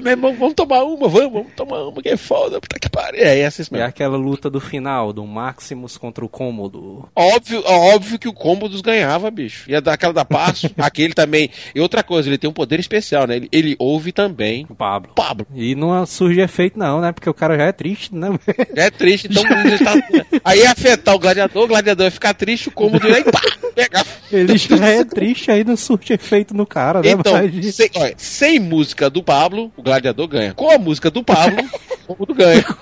Meu 0.00 0.12
irmão, 0.12 0.30
meu. 0.30 0.38
Vamos 0.38 0.54
tomar 0.54 0.82
uma, 0.82 1.08
vamos, 1.08 1.32
vamos 1.32 1.52
tomar 1.54 1.82
uma, 1.84 2.02
que 2.02 2.08
é 2.08 2.16
foda. 2.16 2.60
Puta 2.60 2.78
que 2.78 2.88
pariu. 2.88 3.22
É, 3.22 3.40
é 3.40 3.46
assim 3.46 3.62
mesmo. 3.70 3.86
aquela 3.86 4.16
luta 4.16 4.48
do 4.48 4.60
final, 4.60 5.12
do 5.12 5.24
Maximus 5.26 5.96
contra 5.96 6.24
o 6.24 6.28
Cômodo. 6.28 7.08
Óbvio, 7.14 7.62
óbvio 7.66 8.18
que 8.18 8.28
o 8.28 8.32
Cômodos 8.32 8.80
ganhava, 8.80 9.30
bicho. 9.30 9.70
Ia 9.70 9.80
dar 9.80 9.94
aquela 9.94 10.12
da 10.12 10.24
passo, 10.24 10.70
aquele 10.78 11.14
também. 11.14 11.50
E 11.74 11.80
outra 11.80 12.02
coisa, 12.02 12.28
ele 12.28 12.38
tem 12.38 12.48
um 12.48 12.52
poder 12.52 12.80
especial, 12.80 13.26
né? 13.26 13.36
Ele, 13.36 13.48
ele 13.52 13.76
ouve 13.78 14.12
também 14.12 14.66
O 14.68 14.74
Pablo. 14.74 15.12
Pablo. 15.14 15.46
E 15.54 15.74
não 15.74 16.04
surge 16.06 16.40
efeito 16.40 16.78
não, 16.78 17.00
né? 17.00 17.12
Porque 17.12 17.28
o 17.28 17.34
cara 17.34 17.56
já 17.56 17.64
é 17.64 17.72
triste, 17.72 18.14
né? 18.14 18.28
Já 18.74 18.84
é 18.84 18.90
triste, 18.90 19.28
então 19.30 19.42
tá... 19.82 20.40
aí 20.44 20.60
ia 20.60 20.72
afetar 20.72 21.14
o 21.14 21.18
gladiador, 21.18 21.64
o 21.64 21.68
gladiador 21.68 22.06
ia 22.06 22.10
ficar 22.10 22.34
triste, 22.34 22.68
o 22.68 22.72
cômodo 22.72 23.06
ia 23.08 23.24
pá, 23.24 23.40
pegar. 23.74 24.06
Ele 24.30 24.56
já 24.56 24.86
é 24.86 25.04
triste, 25.04 25.50
aí 25.50 25.64
não 25.64 25.76
surge 25.76 26.12
efeito 26.12 26.54
no 26.54 26.66
cara, 26.66 27.00
né? 27.00 27.10
Então, 27.10 27.34
sem, 27.72 27.90
olha, 27.96 28.14
sem 28.16 28.58
música 28.58 29.10
do 29.10 29.22
Pablo, 29.22 29.72
o 29.82 29.82
gladiador 29.82 30.28
ganha. 30.28 30.54
Com 30.54 30.70
a 30.70 30.78
música 30.78 31.10
do 31.10 31.24
Pablo, 31.24 31.58
o 32.06 32.14
cômodo 32.14 32.34
ganha. 32.34 32.64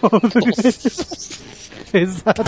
Exato. 1.92 2.42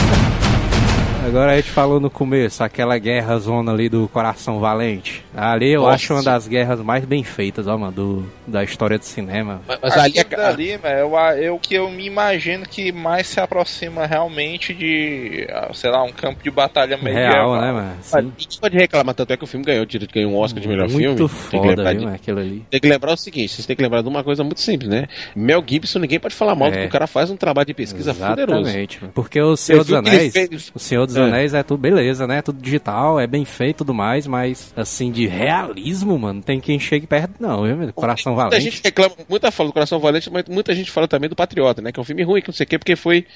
Agora 1.27 1.53
a 1.53 1.57
gente 1.57 1.71
falou 1.71 1.99
no 1.99 2.11
começo, 2.11 2.63
aquela 2.63 2.99
guerra 2.99 3.39
zona 3.39 3.73
ali 3.73 3.89
do 3.89 4.07
Coração 4.09 4.61
Valente. 4.61 5.25
Ali 5.35 5.71
eu 5.71 5.83
Nossa. 5.83 5.95
acho 5.95 6.15
uma 6.15 6.23
das 6.23 6.47
guerras 6.47 6.81
mais 6.81 7.05
bem 7.05 7.25
feitas, 7.25 7.67
ó, 7.67 7.79
mano, 7.79 7.93
do, 7.93 8.27
da 8.47 8.63
história 8.65 8.99
do 8.99 9.05
cinema. 9.05 9.61
Mas, 9.67 9.79
mas 9.83 9.97
ali 9.97 10.19
é 10.19 10.21
Aquilo 10.23 10.41
dali, 10.43 10.71
eu, 11.01 11.17
eu 11.41 11.59
que 11.59 11.75
eu 11.75 11.91
me 11.91 12.07
imagino 12.07 12.65
que 12.67 12.91
mais 12.93 13.27
se 13.27 13.41
aproxima 13.41 14.07
realmente 14.07 14.73
de, 14.75 15.47
ah, 15.51 15.71
sei 15.73 15.91
lá, 15.91 16.03
um 16.03 16.13
campo 16.13 16.43
de 16.43 16.51
batalha 16.51 16.97
medieval. 16.97 17.33
Real, 17.53 17.61
né, 17.61 17.73
mano? 17.73 17.93
Sim, 18.03 18.33
pode 18.61 18.77
reclamar, 18.77 19.15
tanto 19.15 19.33
é 19.33 19.37
que 19.37 19.45
o 19.45 19.47
filme 19.47 19.65
ganhou, 19.65 19.85
direito, 19.87 20.13
ganhou 20.13 20.33
um 20.33 20.37
Oscar 20.37 20.61
de 20.61 20.69
melhor 20.69 20.89
filme. 20.89 21.07
muito 21.09 21.29
Tem 21.51 21.61
que, 21.61 21.67
foda, 21.69 21.93
viu, 21.95 22.01
de- 22.01 22.31
ali. 22.33 22.65
tem 22.71 22.81
que 22.81 22.89
lembrar 22.89 23.13
o 23.13 23.17
seguinte, 23.17 23.49
vocês 23.53 23.67
têm 23.67 23.77
que 23.77 23.83
lembrar 23.83 24.03
de 24.03 24.09
uma 24.09 24.25
coisa 24.25 24.43
muito 24.43 24.61
simples, 24.61 24.89
né? 24.91 25.07
Mel 25.37 25.63
Gibson, 25.67 25.99
ninguém 25.99 26.19
pode 26.21 26.35
falar 26.35 26.55
mal 26.55 26.71
do 26.71 26.77
É. 26.77 26.83
que 26.83 26.87
o 26.87 26.91
cara 26.91 27.07
faz 27.07 27.31
um 27.31 27.37
trabalho 27.37 27.67
de 27.67 27.75
pesquisa 27.75 28.13
fuderoso. 28.15 28.61
Exatamente, 28.63 29.01
mano. 29.01 29.13
porque 29.15 29.41
o 29.41 29.57
Senhor 29.57 29.85
dos 29.85 29.93
Anéis, 29.93 30.33
o 30.75 30.79
Senhor 30.79 31.07
dos 31.07 31.17
É. 31.17 31.21
Anéis 31.23 31.55
é 31.55 31.63
tudo 31.63 31.79
beleza, 31.81 32.27
né? 32.27 32.43
Tudo 32.43 32.61
digital, 32.61 33.19
é 33.21 33.27
bem 33.27 33.45
feito 33.45 33.77
e 33.77 33.79
tudo 33.79 33.95
mais, 33.95 34.27
mas 34.27 34.73
assim, 34.77 35.11
de 35.11 35.27
realismo, 35.27 36.19
mano, 36.19 36.43
tem 36.43 36.61
quem 36.61 36.79
chegue 36.79 37.07
perto, 37.07 37.35
não, 37.41 37.63
viu, 37.65 37.77
meu? 37.77 37.93
Coração 37.93 38.32
Muita 38.35 38.51
Valente. 38.51 38.71
gente 38.71 38.81
reclama, 38.85 39.15
muita 39.29 39.51
fala 39.51 39.69
do 39.69 39.73
Coração 39.73 39.99
Valente, 39.99 40.31
mas 40.31 40.45
muita 40.49 40.75
gente 40.75 40.91
fala 40.91 41.09
também 41.09 41.29
do 41.29 41.37
Patriota, 41.37 41.81
né? 41.83 41.93
Que 41.93 42.01
é 42.01 42.03
um 42.03 42.05
filme 42.05 42.23
ruim, 42.23 42.41
que 42.41 42.49
não 42.49 42.55
sei 42.55 42.65
o 42.65 42.69
quê, 42.69 42.79
porque 42.79 42.97
foi 42.97 43.27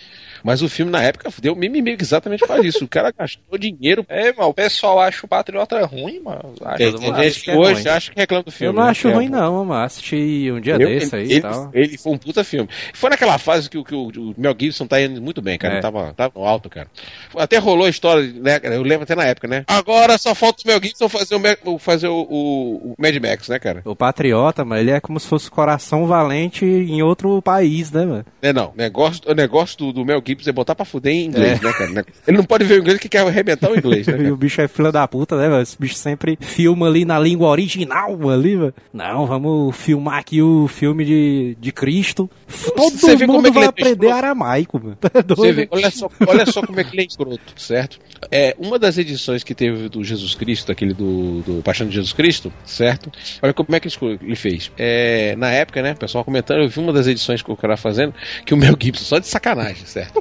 Mas 0.42 0.62
o 0.62 0.68
filme 0.68 0.90
na 0.90 1.02
época 1.02 1.30
deu 1.40 1.54
mimimi 1.56 1.96
exatamente 2.00 2.46
para 2.46 2.60
isso. 2.64 2.84
O 2.84 2.88
cara 2.88 3.12
gastou 3.16 3.58
dinheiro. 3.58 4.04
É, 4.08 4.32
mano, 4.32 4.48
o 4.50 4.54
pessoal 4.54 5.00
acha 5.00 5.24
o 5.24 5.28
Patriota 5.28 5.84
ruim, 5.86 6.20
mano. 6.20 6.54
Acha 6.64 6.76
Tem, 6.76 6.92
tem 6.96 7.14
gente 7.14 7.40
que 7.42 7.50
é 7.50 7.56
hoje 7.56 7.88
acha 7.88 8.10
que 8.12 8.18
reclama 8.20 8.44
do 8.44 8.50
filme. 8.52 8.70
Eu 8.72 8.76
não 8.76 8.84
né? 8.84 8.90
acho 8.90 9.08
é 9.08 9.12
ruim, 9.12 9.28
não, 9.28 9.64
mano. 9.64 9.84
Assisti 9.84 10.50
um 10.50 10.60
dia 10.60 10.74
Eu- 10.74 10.78
desse 10.88 11.14
aí 11.16 11.22
ele, 11.24 11.34
e 11.34 11.40
tal. 11.40 11.70
ele 11.72 11.98
foi 11.98 12.12
um 12.12 12.18
puta 12.18 12.42
filme. 12.44 12.68
Foi 12.94 13.10
naquela 13.10 13.38
fase 13.38 13.68
que, 13.70 13.78
o- 13.78 13.84
que 13.84 13.94
o, 13.94 14.08
o 14.08 14.34
Mel 14.36 14.54
Gibson 14.58 14.86
tá 14.86 15.00
indo 15.00 15.20
muito 15.20 15.40
bem, 15.42 15.58
cara. 15.58 15.74
É. 15.74 15.76
Ele 15.76 15.82
tava, 15.82 16.12
tava 16.14 16.32
no 16.34 16.44
alto, 16.44 16.68
cara. 16.68 16.88
Até 17.36 17.58
rolou 17.58 17.86
a 17.86 17.90
história, 17.90 18.32
né? 18.34 18.58
cara? 18.60 18.74
Eu 18.74 18.82
lembro 18.82 19.04
até 19.04 19.14
na 19.14 19.24
época, 19.24 19.46
né? 19.48 19.64
Agora 19.66 20.16
só 20.18 20.34
falta 20.34 20.62
o 20.64 20.66
Mel 20.68 20.80
Gibson 20.82 21.08
fazer 21.08 21.36
o- 21.64 21.78
fazer 21.78 22.08
o, 22.08 22.26
o- 22.28 22.92
o 22.92 22.94
Mad 22.98 23.14
Max, 23.16 23.48
né, 23.48 23.58
cara? 23.58 23.82
O 23.84 23.94
Patriota, 23.96 24.64
mano, 24.64 24.80
ele 24.80 24.90
é 24.90 25.00
como 25.00 25.18
se 25.20 25.26
fosse 25.26 25.50
coração 25.50 26.06
valente 26.06 26.64
em 26.64 27.02
outro 27.02 27.40
país, 27.42 27.90
né, 27.90 28.04
mano? 28.04 28.24
É, 28.42 28.52
não. 28.52 28.72
Negócio, 28.76 29.22
o 29.26 29.34
negócio 29.34 29.76
do, 29.78 29.92
do 29.92 30.04
Mel 30.04 30.20
Gibson 30.26 30.50
é 30.50 30.52
botar 30.52 30.74
pra 30.74 30.84
fuder 30.84 31.12
em 31.12 31.26
inglês, 31.26 31.60
É. 31.60 31.64
né, 31.64 31.72
cara? 31.72 32.06
Ele 32.26 32.36
não 32.36 32.44
pode 32.44 32.64
ver 32.64 32.78
o 32.78 32.82
inglês 32.82 32.98
que 32.98 33.08
quer 33.08 33.20
arrebentar 33.26 33.70
o 33.70 33.76
inglês, 33.76 34.06
né, 34.06 34.16
E 34.26 34.30
o 34.30 34.36
bicho 34.36 34.60
é 34.60 34.68
filha 34.68 34.90
da 34.90 35.06
puta, 35.06 35.36
né, 35.36 35.48
mano? 35.48 35.62
Esse 35.62 35.76
bicho 35.78 35.94
sempre 35.94 36.36
filma 36.40 36.86
ali 36.86 37.04
na 37.04 37.18
língua 37.18 37.48
original, 37.48 38.16
ali, 38.30 38.56
mano. 38.56 38.74
Não, 38.92 39.26
vamos 39.26 39.76
filmar 39.76 40.18
aqui 40.18 40.42
o 40.42 40.66
filme 40.68 41.04
de, 41.04 41.56
de 41.60 41.72
Cristo. 41.72 42.28
Todo 42.74 42.96
Você 42.96 43.26
mundo 43.26 43.48
é 43.48 43.50
vai 43.50 43.64
é 43.64 43.66
aprender 43.66 44.10
aramaico, 44.10 44.80
mano. 44.82 44.96
Tá 44.96 45.10
Você 45.34 45.52
vê, 45.52 45.68
olha 45.70 45.90
só, 45.90 46.08
olha 46.26 46.46
só 46.46 46.62
como 46.62 46.80
é 46.80 46.84
que 46.84 46.94
ele 46.94 47.02
é 47.02 47.06
escroto, 47.06 47.40
certo? 47.56 47.98
É, 48.30 48.54
uma 48.58 48.78
das 48.78 48.98
edições 48.98 49.44
que 49.44 49.54
teve 49.54 49.88
do 49.88 50.02
Jesus 50.02 50.34
Cristo, 50.34 50.72
aquele 50.72 50.92
do, 50.94 51.42
do 51.42 51.62
Paixão 51.62 51.86
de 51.86 51.94
Jesus 51.94 52.12
Cristo, 52.12 52.52
certo? 52.64 53.10
Olha 53.42 53.52
como 53.52 53.74
é 53.74 53.80
que 53.80 53.88
ele 54.22 54.36
fez. 54.36 54.70
É, 54.76 55.34
na 55.36 55.50
época, 55.50 55.82
né, 55.82 55.92
o 55.92 55.96
pessoal 55.96 56.24
comentando, 56.24 56.62
eu 56.62 56.68
vi 56.68 56.78
uma 56.80 56.92
das 56.92 57.06
edições 57.06 57.42
que 57.42 57.50
o 57.50 57.56
cara 57.56 57.76
fazendo, 57.76 58.14
que 58.44 58.54
o 58.54 58.56
Mel 58.56 58.76
Gibson, 58.80 59.04
só 59.04 59.18
de 59.18 59.26
sacanagem, 59.26 59.84
certo? 59.86 60.15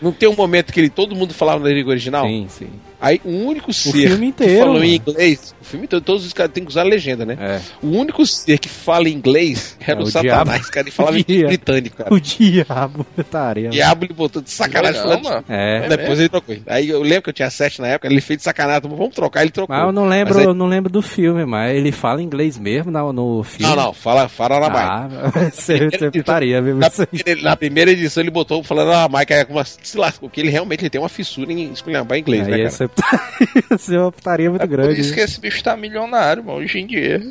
Não 0.00 0.12
tem 0.12 0.28
um 0.28 0.34
momento 0.34 0.72
que 0.72 0.80
ele 0.80 0.90
todo 0.90 1.14
mundo 1.14 1.32
falava 1.34 1.62
na 1.62 1.70
língua 1.70 1.90
original? 1.90 2.26
Sim, 2.26 2.46
sim. 2.48 2.70
Aí 3.00 3.20
o 3.24 3.30
único 3.30 3.72
ser 3.72 3.92
filme 4.08 4.26
inteiro, 4.28 4.52
que 4.54 4.58
falou 4.60 4.82
em 4.84 4.94
inglês, 4.96 5.54
o 5.60 5.64
filme 5.64 5.86
todo, 5.86 6.02
todos 6.02 6.24
os 6.24 6.32
caras 6.32 6.52
têm 6.52 6.64
que 6.64 6.70
usar 6.70 6.80
a 6.82 6.84
legenda, 6.84 7.24
né? 7.26 7.36
É. 7.38 7.60
O 7.82 7.90
único 7.90 8.24
ser 8.26 8.58
que 8.58 8.68
fala 8.68 9.08
inglês 9.08 9.76
era 9.80 10.00
É, 10.00 10.02
o, 10.02 10.06
o 10.06 10.10
Satanás, 10.10 10.44
diabo. 10.60 10.70
cara, 10.72 10.84
ele 10.84 10.90
falava 10.90 11.18
em 11.18 11.22
britânico, 11.46 11.96
cara. 11.96 12.14
O 12.14 12.20
diabo, 12.20 13.06
tarefa. 13.30 13.68
O 13.68 13.70
diabo 13.70 14.04
ele 14.04 14.14
botou 14.14 14.40
de 14.42 14.50
sacanagem 14.50 15.00
Não, 15.00 15.08
falando- 15.08 15.24
mano. 15.24 15.44
É. 15.48 15.88
depois 15.88 16.18
ele 16.18 16.28
trocou. 16.28 16.56
Aí 16.66 16.88
eu 16.88 17.02
lembro 17.02 17.22
que 17.22 17.28
eu 17.30 17.34
tinha 17.34 17.50
sete 17.50 17.80
na 17.80 17.88
época, 17.88 18.08
ele 18.08 18.20
fez 18.20 18.38
de 18.38 18.44
sacanagem, 18.44 18.82
vamos 18.88 19.14
trocar, 19.14 19.42
ele 19.42 19.50
trocou. 19.50 19.74
Mas 19.76 19.84
eu 19.86 19.92
não 19.92 20.08
lembro, 20.08 20.38
aí- 20.38 20.44
eu 20.44 20.54
não 20.54 20.66
lembro 20.66 20.90
do 20.90 21.02
filme, 21.02 21.44
mas 21.44 21.76
ele 21.76 21.92
fala 21.92 22.22
inglês 22.22 22.58
mesmo 22.58 22.90
no, 22.90 23.12
no 23.12 23.42
filme. 23.42 23.68
Não, 23.74 23.76
não, 23.84 23.92
fala, 23.92 24.28
fala 24.28 24.56
aramaico. 24.56 25.14
Ah, 25.36 25.50
você, 25.52 25.90
você 25.90 26.10
putaria 26.10 26.62
mesmo 26.62 26.80
Na 26.80 26.86
aí. 26.86 27.06
primeira, 27.06 27.42
na 27.42 27.56
primeira 27.56 27.90
edição 27.90 28.22
ele 28.22 28.30
botou 28.30 28.62
falando 28.62 28.92
aramaico, 28.92 29.32
aí 29.34 29.44
como 29.44 29.62
se 29.64 29.96
lascou, 29.98 30.28
porque 30.28 30.40
ele 30.40 30.50
realmente 30.50 30.80
ele 30.82 30.90
tem 30.90 31.00
uma 31.00 31.08
fissura 31.08 31.52
em 31.52 31.72
esculhambar 31.72 32.18
inglês, 32.18 32.46
né, 32.46 32.54
Aí 32.54 32.62
cara? 32.70 32.85
essa 33.70 33.74
essa 33.74 33.94
é 33.94 33.98
uma 34.00 34.12
putaria 34.12 34.50
muito 34.50 34.62
É 34.62 34.66
por 34.66 34.70
grande. 34.76 35.00
isso 35.00 35.14
que 35.14 35.20
esse 35.20 35.40
bicho 35.40 35.62
tá 35.62 35.76
milionário, 35.76 36.42
mano, 36.44 36.58
hoje 36.58 36.78
em 36.78 36.86
dia. 36.86 37.22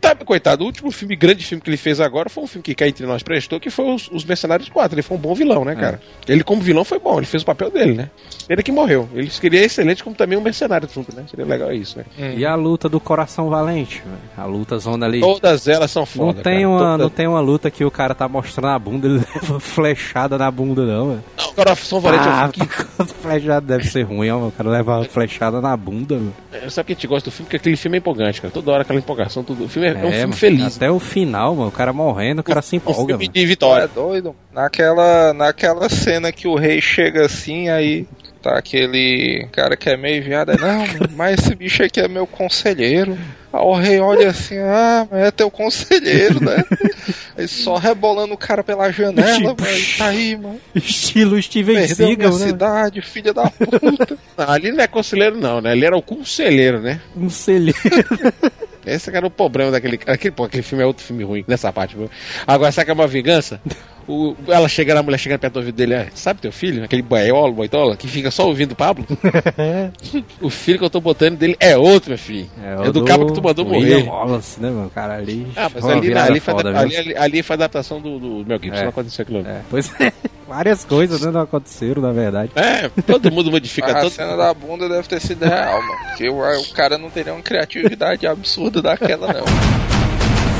Tá, 0.00 0.14
coitado, 0.14 0.62
o 0.62 0.66
último 0.66 0.90
filme, 0.90 1.14
grande 1.16 1.44
filme 1.44 1.60
que 1.62 1.68
ele 1.70 1.76
fez 1.76 2.00
agora 2.00 2.28
foi 2.28 2.44
um 2.44 2.46
filme 2.46 2.62
que 2.62 2.74
cá 2.74 2.86
entre 2.88 3.06
nós 3.06 3.22
prestou, 3.22 3.60
que 3.60 3.70
foi 3.70 3.86
os, 3.94 4.08
os 4.10 4.24
Mercenários 4.24 4.68
4. 4.68 4.94
Ele 4.94 5.02
foi 5.02 5.16
um 5.16 5.20
bom 5.20 5.34
vilão, 5.34 5.64
né, 5.64 5.74
cara? 5.74 6.00
Ele, 6.28 6.42
como 6.42 6.62
vilão, 6.62 6.84
foi 6.84 6.98
bom, 6.98 7.18
ele 7.18 7.26
fez 7.26 7.42
o 7.42 7.46
papel 7.46 7.70
dele, 7.70 7.94
né? 7.94 8.10
Ele 8.48 8.62
que 8.62 8.72
morreu. 8.72 9.08
Ele 9.14 9.30
seria 9.30 9.62
excelente 9.64 10.02
como 10.02 10.14
também 10.16 10.38
um 10.38 10.42
mercenário 10.42 10.88
junto, 10.92 11.14
né? 11.14 11.24
Seria 11.30 11.44
legal 11.44 11.72
isso, 11.72 11.98
né? 11.98 12.34
E 12.36 12.44
a 12.44 12.54
luta 12.54 12.88
do 12.88 12.98
coração 13.00 13.48
valente, 13.48 14.02
velho? 14.04 14.18
a 14.36 14.44
luta 14.46 14.78
zona 14.78 15.06
ali. 15.06 15.20
Todas 15.20 15.66
elas 15.68 15.90
são 15.90 16.04
foda. 16.06 16.34
Não 16.34 16.42
tem, 16.42 16.58
cara. 16.62 16.68
uma, 16.68 16.78
Todas- 16.78 16.98
não 17.00 17.10
tem 17.10 17.26
uma 17.26 17.40
luta 17.40 17.70
que 17.70 17.84
o 17.84 17.90
cara 17.90 18.14
tá 18.14 18.28
mostrando 18.28 18.68
a 18.72 18.78
bunda, 18.78 19.06
ele 19.06 19.18
leva 19.34 19.60
flechada 19.60 20.36
na 20.38 20.50
bunda, 20.50 20.84
não, 20.84 21.08
velho. 21.10 21.24
Não, 21.38 21.52
Coração 21.54 22.00
Valente 22.00 22.26
é 22.26 22.30
um 22.30 22.34
Ah, 22.34 22.48
que 22.52 22.66
flechada 23.22 23.60
deve 23.66 23.88
ser 23.88 24.02
ruim, 24.02 24.30
ó, 24.30 24.48
o 24.48 24.52
cara 24.52 24.70
leva 24.76 24.96
uma 24.98 25.04
flechada 25.04 25.60
na 25.60 25.76
bunda, 25.76 26.14
mano. 26.16 26.34
É, 26.52 26.68
Sabe 26.68 26.86
que 26.88 26.92
a 26.92 26.94
gente 26.96 27.06
gosta 27.06 27.30
do 27.30 27.32
filme? 27.32 27.46
Porque 27.46 27.56
aquele 27.56 27.76
filme 27.76 27.96
é 27.96 28.00
empolgante, 28.00 28.40
cara. 28.40 28.52
Toda 28.52 28.72
hora 28.72 28.82
aquela 28.82 28.98
empolgação, 28.98 29.42
tudo. 29.44 29.64
O 29.64 29.68
filme 29.68 29.88
é, 29.88 29.92
é 29.92 29.96
um 29.96 30.00
filme 30.00 30.18
mano, 30.20 30.32
feliz. 30.34 30.76
Até 30.76 30.90
o 30.90 30.98
final, 31.00 31.54
mano, 31.54 31.68
o 31.68 31.72
cara 31.72 31.92
morrendo, 31.92 32.40
o 32.40 32.44
cara 32.44 32.60
se 32.62 32.74
Um 32.74 32.78
empolga, 32.78 33.14
filme 33.18 33.24
mano. 33.24 33.32
de 33.34 33.42
É 33.42 33.46
vitória. 33.46 33.88
doido. 33.88 34.34
Naquela, 34.52 35.32
naquela 35.32 35.88
cena 35.88 36.30
que 36.32 36.46
o 36.48 36.54
rei 36.56 36.80
chega 36.80 37.24
assim, 37.26 37.68
aí 37.68 38.06
tá 38.44 38.58
aquele 38.58 39.48
cara 39.50 39.74
que 39.74 39.88
é 39.88 39.96
meio 39.96 40.22
viado, 40.22 40.52
é, 40.52 40.56
não, 40.58 40.84
mas 41.16 41.38
esse 41.40 41.54
bicho 41.54 41.82
aqui 41.82 41.98
é 41.98 42.06
meu 42.06 42.26
conselheiro. 42.26 43.16
Aí 43.50 43.60
o 43.60 43.74
rei 43.74 44.00
olha 44.00 44.28
assim, 44.28 44.58
ah, 44.58 45.08
mas 45.10 45.22
é 45.22 45.30
teu 45.30 45.50
conselheiro, 45.50 46.44
né? 46.44 46.62
Aí 47.38 47.48
só 47.48 47.76
rebolando 47.76 48.34
o 48.34 48.36
cara 48.36 48.62
pela 48.62 48.90
janela, 48.92 49.54
velho, 49.54 49.86
tá 49.96 50.06
aí, 50.06 50.36
mano. 50.36 50.60
Estilo 50.74 51.40
Steven 51.42 51.88
Seagal, 51.88 52.38
né? 52.38 52.46
cidade, 52.46 53.00
filha 53.00 53.32
da 53.32 53.48
puta. 53.48 54.18
Não, 54.36 54.50
ali 54.50 54.72
não 54.72 54.84
é 54.84 54.86
conselheiro, 54.86 55.36
não, 55.38 55.60
né? 55.62 55.72
Ele 55.72 55.86
era 55.86 55.96
o 55.96 56.02
conselheiro, 56.02 56.80
né? 56.80 57.00
Celheiro. 57.30 57.78
Esse 58.86 59.14
era 59.14 59.26
o 59.26 59.30
problema 59.30 59.70
daquele 59.70 59.96
cara. 59.96 60.14
Aquele, 60.14 60.32
pô, 60.32 60.44
aquele 60.44 60.62
filme 60.62 60.84
é 60.84 60.86
outro 60.86 61.02
filme 61.02 61.24
ruim 61.24 61.44
nessa 61.48 61.72
parte, 61.72 61.96
viu? 61.96 62.10
Agora, 62.46 62.70
sabe 62.70 62.84
que 62.84 62.90
é 62.90 62.94
uma 62.94 63.06
vingança? 63.06 63.60
O, 64.06 64.36
ela 64.48 64.68
chega, 64.68 64.98
a 64.98 65.02
mulher 65.02 65.18
chega 65.18 65.38
perto 65.38 65.54
do 65.54 65.58
ouvido 65.60 65.74
dele, 65.74 65.94
é, 65.94 66.08
sabe 66.14 66.40
teu 66.40 66.52
filho? 66.52 66.84
Aquele 66.84 67.02
boiolo, 67.02 67.52
boitola, 67.52 67.96
que 67.96 68.06
fica 68.06 68.30
só 68.30 68.46
ouvindo 68.46 68.72
o 68.72 68.76
Pablo? 68.76 69.06
o 70.40 70.50
filho 70.50 70.78
que 70.78 70.84
eu 70.84 70.90
tô 70.90 71.00
botando 71.00 71.38
dele 71.38 71.56
é 71.58 71.76
outro, 71.76 72.10
meu 72.10 72.18
filho. 72.18 72.48
É, 72.62 72.88
o 72.88 72.92
do 72.92 73.04
cabo 73.04 73.26
que 73.26 73.32
tu 73.32 73.42
mandou 73.42 73.66
William 73.66 73.98
morrer. 74.00 74.10
Wallace, 74.10 74.60
né, 74.60 74.70
mano? 74.70 74.90
Cara, 74.90 75.14
ali. 75.16 75.46
Ah, 75.56 75.70
mas 75.72 75.82
foi 75.82 75.92
ali, 75.92 76.06
virada 76.06 76.30
ali, 76.30 76.40
foi, 76.40 76.54
foda, 76.54 76.70
viu? 76.70 76.80
ali, 76.80 76.96
ali, 76.96 77.16
ali 77.16 77.42
foi 77.42 77.54
adaptação 77.54 78.00
do, 78.00 78.18
do 78.18 78.44
Mel 78.46 78.58
Gibson, 78.60 78.78
É. 78.80 78.82
não 78.82 78.88
aconteceu 78.90 79.22
aquilo. 79.22 79.38
É, 79.46 79.60
pois 79.70 79.90
é. 80.00 80.12
Várias 80.46 80.84
coisas 80.84 81.22
né, 81.22 81.30
não 81.30 81.40
aconteceram, 81.40 82.02
na 82.02 82.12
verdade. 82.12 82.50
É, 82.54 82.90
todo 83.06 83.32
mundo 83.32 83.50
modifica 83.50 83.90
a 83.96 84.00
todo. 84.02 84.10
cena 84.10 84.36
da 84.36 84.52
bunda 84.52 84.88
deve 84.88 85.08
ter 85.08 85.20
sido 85.20 85.42
real, 85.44 85.80
mano. 85.80 85.98
Porque 86.08 86.28
o, 86.28 86.60
o 86.60 86.72
cara 86.74 86.98
não 86.98 87.08
teria 87.08 87.32
uma 87.32 87.42
criatividade 87.42 88.26
absurda 88.26 88.82
daquela, 88.82 89.28
não. 89.32 90.03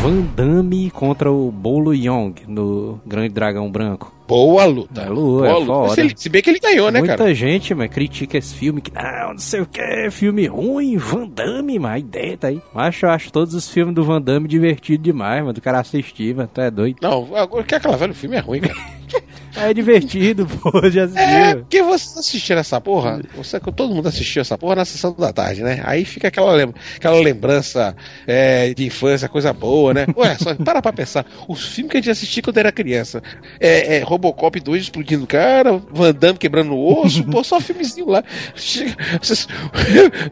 Van 0.05 0.21
Damme 0.37 0.91
contra 0.91 1.33
o 1.33 1.51
Bolo 1.51 1.95
Young 1.95 2.35
no 2.47 3.01
Grande 3.07 3.31
Dragão 3.31 3.71
Branco. 3.73 4.13
Boa 4.29 4.67
luta. 4.67 5.01
É, 5.01 5.05
é 5.05 5.09
Boa 5.09 5.53
luta. 5.55 5.67
foda. 5.67 5.95
Se, 5.95 6.01
ele- 6.03 6.13
se 6.15 6.29
bem 6.29 6.43
que 6.43 6.51
ele 6.51 6.59
ganhou, 6.59 6.91
né, 6.91 6.99
Muita 6.99 7.17
cara? 7.17 7.35
gente, 7.35 7.75
mas 7.75 7.89
critica 7.91 8.37
esse 8.37 8.55
filme 8.55 8.83
que 8.83 8.93
não, 8.93 9.31
não 9.33 9.39
sei 9.39 9.63
o 9.63 9.67
que, 9.67 10.11
filme 10.11 10.47
ruim, 10.47 10.99
Van 10.99 11.27
Damme, 11.27 11.79
mas 11.79 11.93
a 11.95 11.99
ideia 12.01 12.37
tá 12.37 12.49
aí. 12.49 12.61
Mas 12.75 13.01
eu 13.03 13.09
acho 13.09 13.33
todos 13.33 13.55
os 13.55 13.71
filmes 13.71 13.95
do 13.95 14.05
Van 14.05 14.21
Damme 14.21 14.47
divertidos 14.47 15.03
demais, 15.03 15.41
mano, 15.41 15.55
do 15.55 15.61
cara 15.63 15.81
assistir, 15.81 16.35
mano, 16.35 16.51
tu 16.53 16.61
é 16.61 16.71
doido. 16.71 16.99
Não, 17.01 17.35
agora 17.35 17.65
que 17.65 17.75
aquela 17.75 17.97
velha, 17.97 18.13
o 18.13 18.15
filme 18.15 18.37
é 18.37 18.41
ruim, 18.41 18.61
cara. 18.61 18.75
É 19.57 19.73
divertido, 19.73 20.47
pô, 20.61 20.89
já 20.91 21.05
assistiu. 21.05 21.23
É, 21.23 21.55
porque 21.55 21.83
você 21.83 22.19
assistir 22.19 22.53
essa 22.57 22.81
porra, 22.81 23.21
você, 23.37 23.61
todo 23.61 23.95
mundo 23.95 24.09
assistiu 24.09 24.43
essa 24.43 24.59
porra 24.59 24.77
na 24.77 24.85
sessão 24.85 25.13
da 25.17 25.33
tarde, 25.33 25.63
né? 25.63 25.81
Aí 25.85 26.05
fica 26.05 26.29
aquela, 26.29 26.53
lem- 26.53 26.75
aquela 26.97 27.21
lembrança 27.21 27.95
é, 28.27 28.75
de 28.75 28.85
infância, 28.87 29.29
coisa 29.29 29.53
boa, 29.53 29.95
né? 29.95 30.07
Ué, 30.17 30.37
só 30.39 30.55
para 30.55 30.83
pra 30.83 30.93
pensar. 30.93 31.25
Os 31.49 31.65
filmes 31.67 31.91
que 31.93 31.97
a 31.99 32.01
gente 32.01 32.11
assistia 32.11 32.43
quando 32.43 32.59
era 32.59 32.73
criança, 32.73 33.23
é, 33.61 33.97
é, 33.97 34.03
Robocop 34.03 34.59
2 34.59 34.83
explodindo 34.83 35.25
o 35.25 35.27
cara, 35.29 35.81
Van 35.91 36.13
Damme 36.13 36.39
quebrando 36.39 36.73
o 36.75 37.03
osso, 37.05 37.23
pô, 37.25 37.43
só 37.45 37.61
filmezinho 37.61 38.09
lá. 38.09 38.25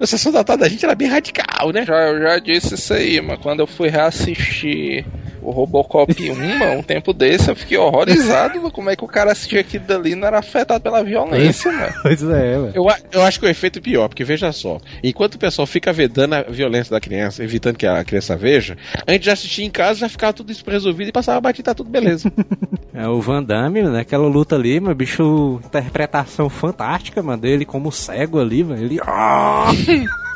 A 0.01 0.07
sessão 0.07 0.33
da 0.33 0.43
tarde 0.45 0.63
da 0.63 0.69
gente 0.69 0.85
era 0.85 0.95
bem 0.95 1.09
radical, 1.09 1.71
né? 1.73 1.85
Já, 1.87 1.95
eu 2.09 2.21
já 2.23 2.39
disse 2.39 2.75
isso 2.75 2.93
aí, 2.93 3.21
mas 3.21 3.39
quando 3.41 3.61
eu 3.61 3.67
fui 3.67 3.89
reassistir 3.89 5.05
o 5.43 5.51
Robocop 5.51 6.13
1, 6.31 6.35
mano, 6.59 6.81
um 6.81 6.83
tempo 6.83 7.13
desse, 7.13 7.51
eu 7.51 7.57
fiquei 7.57 7.77
horrorizado 7.77 8.57
mano, 8.57 8.71
como 8.71 8.91
é 8.91 8.97
que 8.97 9.05
o 9.05 9.09
cara 9.09 9.33
assistia 9.33 9.61
aquilo 9.61 9.85
dali 9.85 10.13
e 10.13 10.15
não 10.15 10.27
era 10.27 10.39
afetado 10.39 10.81
pela 10.81 11.03
violência, 11.03 11.71
mano. 11.71 11.93
Pois 12.03 12.23
é, 12.23 12.57
mano. 12.57 12.73
Eu, 12.75 12.87
eu 13.13 13.23
acho 13.23 13.41
que 13.41 13.47
o 13.47 13.49
efeito 13.49 13.79
é 13.79 13.83
pior, 13.83 14.09
porque 14.09 14.25
veja 14.25 14.53
só, 14.53 14.79
enquanto 15.03 15.35
o 15.35 15.39
pessoal 15.39 15.67
fica 15.67 15.93
vedando 15.93 16.35
a 16.35 16.43
violência 16.43 16.91
da 16.91 17.01
criança, 17.01 17.43
evitando 17.43 17.77
que 17.77 17.87
a 17.87 18.05
criança 18.05 18.37
veja, 18.37 18.77
a 19.07 19.13
gente 19.13 19.27
já 19.27 19.33
assistia 19.33 19.65
em 19.65 19.71
casa, 19.71 20.01
já 20.01 20.09
ficava 20.09 20.33
tudo 20.33 20.53
isso 20.53 20.65
resolvido 20.67 21.09
e 21.09 21.13
passava 21.13 21.39
a 21.39 21.41
batida, 21.41 21.71
tá 21.71 21.75
tudo 21.75 21.91
beleza. 21.91 22.33
É 22.95 23.09
o 23.09 23.23
Van 23.23 23.43
Damme, 23.43 23.83
né? 23.83 24.01
Aquela 24.01 24.29
luta 24.29 24.55
ali, 24.55 24.79
mano, 24.79 24.95
bicho, 24.95 25.59
interpretação 25.65 26.51
fantástica, 26.51 27.23
mano, 27.23 27.41
dele 27.41 27.65
como 27.65 27.91
cego 27.91 28.39
ali, 28.39 28.63
mano. 28.63 28.83
Ele. 28.83 29.01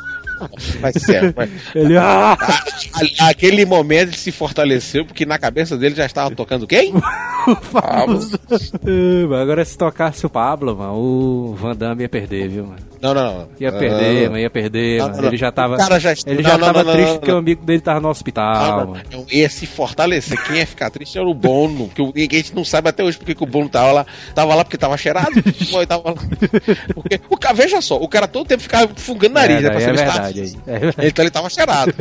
Vai 0.81 0.93
ser. 0.93 1.33
vai. 1.33 1.49
Ele. 1.75 1.97
Ah! 1.97 2.37
Aquele 3.21 3.65
momento 3.65 4.09
ele 4.09 4.17
se 4.17 4.33
fortaleceu, 4.33 5.05
porque 5.05 5.25
na 5.27 5.39
cabeça 5.39 5.77
dele 5.77 5.95
já 5.95 6.07
estava 6.07 6.35
tocando 6.35 6.67
quem? 6.67 6.93
Pablo. 7.73 7.75
Ah, 7.77 8.07
mas 8.07 8.73
Agora 9.41 9.65
se 9.65 9.77
tocasse 9.77 10.27
o 10.27 10.31
Pablo, 10.31 10.77
mano, 10.77 10.95
o 10.95 11.55
Van 11.55 11.75
Damme 11.77 12.03
ia 12.03 12.09
perder, 12.09 12.49
viu, 12.49 12.65
mano? 12.67 12.81
Não, 13.01 13.15
não, 13.15 13.25
não. 13.39 13.49
Ia 13.61 13.71
Não, 13.71 13.79
perder, 13.79 14.15
não, 14.15 14.15
não. 14.15 14.23
mano, 14.31 14.39
ia 14.39 14.51
perder, 14.51 14.99
Não, 14.99 15.09
não, 15.09 15.17
não. 15.19 15.29
Ele 15.29 15.37
já 15.37 15.53
tava. 15.53 15.75
O 15.75 15.79
cara 15.79 15.99
já- 16.01 16.13
Ele 16.27 16.43
não, 16.43 16.51
já 16.51 16.59
não, 16.59 16.67
tava 16.67 16.79
não, 16.79 16.85
não, 16.85 16.93
triste 16.93 17.09
não, 17.11 17.19
porque 17.19 17.31
não. 17.31 17.37
o 17.37 17.41
amigo 17.41 17.65
dele 17.65 17.81
tava 17.81 18.01
no 18.01 18.09
Ah, 18.09 18.11
hospital, 18.11 18.79
não. 18.81 18.87
mano. 18.93 19.03
Eu 19.11 19.27
ia 19.31 19.49
se 19.51 19.67
fortalecer. 19.67 20.43
Quem 20.45 20.57
ia 20.57 20.67
ficar 20.67 20.91
triste 20.91 21.19
era 21.19 21.27
o 21.27 21.35
Bono. 21.35 21.89
Que 21.89 22.03
a 22.03 22.37
gente 22.39 22.55
não 22.55 22.65
sabe 22.65 22.89
até 22.89 23.03
hoje 23.05 23.19
porque 23.19 23.35
que 23.35 23.43
o 23.43 23.47
Bono 23.47 23.69
tava 23.69 23.93
lá. 23.93 24.07
Tava 24.35 24.55
lá 24.55 24.65
porque 24.65 24.79
tava 24.79 24.97
cheirado. 24.97 25.31
Tava 25.87 26.11
lá. 26.11 26.15
Porque, 26.95 27.21
o 27.29 27.37
cara, 27.37 27.55
veja 27.55 27.81
só, 27.81 27.97
o 27.97 28.09
cara 28.09 28.27
todo 28.27 28.47
tempo 28.47 28.63
ficava 28.63 28.89
fungando 28.97 29.35
nariz, 29.35 29.59
é, 29.59 29.61
né? 29.63 29.71
Pra 29.71 29.81
é 29.83 29.93
verdade 29.93 30.41
aí. 30.41 30.55
É 30.67 30.79
verdade. 30.79 31.09
Então 31.09 31.23
ele 31.23 31.31
tava 31.31 31.51
cheirado. 31.51 31.95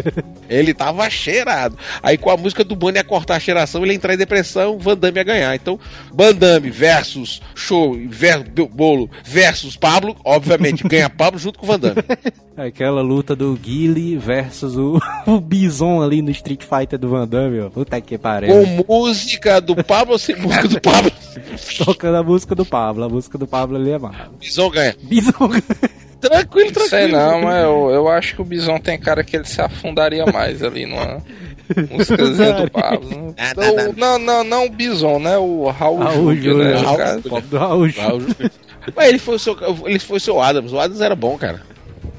ele 0.49 0.73
tava 0.73 1.09
cheirado. 1.09 1.77
Aí 2.01 2.17
com 2.17 2.29
a 2.29 2.37
música 2.37 2.63
do 2.63 2.75
Bono 2.75 2.97
ia 2.97 3.03
cortar 3.03 3.35
a 3.35 3.39
cheiração, 3.39 3.83
ele 3.83 3.91
ia 3.91 3.95
entrar 3.95 4.13
em 4.13 4.17
depressão, 4.17 4.77
Van 4.79 4.97
Damme 4.97 5.17
ia 5.19 5.23
ganhar. 5.23 5.55
Então, 5.55 5.79
Bandame 6.13 6.69
versus 6.69 7.41
Show 7.53 7.97
ver, 8.09 8.43
Bolo 8.71 9.09
versus 9.23 9.75
Pablo, 9.75 10.15
obviamente 10.23 10.83
ganha 10.95 11.09
Pablo 11.09 11.39
junto 11.39 11.59
com 11.59 11.65
o 11.65 11.67
Van 11.67 11.79
Damme. 11.79 12.03
Aquela 12.57 13.01
luta 13.01 13.35
do 13.35 13.53
Guile 13.53 14.17
versus 14.17 14.77
o, 14.77 14.99
o 15.27 15.39
Bison 15.39 16.01
ali 16.01 16.21
no 16.21 16.31
Street 16.31 16.63
Fighter 16.63 16.97
do 16.97 17.09
Van 17.09 17.27
Damme, 17.27 17.61
ó. 17.61 17.69
Puta 17.69 17.99
que 17.99 18.17
pariu. 18.17 18.53
Com 18.53 18.93
música 18.93 19.59
do 19.59 19.83
Pablo 19.83 20.13
ou 20.13 20.19
sem 20.19 20.35
música 20.35 20.67
do 20.67 20.79
Pablo? 20.79 21.11
Tocando 21.83 22.15
a 22.15 22.23
música 22.23 22.55
do 22.55 22.65
Pablo. 22.65 23.03
A 23.03 23.09
música 23.09 23.37
do 23.37 23.45
Pablo 23.45 23.77
ali 23.77 23.91
é 23.91 23.99
massa. 23.99 24.29
Bison 24.39 24.69
ganha. 24.69 24.95
Bison. 25.03 25.31
Tranquilo, 26.21 26.71
tranquilo. 26.71 26.89
Sei 26.89 27.07
não, 27.07 27.41
mas 27.41 27.63
eu, 27.63 27.89
eu 27.91 28.07
acho 28.07 28.35
que 28.35 28.41
o 28.41 28.45
Bison 28.45 28.79
tem 28.79 28.97
cara 28.97 29.23
que 29.23 29.35
ele 29.35 29.45
se 29.45 29.61
afundaria 29.61 30.25
mais 30.25 30.63
ali 30.63 30.85
numa 30.85 31.21
músicazinha 31.91 32.53
do 32.53 32.71
Pablo. 32.71 33.35
Ah, 33.37 33.53
não, 33.55 33.75
não. 33.75 33.93
Não, 33.93 34.19
não, 34.19 34.43
não 34.43 34.65
o 34.65 34.69
Bison, 34.69 35.19
né? 35.19 35.37
O 35.37 35.69
Raul, 35.69 35.99
Raul 35.99 36.35
Júnior, 36.35 36.65
né? 36.65 36.77
Raul 36.77 36.97
caso. 36.97 37.21
Júnior. 37.21 37.41
Pop 37.41 37.47
do 37.47 37.57
Raul 37.57 37.89
Júnior. 37.89 38.07
Raul 38.09 38.21
Júnior. 38.21 38.51
Mas 38.95 39.09
ele 39.09 39.19
foi, 39.19 39.35
o 39.35 39.39
seu, 39.39 39.57
ele 39.85 39.99
foi 39.99 40.17
o 40.17 40.19
seu 40.19 40.41
Adams. 40.41 40.73
O 40.73 40.79
Adams 40.79 41.01
era 41.01 41.15
bom, 41.15 41.37
cara. 41.37 41.61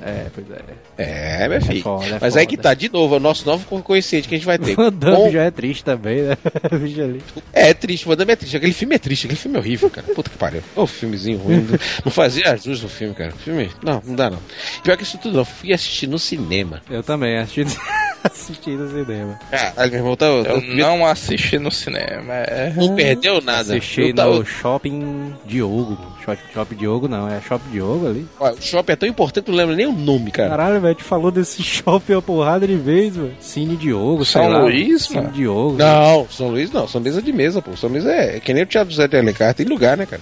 É, 0.02 0.26
pois 0.32 0.46
é. 0.50 0.62
É, 0.98 1.48
meu 1.48 1.60
filho. 1.60 1.82
foda, 1.82 2.06
é 2.06 2.18
Mas 2.20 2.36
aí 2.36 2.44
foda. 2.44 2.46
que 2.46 2.56
tá, 2.56 2.72
de 2.74 2.90
novo, 2.90 3.14
é 3.14 3.18
o 3.18 3.20
nosso 3.20 3.44
novo 3.44 3.82
coeficiente 3.82 4.28
que 4.28 4.34
a 4.34 4.38
gente 4.38 4.46
vai 4.46 4.58
ter. 4.58 4.72
O 4.78 4.84
Van 4.84 4.92
Damme 4.92 5.32
já 5.32 5.42
é 5.42 5.50
triste 5.50 5.84
também, 5.84 6.22
né? 6.22 6.36
É, 7.52 7.70
é 7.70 7.74
triste, 7.74 8.06
o 8.06 8.08
Van 8.08 8.16
Damme 8.16 8.32
é 8.32 8.36
triste. 8.36 8.56
Aquele 8.56 8.72
filme 8.72 8.94
é 8.94 8.98
triste, 8.98 9.26
aquele 9.26 9.38
filme 9.38 9.56
é 9.56 9.60
horrível, 9.60 9.90
cara. 9.90 10.06
Puta 10.14 10.30
que 10.30 10.38
pariu. 10.38 10.62
Ô, 10.74 10.86
filmezinho 10.86 11.38
ruim. 11.38 11.66
não 12.04 12.12
fazia 12.12 12.56
jus 12.56 12.82
no 12.82 12.88
filme, 12.88 13.14
cara. 13.14 13.32
Filme. 13.32 13.70
Não, 13.82 14.02
não 14.06 14.14
dá 14.14 14.30
não. 14.30 14.38
Pior 14.82 14.96
que 14.96 15.02
isso 15.02 15.18
tudo, 15.18 15.36
não. 15.38 15.44
Fui 15.44 15.72
assistir 15.72 16.06
no 16.06 16.18
cinema. 16.18 16.80
Eu 16.88 17.02
também 17.02 17.38
assisti, 17.38 17.64
assisti 18.32 18.70
no 18.70 18.88
cinema. 18.88 19.38
Caralho, 19.50 19.90
meu 19.90 20.00
irmão, 20.00 20.16
tá. 20.16 20.26
Eu 20.26 20.44
eu- 20.44 20.60
não 20.76 21.06
assisti 21.06 21.58
no 21.58 21.70
cinema. 21.70 22.32
É... 22.34 22.72
Não 22.76 22.94
perdeu 22.94 23.40
nada. 23.40 23.60
Assisti 23.76 24.02
Eu 24.08 24.14
tava- 24.14 24.34
no 24.38 24.44
Shopping 24.44 25.34
Diogo. 25.44 25.96
Shopping, 26.24 26.42
Shopping 26.52 26.74
Diogo 26.76 27.08
não, 27.08 27.28
é 27.28 27.40
Shopping 27.40 27.70
Diogo 27.70 28.08
ali. 28.08 28.26
O 28.40 28.60
shopping 28.60 28.92
é 28.92 28.96
tão 28.96 29.08
importante 29.08 29.44
que 29.44 29.50
eu 29.50 29.52
não 29.52 29.58
lembro 29.58 29.76
nem 29.76 29.86
o 29.86 29.92
nome, 29.92 30.30
cara. 30.32 30.50
Caralho, 30.50 30.80
velho, 30.80 30.94
te 30.94 31.04
falou 31.04 31.30
desse 31.30 31.62
shopping 31.64 32.14
uma 32.14 32.22
porrada 32.22 32.66
de 32.66 32.74
vez, 32.76 33.14
velho. 33.16 33.32
Cine 33.38 33.76
Diogo, 33.76 34.24
sei 34.24 34.42
São 34.42 34.50
lá. 34.50 34.58
Luís, 34.62 35.04
Cine 35.04 35.20
mano? 35.20 35.32
Diogo. 35.32 35.76
Não, 35.78 36.26
São 36.28 36.48
Luís 36.48 36.72
não. 36.72 36.88
São 36.88 37.00
Luís 37.00 37.16
é 37.16 37.20
de 37.20 37.32
mesa, 37.32 37.62
pô. 37.62 37.76
São 37.76 37.88
Luís 37.88 38.04
é, 38.06 38.36
é 38.36 38.40
que 38.40 38.52
nem 38.52 38.64
o 38.64 38.66
Teatro 38.66 38.90
José 38.90 39.06
de 39.06 39.16
Alencar. 39.16 39.54
Tem 39.54 39.66
lugar, 39.66 39.96
né, 39.96 40.04
cara? 40.04 40.20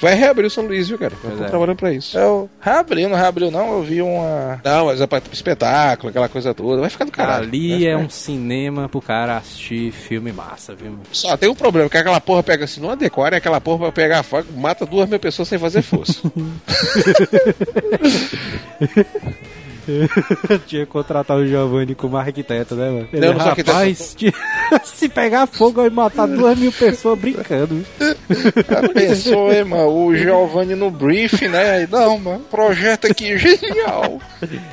Vai 0.00 0.14
reabrir 0.14 0.46
o 0.46 0.50
São 0.50 0.66
Luís, 0.66 0.88
viu, 0.88 0.98
cara? 0.98 1.14
Eu 1.24 1.36
tô 1.38 1.44
é. 1.44 1.48
trabalhando 1.48 1.76
pra 1.76 1.92
isso. 1.92 2.18
Eu 2.18 2.50
reabriu, 2.60 3.08
não 3.08 3.16
reabriu 3.16 3.50
não, 3.50 3.78
eu 3.78 3.82
vi 3.82 4.02
uma... 4.02 4.60
Não, 4.64 4.86
mas 4.86 5.00
é 5.00 5.06
pra 5.06 5.22
espetáculo, 5.32 6.10
aquela 6.10 6.28
coisa 6.28 6.52
toda. 6.52 6.80
Vai 6.80 6.90
ficar 6.90 7.04
do 7.06 7.12
caralho. 7.12 7.45
Ali 7.46 7.86
é 7.86 7.96
um 7.96 8.10
cinema 8.10 8.88
pro 8.88 9.00
cara 9.00 9.36
assistir 9.36 9.92
filme 9.92 10.32
massa, 10.32 10.74
viu? 10.74 10.98
Só 11.12 11.36
tem 11.36 11.48
um 11.48 11.54
problema, 11.54 11.88
que 11.88 11.96
aquela 11.96 12.20
porra 12.20 12.42
pega 12.42 12.64
assim, 12.64 12.80
não 12.80 12.90
adequar, 12.90 13.32
é 13.32 13.36
aquela 13.36 13.60
porra 13.60 13.78
pra 13.78 13.92
pegar 13.92 14.22
faca, 14.22 14.48
mata 14.54 14.84
duas 14.84 15.08
mil 15.08 15.18
pessoas 15.18 15.48
sem 15.48 15.58
fazer 15.58 15.82
força. 15.82 16.20
Tinha 20.66 20.84
que 20.84 20.90
contratar 20.90 21.36
o 21.36 21.46
Giovanni 21.46 21.94
como 21.94 22.16
arquiteto, 22.16 22.74
né, 22.74 22.90
mano? 22.90 23.08
Ele, 23.12 23.26
Não, 23.26 23.34
não 23.34 23.44
rapaz, 23.44 24.16
se 24.84 25.08
pegar 25.08 25.46
fogo 25.46 25.80
vai 25.80 25.90
matar 25.90 26.26
duas 26.26 26.58
mil 26.58 26.72
pessoas 26.72 27.18
brincando. 27.18 27.84
Já 27.98 28.88
pensou, 28.88 29.52
hein, 29.52 29.64
mano? 29.64 29.88
O 29.88 30.16
Giovanni 30.16 30.74
no 30.74 30.90
briefing, 30.90 31.48
né? 31.48 31.70
Aí, 31.76 31.88
não, 31.90 32.18
mano, 32.18 32.40
projeto 32.50 33.06
aqui 33.06 33.36
genial. 33.38 34.20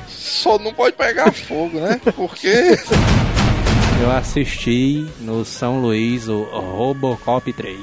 Só 0.08 0.58
não 0.58 0.72
pode 0.72 0.96
pegar 0.96 1.32
fogo, 1.32 1.78
né? 1.78 2.00
Porque 2.16 2.78
Eu 4.02 4.10
assisti 4.10 5.06
no 5.20 5.44
São 5.44 5.80
Luís 5.80 6.28
o 6.28 6.42
Robocop 6.42 7.52
3. 7.52 7.78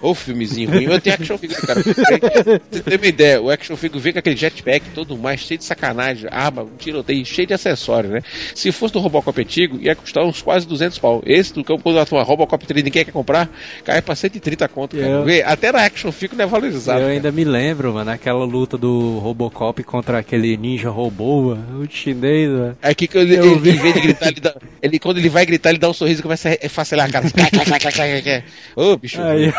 Ô 0.00 0.14
filmezinho 0.14 0.70
ruim. 0.70 0.84
Eu 0.84 1.00
tenho 1.00 1.16
action 1.16 1.36
figure, 1.38 1.60
cara. 1.66 1.82
Você 1.82 2.80
tem 2.82 2.96
uma 2.96 3.06
ideia, 3.06 3.40
o 3.42 3.50
action 3.50 3.76
figure 3.76 4.00
vem 4.00 4.12
com 4.12 4.18
aquele 4.20 4.36
jetpack 4.36 4.90
todo 4.94 5.16
mais, 5.18 5.40
cheio 5.40 5.58
de 5.58 5.64
sacanagem, 5.64 6.28
arma, 6.30 6.62
um 6.62 6.76
tiroteio, 6.76 7.24
cheio 7.26 7.46
de 7.48 7.54
acessório, 7.54 8.10
né? 8.10 8.20
Se 8.54 8.70
fosse 8.70 8.92
do 8.94 9.00
Robocop 9.00 9.40
antigo, 9.40 9.78
ia 9.80 9.94
custar 9.96 10.24
uns 10.24 10.40
quase 10.40 10.66
200 10.66 10.98
pau. 10.98 11.22
Esse 11.26 11.52
do 11.52 11.64
campo, 11.64 11.82
quando 11.82 11.98
a 11.98 12.06
tua 12.06 12.22
Robocop 12.22 12.64
3 12.66 12.84
ninguém 12.84 13.04
quer 13.04 13.10
comprar, 13.12 13.50
cai 13.84 14.00
pra 14.00 14.14
130 14.14 14.68
conto, 14.68 14.96
cara. 14.96 15.08
Eu- 15.08 15.24
Vê, 15.24 15.42
Até 15.42 15.72
na 15.72 15.84
action 15.84 16.12
figure 16.12 16.36
não 16.38 16.44
é 16.44 16.48
valorizado. 16.48 16.98
eu 17.00 17.02
cara. 17.04 17.12
ainda 17.14 17.32
me 17.32 17.44
lembro, 17.44 17.92
mano, 17.94 18.10
aquela 18.10 18.44
luta 18.44 18.78
do 18.78 19.18
Robocop 19.18 19.82
contra 19.82 20.18
aquele 20.18 20.56
ninja 20.56 20.90
robô, 20.90 21.54
mano, 21.54 21.80
o 21.82 21.90
chinês, 21.90 22.48
mano. 22.48 22.76
Aí 22.82 22.94
que 22.94 23.08
ele, 23.18 23.36
Eu 23.36 23.52
ele, 23.52 23.58
vi. 23.60 23.70
em 23.70 23.76
vez 23.76 23.94
de 23.94 24.00
gritar, 24.00 24.28
ele, 24.28 24.40
dá, 24.40 24.54
ele 24.82 24.98
quando 24.98 25.18
ele 25.18 25.28
vai 25.28 25.44
gritar, 25.44 25.70
ele 25.70 25.78
dá 25.78 25.88
um 25.88 25.92
sorriso 25.92 26.20
e 26.20 26.22
começa 26.22 26.56
a 26.62 26.68
facelar 26.68 27.08
a 27.08 27.12
cara. 27.12 27.26
Ô, 28.76 28.96
bicho. 28.96 29.20
Aí, 29.22 29.52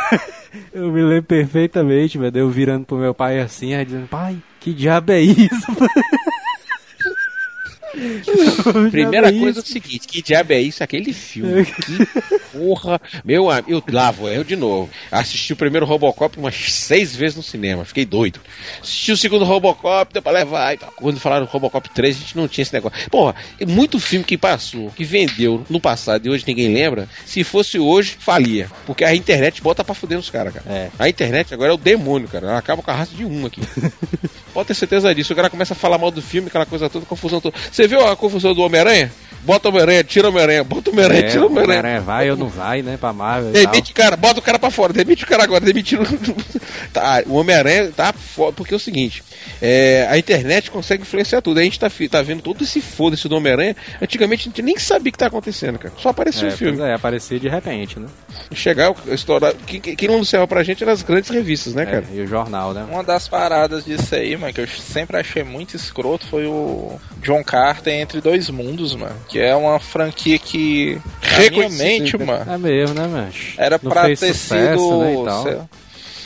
eu 0.73 0.91
me 0.91 1.01
lembro 1.01 1.23
perfeitamente, 1.23 2.17
velho, 2.17 2.37
eu 2.37 2.49
virando 2.49 2.85
pro 2.85 2.97
meu 2.97 3.13
pai 3.13 3.39
assim, 3.39 3.73
aí 3.73 3.85
dizendo, 3.85 4.07
pai, 4.07 4.37
que 4.59 4.73
diabo 4.73 5.11
é 5.11 5.21
isso? 5.21 5.67
Primeira 8.91 9.29
é 9.29 9.39
coisa 9.39 9.59
é 9.59 9.63
o 9.63 9.65
seguinte, 9.65 10.07
que 10.07 10.21
diabo 10.21 10.53
é 10.53 10.61
isso? 10.61 10.83
Aquele 10.83 11.13
filme. 11.13 11.65
Que 11.79 12.39
porra. 12.51 12.99
Meu 13.23 13.49
amigo, 13.49 13.71
eu 13.71 13.83
lá 13.93 14.11
vou 14.11 14.29
eu 14.29 14.43
de 14.43 14.55
novo. 14.55 14.89
Assisti 15.11 15.53
o 15.53 15.55
primeiro 15.55 15.85
Robocop 15.85 16.37
umas 16.37 16.55
seis 16.55 17.15
vezes 17.15 17.37
no 17.37 17.43
cinema, 17.43 17.85
fiquei 17.85 18.05
doido. 18.05 18.39
Assisti 18.81 19.11
o 19.11 19.17
segundo 19.17 19.45
Robocop, 19.45 20.11
deu 20.13 20.21
pra 20.21 20.31
levar. 20.31 20.77
Quando 20.77 21.19
falaram 21.19 21.45
Robocop 21.45 21.89
3, 21.89 22.15
a 22.15 22.19
gente 22.19 22.37
não 22.37 22.47
tinha 22.47 22.63
esse 22.63 22.73
negócio. 22.73 23.09
Porra, 23.09 23.35
é 23.59 23.65
muito 23.65 23.99
filme 23.99 24.25
que 24.25 24.37
passou, 24.37 24.91
que 24.91 25.03
vendeu 25.03 25.65
no 25.69 25.79
passado 25.79 26.25
e 26.25 26.29
hoje 26.29 26.43
ninguém 26.47 26.73
lembra. 26.73 27.07
Se 27.25 27.43
fosse 27.43 27.79
hoje, 27.79 28.17
falia. 28.19 28.69
Porque 28.85 29.03
a 29.03 29.15
internet 29.15 29.61
bota 29.61 29.83
pra 29.83 29.95
fuder 29.95 30.17
os 30.17 30.29
caras, 30.29 30.53
cara. 30.53 30.65
É. 30.69 30.89
A 30.97 31.09
internet 31.09 31.53
agora 31.53 31.71
é 31.71 31.73
o 31.73 31.77
demônio, 31.77 32.27
cara. 32.27 32.47
Ela 32.47 32.57
acaba 32.57 32.81
com 32.81 32.91
a 32.91 32.93
raça 32.93 33.15
de 33.15 33.25
um 33.25 33.45
aqui. 33.45 33.61
Pode 34.53 34.67
ter 34.67 34.73
certeza 34.73 35.13
disso. 35.13 35.31
O 35.33 35.35
cara 35.35 35.49
começa 35.49 35.73
a 35.73 35.75
falar 35.75 35.97
mal 35.97 36.11
do 36.11 36.21
filme, 36.21 36.47
aquela 36.47 36.65
coisa 36.65 36.89
toda, 36.89 37.05
confusão 37.05 37.39
toda. 37.39 37.55
Você 37.79 37.87
viu 37.87 38.05
a 38.05 38.13
confusão 38.13 38.53
do 38.53 38.61
Homem-Aranha? 38.61 39.09
Bota 39.43 39.67
o 39.67 39.71
Homem-Aranha, 39.71 40.03
tira 40.03 40.27
o 40.27 40.31
Homem-Aranha, 40.31 40.63
bota 40.63 40.89
o 40.89 40.93
Homem-Aranha, 40.93 41.19
É, 41.21 41.29
tira 41.29 41.43
o 41.43 41.45
Homem-Aranha. 41.47 41.79
Homem-Aranha 41.79 42.01
vai 42.01 42.31
ou 42.31 42.37
não 42.37 42.47
vai, 42.47 42.81
né, 42.81 42.97
pra 42.97 43.13
Marvel. 43.13 43.51
Demite 43.51 43.91
o 43.91 43.95
cara, 43.95 44.15
bota 44.17 44.39
o 44.39 44.43
cara 44.43 44.59
pra 44.59 44.69
fora, 44.69 44.91
demite 44.93 45.23
o 45.23 45.27
cara 45.27 45.43
agora, 45.43 45.63
demite 45.63 45.95
o. 45.95 45.99
tá, 46.93 47.23
o 47.25 47.35
Homem-Aranha 47.35 47.91
tá 47.95 48.13
fora, 48.13 48.51
porque 48.53 48.73
é 48.73 48.77
o 48.77 48.79
seguinte: 48.79 49.23
é, 49.61 50.07
a 50.09 50.17
internet 50.17 50.69
consegue 50.71 51.03
influenciar 51.03 51.41
tudo. 51.41 51.59
A 51.59 51.63
gente 51.63 51.79
tá, 51.79 51.89
tá 52.09 52.21
vendo 52.21 52.41
todo 52.41 52.63
esse 52.63 52.81
foda-se 52.81 53.27
do 53.27 53.35
Homem-Aranha. 53.35 53.75
Antigamente 54.01 54.41
a 54.41 54.45
gente 54.49 54.61
nem 54.61 54.77
sabia 54.77 55.09
o 55.09 55.11
que 55.11 55.17
tá 55.17 55.27
acontecendo, 55.27 55.79
cara. 55.79 55.93
Só 55.97 56.09
apareceu 56.09 56.49
É, 56.49 56.53
o 56.53 56.57
filme. 56.57 56.77
pois 56.77 56.89
é, 56.89 56.93
aparecia 56.93 57.39
de 57.39 57.47
repente, 57.47 57.99
né? 57.99 58.07
Chegar, 58.53 58.93
estourar. 59.07 59.53
Quem, 59.65 59.79
quem 59.79 60.07
não 60.07 60.15
anunciava 60.15 60.47
pra 60.47 60.63
gente 60.63 60.83
eram 60.83 60.93
as 60.93 61.01
grandes 61.01 61.29
revistas, 61.29 61.73
né, 61.73 61.85
cara? 61.85 62.05
É, 62.13 62.17
e 62.17 62.21
o 62.21 62.27
jornal, 62.27 62.73
né? 62.73 62.85
uma 62.89 63.03
das 63.03 63.27
paradas 63.27 63.85
disso 63.85 64.13
aí, 64.15 64.35
mano, 64.35 64.53
que 64.53 64.61
eu 64.61 64.67
sempre 64.67 65.17
achei 65.17 65.43
muito 65.43 65.75
escroto 65.75 66.25
foi 66.27 66.45
o 66.45 66.99
John 67.21 67.43
Carter 67.43 67.93
Entre 67.93 68.21
Dois 68.21 68.49
Mundos, 68.49 68.95
mano. 68.95 69.15
Que 69.29 69.39
é 69.39 69.55
uma 69.55 69.79
franquia 69.79 70.37
que, 70.39 70.95
na 71.21 71.29
minha 71.37 71.39
Reconhecida, 71.41 71.83
mente, 71.83 72.17
né? 72.17 72.25
mano, 72.25 72.51
É 72.51 72.57
mesmo, 72.57 72.95
né, 72.95 73.07
mancho? 73.07 73.53
era 73.57 73.79
Não 73.81 73.91
pra 73.91 74.05
fez 74.05 74.19
ter 74.19 74.33
sucesso, 74.33 74.79
sido. 74.83 74.99
né, 74.99 75.13
e 75.13 75.25
tal. 75.25 75.43
sei- 75.43 75.57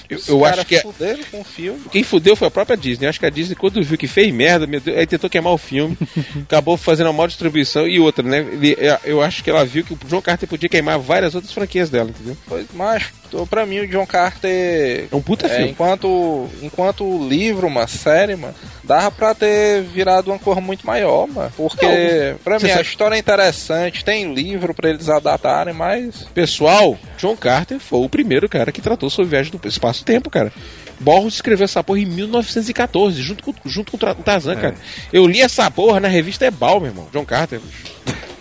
Eu, 0.09 0.17
Os 0.17 0.27
eu 0.27 0.39
caras 0.41 0.59
acho 0.59 0.67
que 0.67 0.75
é- 0.75 0.81
fuderam 0.81 1.23
com 1.31 1.41
o 1.41 1.43
filme. 1.43 1.79
Quem 1.89 2.03
fudeu 2.03 2.35
foi 2.35 2.47
a 2.47 2.51
própria 2.51 2.77
Disney. 2.77 3.07
Acho 3.07 3.19
que 3.19 3.25
a 3.25 3.29
Disney, 3.29 3.55
quando 3.55 3.81
viu 3.81 3.97
que 3.97 4.05
fez 4.05 4.31
merda, 4.33 4.67
meu 4.67 4.79
Deus, 4.79 4.97
aí 4.97 5.07
tentou 5.07 5.29
queimar 5.29 5.53
o 5.53 5.57
filme, 5.57 5.97
acabou 6.43 6.77
fazendo 6.77 7.07
uma 7.07 7.13
má 7.13 7.25
distribuição 7.27 7.87
e 7.87 7.99
outra, 7.99 8.23
né? 8.27 8.39
Ele- 8.39 8.77
eu 9.05 9.21
acho 9.21 9.43
que 9.43 9.49
ela 9.49 9.65
viu 9.65 9.83
que 9.83 9.93
o 9.93 9.99
John 10.07 10.21
Carter 10.21 10.47
podia 10.47 10.69
queimar 10.69 10.99
várias 10.99 11.33
outras 11.35 11.53
franquias 11.53 11.89
dela, 11.89 12.09
entendeu? 12.09 12.37
Pois, 12.47 12.65
mas 12.73 13.05
tô- 13.37 13.45
pra 13.47 13.65
mim 13.65 13.79
o 13.79 13.87
John 13.87 14.05
Carter. 14.05 15.07
É 15.11 15.15
um 15.15 15.21
puta 15.21 15.47
é, 15.47 15.49
filme. 15.57 15.71
enquanto, 15.71 16.47
enquanto 16.61 17.27
livro, 17.27 17.67
uma 17.67 17.87
série, 17.87 18.35
mano, 18.35 18.53
dava 18.83 19.09
pra 19.11 19.33
ter 19.33 19.81
virado 19.83 20.29
uma 20.31 20.39
cor 20.39 20.61
muito 20.61 20.85
maior, 20.85 21.27
mano. 21.27 21.51
Porque, 21.57 21.85
Não, 21.85 22.37
pra 22.43 22.59
mim, 22.59 22.69
a 22.69 22.75
sabe- 22.75 22.87
história 22.87 23.15
é 23.15 23.19
interessante, 23.19 24.05
tem 24.05 24.33
livro 24.33 24.73
pra 24.73 24.89
eles 24.89 25.09
adaptarem, 25.09 25.73
mas. 25.73 26.23
Pessoal, 26.33 26.97
John 27.17 27.35
Carter 27.35 27.79
foi 27.79 27.99
o 27.99 28.09
primeiro 28.09 28.47
cara 28.47 28.71
que 28.71 28.81
tratou 28.81 29.09
sobre 29.09 29.31
viagem 29.31 29.51
do 29.51 29.67
espaço-tempo, 29.67 30.29
cara. 30.29 30.51
Borros 30.99 31.33
escreveu 31.33 31.65
essa 31.65 31.83
porra 31.83 31.99
em 31.99 32.05
1914, 32.05 33.21
junto 33.21 33.43
com, 33.43 33.53
junto 33.65 33.91
com 33.91 33.97
o 33.97 34.23
Tarzan, 34.23 34.55
cara. 34.55 34.75
Eu 35.11 35.25
li 35.27 35.41
essa 35.41 35.69
porra 35.71 35.99
na 35.99 36.07
revista 36.07 36.45
Ebal, 36.45 36.79
meu 36.79 36.89
irmão. 36.91 37.07
John 37.11 37.25
Carter. 37.25 37.59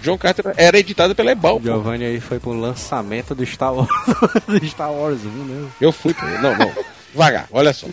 John 0.02 0.18
Carter 0.18 0.52
era 0.56 0.78
editado 0.78 1.14
pela 1.14 1.30
Ebal. 1.30 1.60
Giovanni 1.62 2.04
aí 2.04 2.20
foi 2.20 2.38
pro 2.38 2.52
lançamento 2.52 3.34
do 3.34 3.46
Star 3.46 3.72
Wars, 3.72 3.88
do 4.46 4.66
Star 4.66 4.92
Wars 4.92 5.20
1, 5.24 5.28
né? 5.28 5.68
Eu 5.80 5.92
fui. 5.92 6.14
Não, 6.42 6.56
não. 6.56 6.72
Devagar, 7.12 7.46
olha 7.52 7.74
só. 7.74 7.86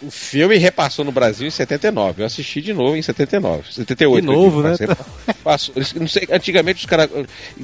O 0.00 0.10
filme 0.10 0.56
repassou 0.56 1.04
no 1.04 1.12
Brasil 1.12 1.46
em 1.46 1.50
79. 1.50 2.22
Eu 2.22 2.26
assisti 2.26 2.62
de 2.62 2.72
novo 2.72 2.96
em 2.96 3.02
79. 3.02 3.70
78. 3.70 4.20
De 4.22 4.26
novo, 4.26 4.60
eu 4.60 4.70
né? 4.70 4.76
Passou. 5.44 5.74
Não 6.00 6.08
sei, 6.08 6.26
antigamente 6.30 6.80
os 6.80 6.86
caras. 6.86 7.10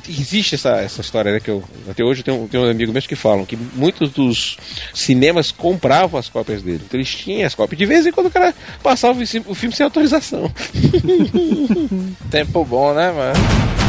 Existe 0.07 0.57
essa, 0.57 0.77
essa 0.77 1.01
história, 1.01 1.33
né? 1.33 1.41
Que 1.41 1.51
eu, 1.51 1.65
até 1.89 2.05
hoje 2.05 2.21
eu 2.21 2.25
tenho, 2.25 2.49
tenho 2.49 2.65
um 2.65 2.71
amigo 2.71 2.93
mesmo 2.93 3.09
que 3.09 3.17
falam 3.17 3.47
que 3.47 3.57
muitos 3.57 4.11
dos 4.11 4.59
cinemas 4.93 5.51
compravam 5.51 6.21
as 6.21 6.29
cópias 6.29 6.63
dele. 6.63 6.83
Então 6.85 7.01
eles 7.01 7.09
tinham 7.09 7.47
as 7.47 7.55
cópias. 7.55 7.79
De 7.79 7.87
vez 7.87 8.05
em 8.07 8.13
quando 8.13 8.27
o 8.27 8.31
cara 8.31 8.55
passava 8.83 9.19
o 9.19 9.55
filme 9.55 9.75
sem 9.75 9.85
autorização. 9.85 10.53
Tempo 12.31 12.63
bom, 12.63 12.93
né, 12.93 13.11
mano? 13.11 13.80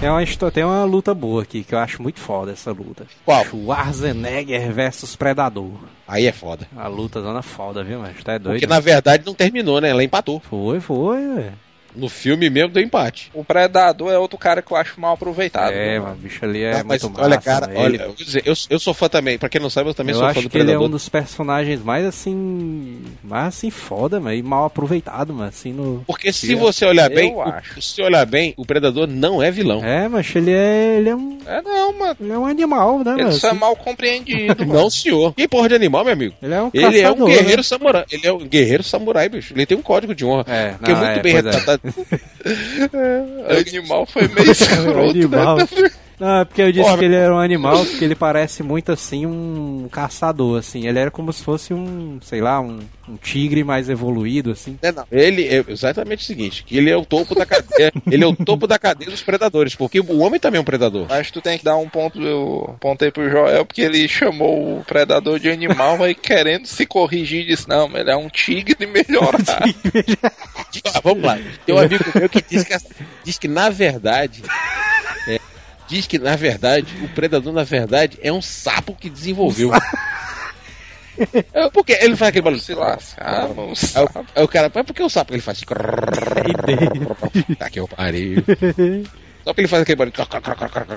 Tem 0.00 0.08
uma, 0.08 0.22
histó- 0.22 0.50
tem 0.50 0.62
uma 0.62 0.84
luta 0.84 1.12
boa 1.12 1.42
aqui, 1.42 1.64
que 1.64 1.74
eu 1.74 1.78
acho 1.78 2.00
muito 2.00 2.20
foda 2.20 2.52
essa 2.52 2.70
luta. 2.70 3.04
Qual? 3.24 3.44
Schwarzenegger 3.44 4.72
versus 4.72 5.16
Predador. 5.16 5.72
Aí 6.06 6.24
é 6.26 6.32
foda. 6.32 6.68
A 6.76 6.86
luta 6.86 7.20
zona 7.20 7.42
foda, 7.42 7.82
viu, 7.82 7.98
mas 7.98 8.22
tá 8.22 8.38
doido. 8.38 8.54
Porque 8.54 8.66
na 8.66 8.78
verdade 8.78 9.24
não 9.26 9.34
terminou, 9.34 9.80
né? 9.80 9.90
Ela 9.90 10.04
empatou. 10.04 10.40
Foi, 10.48 10.78
foi, 10.78 11.18
velho. 11.34 11.52
No 11.98 12.08
filme 12.08 12.48
mesmo 12.48 12.70
deu 12.70 12.82
empate. 12.82 13.30
O 13.34 13.44
Predador 13.44 14.12
é 14.12 14.18
outro 14.18 14.38
cara 14.38 14.62
que 14.62 14.70
eu 14.72 14.76
acho 14.76 15.00
mal 15.00 15.14
aproveitado. 15.14 15.72
É, 15.72 15.98
mano, 15.98 16.12
o 16.14 16.16
bicho 16.16 16.44
ali 16.44 16.62
é 16.62 16.78
Não, 16.78 16.84
mas 16.86 17.02
muito 17.02 17.14
massa. 17.16 17.24
olha, 17.28 17.40
cara, 17.40 17.66
mano. 17.66 17.80
olha, 17.80 17.94
Ele- 17.96 18.02
eu, 18.02 18.06
vou 18.08 18.16
dizer, 18.16 18.42
eu, 18.44 18.54
eu 18.70 18.78
sou 18.78 18.94
fã 18.94 19.08
também. 19.08 19.36
Pra 19.38 19.48
quem 19.48 19.60
não 19.60 19.70
sabe, 19.70 19.90
eu 19.90 19.94
também 19.94 20.12
eu 20.14 20.18
sou 20.18 20.26
fã 20.26 20.30
acho 20.32 20.42
do 20.42 20.50
que 20.50 20.56
ele 20.56 20.62
é 20.64 20.66
Predador. 20.66 20.86
um 20.86 20.90
dos 20.90 21.08
personagens 21.08 21.82
mais 21.82 22.06
assim. 22.06 23.02
Mais 23.22 23.46
assim 23.48 23.70
foda, 23.70 24.20
mano. 24.20 24.34
E 24.34 24.42
mal 24.42 24.64
aproveitado, 24.64 25.32
mano. 25.32 25.48
Assim 25.48 25.72
no. 25.72 26.02
Porque 26.06 26.32
se 26.32 26.54
você 26.54 26.84
olhar 26.86 27.10
Eu 27.10 27.14
bem, 27.16 27.34
o- 27.34 27.42
acho. 27.42 27.80
se 27.82 28.00
olhar 28.02 28.24
bem, 28.26 28.54
o 28.56 28.64
Predador 28.64 29.06
não 29.06 29.42
é 29.42 29.50
vilão. 29.50 29.84
É, 29.84 30.08
mas 30.08 30.34
ele 30.36 30.52
é. 30.52 30.96
Ele 30.98 31.08
é 31.08 31.16
um. 31.16 31.37
É 31.48 31.62
não, 31.62 31.92
mano. 31.98 32.16
Ele 32.20 32.32
é 32.32 32.38
um 32.38 32.46
animal, 32.46 32.98
né, 33.02 33.12
Ele 33.14 33.22
mano? 33.24 33.32
só 33.32 33.48
é 33.48 33.52
mal 33.54 33.74
compreendido. 33.74 34.64
Não, 34.68 34.90
senhor. 34.90 35.32
Que 35.34 35.48
porra 35.48 35.68
de 35.70 35.74
animal, 35.74 36.04
meu 36.04 36.12
amigo? 36.12 36.34
Ele 36.42 36.52
é 36.54 36.62
um 36.62 36.70
Ele 36.74 36.84
é 37.00 37.08
um 37.08 37.12
caçador, 37.14 37.28
guerreiro 37.28 37.56
né? 37.56 37.62
samurai. 37.62 38.04
Ele 38.12 38.26
é 38.26 38.32
um 38.32 38.38
guerreiro 38.38 38.82
samurai, 38.82 39.28
bicho. 39.30 39.54
Ele 39.54 39.64
tem 39.66 39.78
um 39.78 39.82
código 39.82 40.14
de 40.14 40.24
honra. 40.26 40.44
É, 40.46 40.74
que 40.84 40.90
é 40.90 40.94
não, 40.94 41.00
muito 41.00 41.18
é, 41.18 41.22
bem 41.22 41.32
é. 41.32 41.36
retratado. 41.36 41.80
O 43.48 43.68
animal 43.68 44.06
foi 44.06 44.28
meio 44.28 44.48
É 44.48 44.52
escroto, 44.52 45.10
animal. 45.10 45.56
né? 45.56 45.68
Não, 46.18 46.40
é 46.40 46.44
porque 46.44 46.62
eu 46.62 46.72
disse 46.72 46.84
Porra, 46.84 46.98
que 46.98 47.04
ele 47.04 47.14
era 47.14 47.32
um 47.32 47.38
animal, 47.38 47.84
porque 47.86 48.04
ele 48.04 48.14
parece 48.14 48.62
muito 48.62 48.90
assim 48.90 49.24
um 49.24 49.88
caçador, 49.90 50.58
assim. 50.58 50.86
Ele 50.86 50.98
era 50.98 51.10
como 51.10 51.32
se 51.32 51.44
fosse 51.44 51.72
um, 51.72 52.18
sei 52.20 52.40
lá, 52.40 52.60
um, 52.60 52.80
um 53.08 53.16
tigre 53.16 53.62
mais 53.62 53.88
evoluído, 53.88 54.50
assim. 54.50 54.78
É, 54.82 54.90
não. 54.90 55.04
Ele 55.12 55.46
é 55.46 55.64
exatamente 55.68 56.24
o 56.24 56.26
seguinte: 56.26 56.64
que 56.64 56.76
ele 56.76 56.90
é 56.90 56.96
o 56.96 57.04
topo 57.04 57.34
da 57.34 57.46
cadeia. 57.46 57.92
ele 58.10 58.24
é 58.24 58.26
o 58.26 58.34
topo 58.34 58.66
da 58.66 58.78
cadeia 58.78 59.10
dos 59.10 59.22
predadores. 59.22 59.74
Porque 59.74 60.00
o 60.00 60.18
homem 60.18 60.40
também 60.40 60.58
é 60.58 60.60
um 60.60 60.64
predador. 60.64 61.06
Mas 61.08 61.30
tu 61.30 61.40
tem 61.40 61.56
que 61.56 61.64
dar 61.64 61.76
um 61.76 61.88
ponto, 61.88 62.20
eu 62.20 62.76
ponto 62.80 63.04
aí 63.04 63.12
pro 63.12 63.30
Joel, 63.30 63.64
porque 63.64 63.82
ele 63.82 64.08
chamou 64.08 64.78
o 64.78 64.84
predador 64.84 65.38
de 65.38 65.48
animal, 65.48 66.02
aí 66.02 66.14
querendo 66.14 66.66
se 66.66 66.84
corrigir, 66.84 67.46
disse, 67.46 67.68
não, 67.68 67.88
ele 67.96 68.10
é 68.10 68.16
um 68.16 68.28
tigre 68.28 68.86
melhorado. 68.86 69.44
Ah, 70.94 71.00
vamos 71.02 71.24
lá. 71.24 71.38
Tem 71.64 71.74
um 71.74 71.78
amigo 71.78 72.04
meu 72.14 72.28
que 72.28 72.42
diz 72.42 72.62
que, 72.62 72.76
diz 73.24 73.38
que 73.38 73.48
na 73.48 73.70
verdade. 73.70 74.42
É, 75.88 75.94
diz 75.94 76.06
que 76.06 76.18
na 76.18 76.36
verdade, 76.36 76.94
o 77.02 77.08
predador, 77.08 77.52
na 77.52 77.64
verdade, 77.64 78.18
é 78.22 78.32
um 78.32 78.42
sapo 78.42 78.94
que 78.94 79.08
desenvolveu. 79.10 79.70
É, 81.52 81.68
porque 81.70 81.98
ele 82.00 82.14
faz 82.14 82.28
aquele 82.28 82.44
barulho. 82.44 82.62
se 82.62 82.74
lascar, 82.74 83.48
mano. 83.48 83.72
Aí 83.94 84.04
o, 84.04 84.08
aí 84.36 84.44
o 84.44 84.48
cara, 84.48 84.70
mas 84.72 84.86
por 84.86 84.94
que 84.94 85.02
o 85.02 85.08
sapo 85.08 85.34
ele 85.34 85.42
faz? 85.42 85.62
Tá 87.58 87.68
que 87.68 87.80
eu 87.80 87.88
parei. 87.88 88.36
Só 89.42 89.52
que 89.52 89.60
ele 89.60 89.66
faz 89.66 89.82
aquele 89.82 89.96
barulho, 89.96 90.14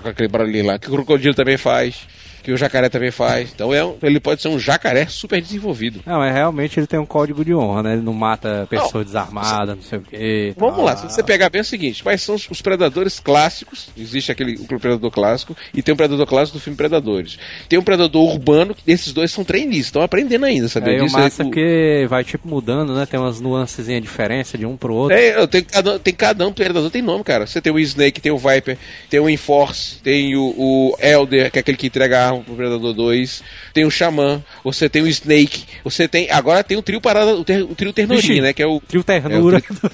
aquele 0.06 0.28
barulhinho 0.28 0.66
lá, 0.68 0.78
que 0.78 0.90
o 0.90 0.92
crocodilo 0.92 1.34
também 1.34 1.58
faz, 1.58 2.08
que 2.44 2.52
o 2.52 2.58
jacaré 2.58 2.90
também 2.90 3.12
faz. 3.12 3.52
Então 3.54 3.74
é 3.74 3.84
um- 3.84 3.96
ele 4.02 4.20
pode 4.20 4.42
ser 4.42 4.48
um 4.50 4.60
jacaré 4.60 5.06
super 5.08 5.42
desenvolvido. 5.42 6.02
Não, 6.06 6.20
mas 6.20 6.34
realmente 6.34 6.80
ele 6.80 6.88
tem 6.88 7.00
um 7.00 7.06
código 7.06 7.44
de 7.46 7.54
honra, 7.54 7.84
né? 7.84 7.94
Ele 7.94 8.02
não 8.02 8.14
mata 8.14 8.68
pessoa 8.70 9.04
desarmada, 9.04 9.76
não 9.76 9.82
sei 9.84 10.00
o 10.00 10.02
quê. 10.02 10.54
Vamos 10.58 10.76
tal. 10.78 10.86
lá, 10.86 10.98
se 10.98 11.04
você 11.10 11.24
pegar 11.24 11.50
bem 11.50 11.60
é 11.60 11.62
o 11.62 11.66
seguinte, 11.66 12.04
quais 12.04 12.22
são 12.22 12.36
os, 12.36 12.62
predadores 12.62 13.20
clássicos? 13.20 13.90
Existe 13.98 14.32
aquele 14.32 14.56
o 14.56 14.80
predador 14.80 15.12
clássico 15.12 15.56
e 15.74 15.82
tem 15.82 15.94
um 15.94 15.98
predador 15.98 16.26
clássico 16.26 16.58
do 16.58 16.62
filme 16.62 16.78
Predadores. 16.78 17.38
Tem 17.70 17.78
um 17.78 17.84
predador 17.84 18.24
urbano, 18.24 18.74
que 18.74 18.82
esses 18.92 19.14
dois 19.14 19.32
são 19.32 19.44
trainees, 19.44 19.86
estão 19.86 20.02
aprendendo 20.02 20.46
ainda, 20.46 20.68
sabe? 20.68 21.00
Disso? 21.00 21.16
massa 21.18 21.42
é 21.42 21.46
o- 21.46 21.48
porque 21.48 22.06
vai 22.10 22.24
tipo 22.24 22.48
mudando, 22.48 22.94
né? 22.96 23.06
Tem 23.06 23.20
umas 23.20 23.40
nuancezinhas 23.40 24.02
diferentes 24.02 24.52
de 24.58 24.66
um 24.66 24.76
pro 24.76 24.94
outro. 24.94 25.16
É, 25.16 25.38
eu 25.40 25.48
tenho 25.48 25.66
cada, 25.66 26.00
tem 26.00 26.14
cada 26.14 26.48
um 26.48 26.52
predador 26.54 26.90
tem 26.90 27.02
nome, 27.02 27.24
cara. 27.24 27.46
Você 27.46 27.62
tem 27.62 27.72
o 27.72 27.78
Snake, 27.80 28.20
tem 28.20 28.32
o 28.32 28.38
Viper, 28.38 28.78
tem 29.10 29.20
o 29.20 29.30
Enforce, 29.30 29.98
tem 30.02 30.36
o, 30.36 30.54
o 30.58 30.96
Elder, 31.00 31.52
que 31.52 31.60
é 31.60 31.62
aquele 31.62 31.78
que 31.78 31.88
entrega 31.88 32.30
a 32.30 32.31
arma 32.32 32.44
pro 32.44 32.56
Predador 32.56 32.94
2, 32.94 33.44
tem 33.74 33.86
o 33.86 33.92
Xamã, 33.92 34.42
você 34.64 34.90
tem 34.90 35.02
o 35.02 35.08
Snake, 35.08 35.64
você 35.84 36.08
tem. 36.08 36.30
Agora 36.32 36.64
tem 36.64 36.78
o 36.78 36.82
trio 36.82 37.02
parada, 37.02 37.36
o, 37.36 37.44
ter, 37.44 37.64
o 37.64 37.76
trio 37.76 37.94
ternurinha, 37.94 38.22
Vixe. 38.22 38.42
né? 38.42 38.54
Que 38.54 38.64
é 38.64 38.68
o. 38.68 38.80
Trio 38.80 39.04
ternura. 39.04 39.58
É, 39.58 39.60
o 39.60 39.62
trio 39.62 39.92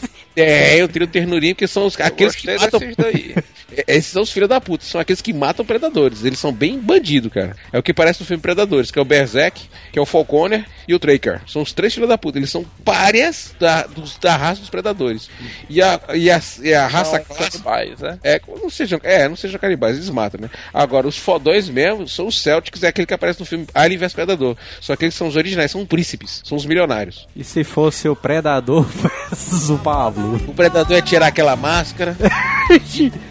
ternurinha, 1.08 1.56
que 1.56 1.68
são 1.68 1.86
os, 1.86 1.98
Eu 1.98 2.06
aqueles 2.06 2.36
que 2.36 2.54
matam. 2.56 2.80
daí. 2.98 3.36
É, 3.86 3.98
Esses 3.98 4.14
são 4.14 4.22
os 4.22 4.32
filhos 4.32 4.48
da 4.48 4.62
puta, 4.62 4.86
são 4.86 5.00
aqueles 5.02 5.22
que 5.22 5.34
matam 5.34 5.66
predadores. 5.66 6.24
Eles 6.24 6.40
são 6.40 6.54
bem 6.54 6.80
bandido, 6.80 7.30
cara. 7.30 7.54
É 7.74 7.78
o 7.78 7.84
que 7.84 7.94
parece 7.94 8.22
no 8.22 8.26
filme 8.26 8.42
Predadores, 8.42 8.92
que 8.92 8.98
é 8.98 9.02
o 9.02 9.06
Berserk, 9.06 9.62
que 9.92 10.00
é 10.00 10.02
o 10.02 10.06
Falconer 10.06 10.66
e 10.88 10.96
o 10.96 11.00
Traker. 11.00 11.42
São 11.46 11.62
os 11.64 11.74
três 11.74 11.94
filhos 11.94 12.08
da 12.08 12.18
puta. 12.18 12.40
Eles 12.40 12.50
são 12.50 12.64
párias 12.86 13.54
da, 13.60 13.84
dos- 13.84 14.18
da 14.20 14.38
raça 14.38 14.62
dos 14.62 14.70
predadores. 14.70 15.30
E 15.70 15.82
a, 15.82 16.00
e 16.16 16.32
a, 16.32 16.42
e 16.64 16.74
a 16.74 16.88
raça 16.88 17.20
clássica. 17.20 17.52
canibais, 17.52 18.00
né? 18.00 18.18
É, 18.24 18.40
não 18.48 18.70
sejam, 18.70 19.02
é, 19.04 19.28
não 19.28 19.36
sejam 19.36 19.60
canibais, 19.60 19.98
eles 19.98 20.10
matam, 20.10 20.40
né? 20.40 20.50
Agora, 20.74 21.06
os 21.06 21.18
fodões 21.18 21.68
mesmo 21.68 22.08
são 22.08 22.28
os 22.28 22.42
Celtics, 22.42 22.84
é 22.84 22.88
aquele 22.88 23.06
que 23.06 23.14
aparece 23.14 23.42
no 23.42 23.46
filme 23.46 23.68
Alien 23.76 24.00
vs 24.00 24.14
Predador. 24.14 24.56
Só 24.80 24.96
que 24.96 25.04
eles 25.04 25.14
são 25.16 25.28
os 25.28 25.36
originais, 25.36 25.72
são 25.72 25.86
príncipes, 25.86 26.42
são 26.46 26.58
os 26.58 26.66
milionários. 26.66 27.28
E 27.36 27.44
se 27.44 27.66
fosse 27.66 28.08
o 28.08 28.16
Predador 28.16 28.84
versus 28.84 29.70
o 29.70 29.78
Pablo? 29.80 30.27
O 30.48 30.54
predador 30.54 30.98
é 30.98 31.02
tirar 31.02 31.28
aquela 31.28 31.56
máscara. 31.56 32.16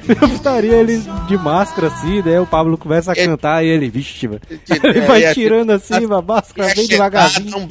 Eu 0.09 0.29
estaria 0.29 0.77
ele 0.77 1.03
de 1.29 1.37
máscara 1.37 1.89
assim, 1.89 2.23
daí 2.23 2.39
o 2.39 2.47
Pablo 2.47 2.79
começa 2.79 3.13
a 3.13 3.15
É- 3.17 3.27
cantar 3.27 3.65
e 3.65 3.69
ele, 3.69 3.91
vixe, 3.91 4.27
mano. 4.27 4.41
Ele 4.83 5.01
vai 5.07 5.21
ia- 5.23 5.35
tirando 5.35 5.71
assim, 5.73 5.95
a 6.11 6.23
máscara 6.23 6.69
ia 6.71 6.75
bem 6.75 6.87
devagarzinho. 6.87 7.59
um 7.59 7.69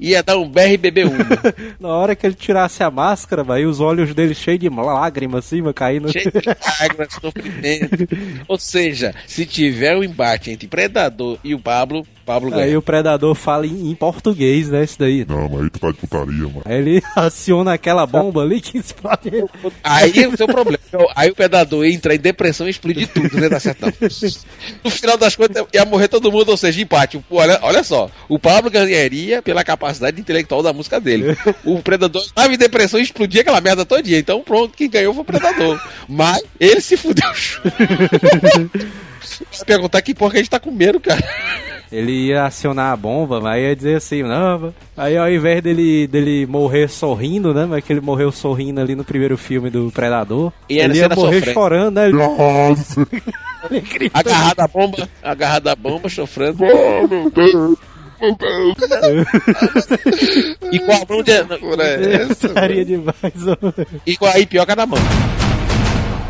ia 0.00 0.22
dar 0.22 0.38
um 0.38 0.48
BR 0.48 0.72
e 0.72 0.76
beber 0.78 1.06
uma. 1.06 1.18
Na 1.80 1.88
hora 1.88 2.14
que 2.16 2.24
ele 2.26 2.34
tirasse 2.34 2.82
a 2.82 2.90
máscara, 2.90 3.42
vai, 3.42 3.66
os 3.66 3.80
olhos 3.80 4.14
dele 4.14 4.34
cheios 4.34 4.60
de 4.60 4.68
lágrimas 4.70 5.44
assim, 5.46 5.60
vai 5.60 5.72
caindo. 5.74 6.10
Cheio 6.10 6.30
de 6.30 6.40
lágrimas, 6.46 7.08
sofrimento. 7.20 8.08
Ou 8.48 8.58
seja, 8.58 9.14
se 9.26 9.44
tiver 9.44 9.96
um 9.96 10.04
embate 10.04 10.50
entre 10.50 10.66
Predador 10.68 11.38
e 11.44 11.54
o 11.54 11.58
Pablo, 11.58 12.06
Pablo 12.24 12.50
ganha. 12.50 12.64
Aí 12.64 12.76
o 12.76 12.80
Predador 12.82 13.34
fala 13.34 13.66
em, 13.66 13.90
em 13.90 13.94
português, 13.94 14.70
né? 14.70 14.84
Isso 14.84 14.98
daí. 14.98 15.26
Não, 15.28 15.48
mas 15.50 15.62
aí 15.64 15.70
tu 15.70 15.78
tá 15.80 15.88
de 15.90 15.94
putaria, 15.98 16.44
mano. 16.44 16.62
Aí 16.64 16.76
ele 16.78 17.02
aciona 17.16 17.74
aquela 17.74 18.06
bomba 18.06 18.42
ali 18.42 18.53
explode. 18.74 19.44
Aí 19.82 20.22
é 20.22 20.28
o 20.28 20.36
seu 20.36 20.46
problema. 20.46 20.78
Aí 21.14 21.30
o 21.30 21.34
Predador 21.34 21.84
entra 21.84 22.14
em 22.14 22.18
depressão 22.18 22.66
e 22.66 22.70
explode 22.70 23.06
tudo, 23.06 23.38
né? 23.38 23.48
Dá 23.48 23.60
certo, 23.60 23.82
não. 23.82 23.92
No 24.82 24.90
final 24.90 25.16
das 25.16 25.36
contas, 25.36 25.64
ia 25.72 25.84
morrer 25.84 26.08
todo 26.08 26.30
mundo, 26.30 26.50
ou 26.50 26.56
seja, 26.56 26.80
empate. 26.80 27.22
Olha, 27.30 27.58
olha 27.62 27.82
só, 27.82 28.10
o 28.28 28.38
Pablo 28.38 28.70
ganharia 28.70 29.42
pela 29.42 29.64
capacidade 29.64 30.20
intelectual 30.20 30.62
da 30.62 30.72
música 30.72 31.00
dele. 31.00 31.36
O 31.64 31.82
Predador 31.82 32.22
estava 32.22 32.52
em 32.52 32.58
depressão 32.58 33.00
e 33.00 33.02
explodia 33.02 33.40
aquela 33.42 33.60
merda 33.60 33.84
todinha. 33.84 34.18
Então 34.18 34.42
pronto, 34.42 34.76
quem 34.76 34.90
ganhou 34.90 35.14
foi 35.14 35.22
o 35.22 35.26
Predador. 35.26 35.80
Mas 36.08 36.42
ele 36.58 36.80
se 36.80 36.96
fudeu. 36.96 37.24
Vai 39.56 39.64
perguntar 39.66 40.02
que 40.02 40.14
porra 40.14 40.32
que 40.32 40.36
a 40.36 40.40
gente 40.40 40.50
tá 40.50 40.60
comendo, 40.60 41.00
cara. 41.00 41.22
Ele 41.92 42.28
ia 42.28 42.44
acionar 42.44 42.92
a 42.92 42.96
bomba, 42.96 43.40
mas 43.40 43.62
ia 43.62 43.76
dizer 43.76 43.96
assim, 43.96 44.22
não, 44.22 44.74
aí 44.96 45.16
ao 45.16 45.30
invés 45.30 45.62
dele, 45.62 46.06
dele 46.06 46.46
morrer 46.46 46.88
sorrindo, 46.88 47.54
né? 47.54 47.66
Mas 47.66 47.84
que 47.84 47.92
ele 47.92 48.00
morreu 48.00 48.32
sorrindo 48.32 48.80
ali 48.80 48.94
no 48.94 49.04
primeiro 49.04 49.36
filme 49.36 49.70
do 49.70 49.90
Predador. 49.92 50.52
E 50.68 50.78
ele 50.78 50.98
ia 50.98 51.08
morrer 51.08 51.38
sofrendo. 51.38 51.54
chorando, 51.54 51.94
né? 51.96 52.08
Ele, 52.08 52.16
Nossa! 52.16 53.06
ele 53.70 54.10
Agarrado 54.12 54.60
à 54.60 54.68
bomba, 54.68 55.08
agarrado 55.22 55.68
à 55.68 55.76
bomba, 55.76 56.08
sofrendo. 56.08 56.64
Oh, 56.64 57.06
meu 57.06 57.30
Deus! 57.30 57.78
Meu 58.20 58.36
Deus! 58.36 58.76
E 60.72 60.78
com 60.78 60.92
a 60.92 61.04
mão 61.08 61.22
de. 61.22 61.44
Por 61.58 61.80
essa, 61.80 62.84
demais. 62.84 63.46
ó. 63.46 63.82
E 64.06 64.16
com 64.16 64.26
a 64.26 64.38
ipioca 64.38 64.74
na 64.74 64.86
mão. 64.86 64.98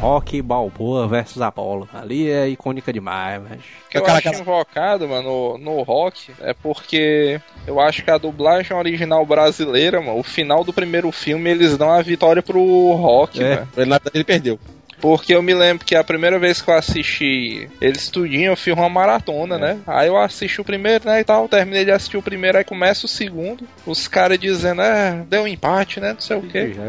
Rock 0.05 0.43
Balboa 0.43 1.09
versus 1.09 1.41
Apollo. 1.41 1.89
Ali 1.95 2.31
é 2.31 2.47
icônica 2.49 2.93
demais, 2.93 3.41
mas... 3.43 3.61
que 3.91 3.97
eu 3.97 4.03
Aquela- 4.03 4.19
acho 4.19 4.29
aquela- 4.29 4.43
invocado, 4.43 5.09
mano, 5.09 5.57
no, 5.57 5.77
no 5.77 5.83
rock, 5.83 6.31
é 6.41 6.53
porque 6.53 7.41
eu 7.67 7.81
acho 7.81 8.05
que 8.05 8.11
a 8.11 8.19
dublagem 8.19 8.77
original 8.77 9.25
brasileira, 9.25 10.01
mano, 10.01 10.19
o 10.19 10.23
final 10.23 10.63
do 10.63 10.73
primeiro 10.75 11.11
filme, 11.11 11.49
eles 11.49 11.79
dão 11.79 11.91
a 11.91 12.03
vitória 12.03 12.43
pro 12.43 12.93
rock, 12.93 13.43
É. 13.43 13.55
mano. 13.57 13.69
Ele, 13.77 13.87
na 13.91 13.97
verdade, 13.97 14.11
ele 14.17 14.25
perdeu. 14.25 14.59
Porque 15.05 15.35
eu 15.35 15.43
me 15.43 15.53
lembro 15.53 15.85
que 15.85 15.95
a 15.95 16.03
primeira 16.03 16.39
vez 16.39 16.63
que 16.63 16.71
eu 16.71 16.75
assisti 16.75 17.69
eles 17.79 18.09
tudinho, 18.09 18.53
eu 18.53 18.57
fiz 18.57 18.73
uma 18.73 18.89
maratona, 18.89 19.59
né? 19.59 19.77
Aí 19.87 20.09
eu 20.09 20.17
assisti 20.17 20.63
o 20.63 20.65
primeiro, 20.65 21.05
né, 21.05 21.21
e 21.21 21.25
tal, 21.25 21.47
terminei 21.47 21.85
de 21.85 21.91
assistir 21.91 22.17
o 22.17 22.23
primeiro, 22.23 22.57
aí 22.57 22.65
começa 22.65 23.05
o 23.05 23.09
segundo, 23.09 23.69
os 23.85 24.09
caras 24.09 24.39
dizendo, 24.39 24.81
é, 24.81 25.23
deu 25.29 25.43
um 25.43 25.47
empate, 25.47 26.01
né, 26.01 26.15
não 26.15 26.21
sei 26.21 26.39
o 26.39 26.41
quê. 26.41 26.73
Já, 26.75 26.87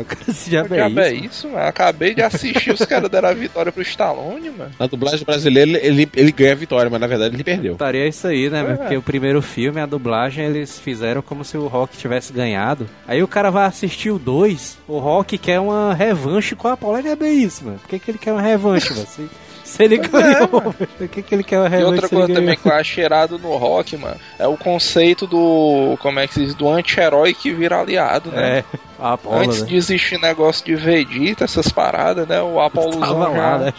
já 0.48 0.64
Que 0.64 0.70
diabo 0.70 1.00
é 1.02 1.12
isso. 1.14 1.26
isso, 1.26 1.50
mano? 1.50 1.66
Acabei 1.68 2.14
de 2.14 2.22
assistir, 2.22 2.72
os 2.72 2.86
caras 2.86 3.10
deram 3.10 3.28
a 3.28 3.34
vitória 3.34 3.70
pro 3.70 3.82
Stallone, 3.82 4.50
mano. 4.50 4.72
Na 4.80 4.88
dublagem 4.88 5.26
brasileira, 5.26 5.78
ele, 5.86 6.10
ele 6.16 6.32
ganha 6.32 6.54
a 6.54 6.56
vitória, 6.56 6.90
mas 6.90 7.02
na 7.02 7.08
verdade 7.08 7.36
ele 7.36 7.44
perdeu. 7.44 7.74
Estaria 7.74 8.08
isso 8.08 8.26
aí, 8.26 8.50
né? 8.50 8.62
É. 8.62 8.76
Porque 8.76 8.96
o 8.96 9.02
primeiro 9.02 9.42
filme, 9.42 9.82
a 9.82 9.86
dublagem, 9.86 10.46
eles 10.46 10.80
fizeram 10.80 11.22
como 11.22 11.44
se 11.44 11.58
o 11.58 11.68
Rock 11.68 11.98
tivesse 11.98 12.32
ganhado. 12.32 12.90
Aí 13.06 13.22
o 13.22 13.28
cara 13.28 13.52
vai 13.52 13.66
assistir 13.66 14.10
o 14.10 14.18
2, 14.18 14.78
o 14.88 15.00
Rock 15.00 15.38
quer 15.38 15.60
uma 15.60 15.94
revanche 15.94 16.56
com 16.56 16.70
a 16.70 16.74
Apollo. 16.74 16.96
É 17.06 17.14
bem 17.14 17.44
isso, 17.44 17.66
mano. 17.66 17.78
Por 17.80 17.90
que, 18.06 18.12
ele 18.12 18.18
quer 18.18 18.32
uma 18.32 18.42
revanche, 18.42 18.92
mano? 18.96 19.08
Se, 19.08 19.30
se 19.64 19.84
ele 19.84 19.98
ganhou, 19.98 20.48
por 20.48 21.08
que, 21.10 21.22
que 21.22 21.36
ele 21.36 21.44
quer 21.44 21.60
uma 21.60 21.68
E 21.68 21.70
revanche 21.70 21.94
outra 21.94 22.10
coisa 22.10 22.34
também 22.34 22.56
que 22.56 22.68
eu 22.68 22.74
acho 22.74 22.92
cheirado 22.92 23.40
no 23.40 23.58
rock, 23.58 23.98
mano, 23.98 24.18
é 24.40 24.48
o 24.48 24.56
conceito 24.56 25.26
do. 25.26 25.98
Como 26.00 26.20
é 26.20 26.28
que 26.28 26.36
se 26.36 26.46
diz? 26.46 26.56
Do 26.56 26.70
anti-herói 26.70 27.34
que 27.34 27.52
vira 27.52 27.80
aliado, 27.80 28.32
né? 28.32 28.60
É, 28.60 28.64
A 29.00 29.14
Apollo, 29.14 29.38
Antes 29.44 29.62
né? 29.62 29.68
de 29.68 29.76
existir 29.76 30.20
negócio 30.20 30.66
de 30.66 30.76
Vegeta, 30.76 31.44
essas 31.44 31.68
paradas, 31.70 32.28
né? 32.28 32.42
O 32.42 32.60
Apollo 32.62 32.98
Tava 33.00 33.28
lá, 33.28 33.58
né? 33.60 33.74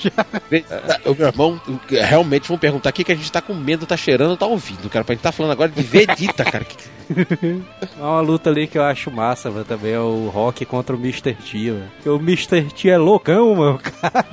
O 1.05 1.15
meu 1.15 1.27
irmão, 1.29 1.61
realmente 1.91 2.49
vão 2.49 2.59
perguntar 2.59 2.91
o 2.91 2.93
que, 2.93 3.05
que 3.05 3.13
a 3.13 3.17
gente 3.17 3.33
tá 3.33 3.41
com 3.41 3.55
medo, 3.55 3.87
tá 3.87 3.97
cheirando, 3.97 4.37
tá 4.37 4.47
ouvindo, 4.47 4.89
cara. 4.91 5.05
Pra 5.05 5.15
gente 5.15 5.23
tá 5.23 5.33
falando 5.33 5.53
agora 5.53 5.71
de 5.71 5.83
Vegeta, 5.83 6.45
cara. 6.45 6.65
Que- 6.65 6.77
Uma 7.99 8.21
luta 8.21 8.51
ali 8.51 8.67
que 8.67 8.77
eu 8.79 8.83
acho 8.83 9.11
massa, 9.11 9.51
mano, 9.51 9.65
também 9.65 9.93
é 9.93 9.99
o 10.01 10.29
Rock 10.29 10.65
contra 10.65 10.95
o 10.95 10.99
Mr. 10.99 11.33
T, 11.35 11.71
mano. 11.71 11.85
Porque 11.97 12.09
o 12.11 12.17
Mr. 12.17 12.63
T 12.65 12.89
é 12.91 12.99
loucão, 12.99 13.55
mano, 13.55 13.79
cara. 14.03 14.27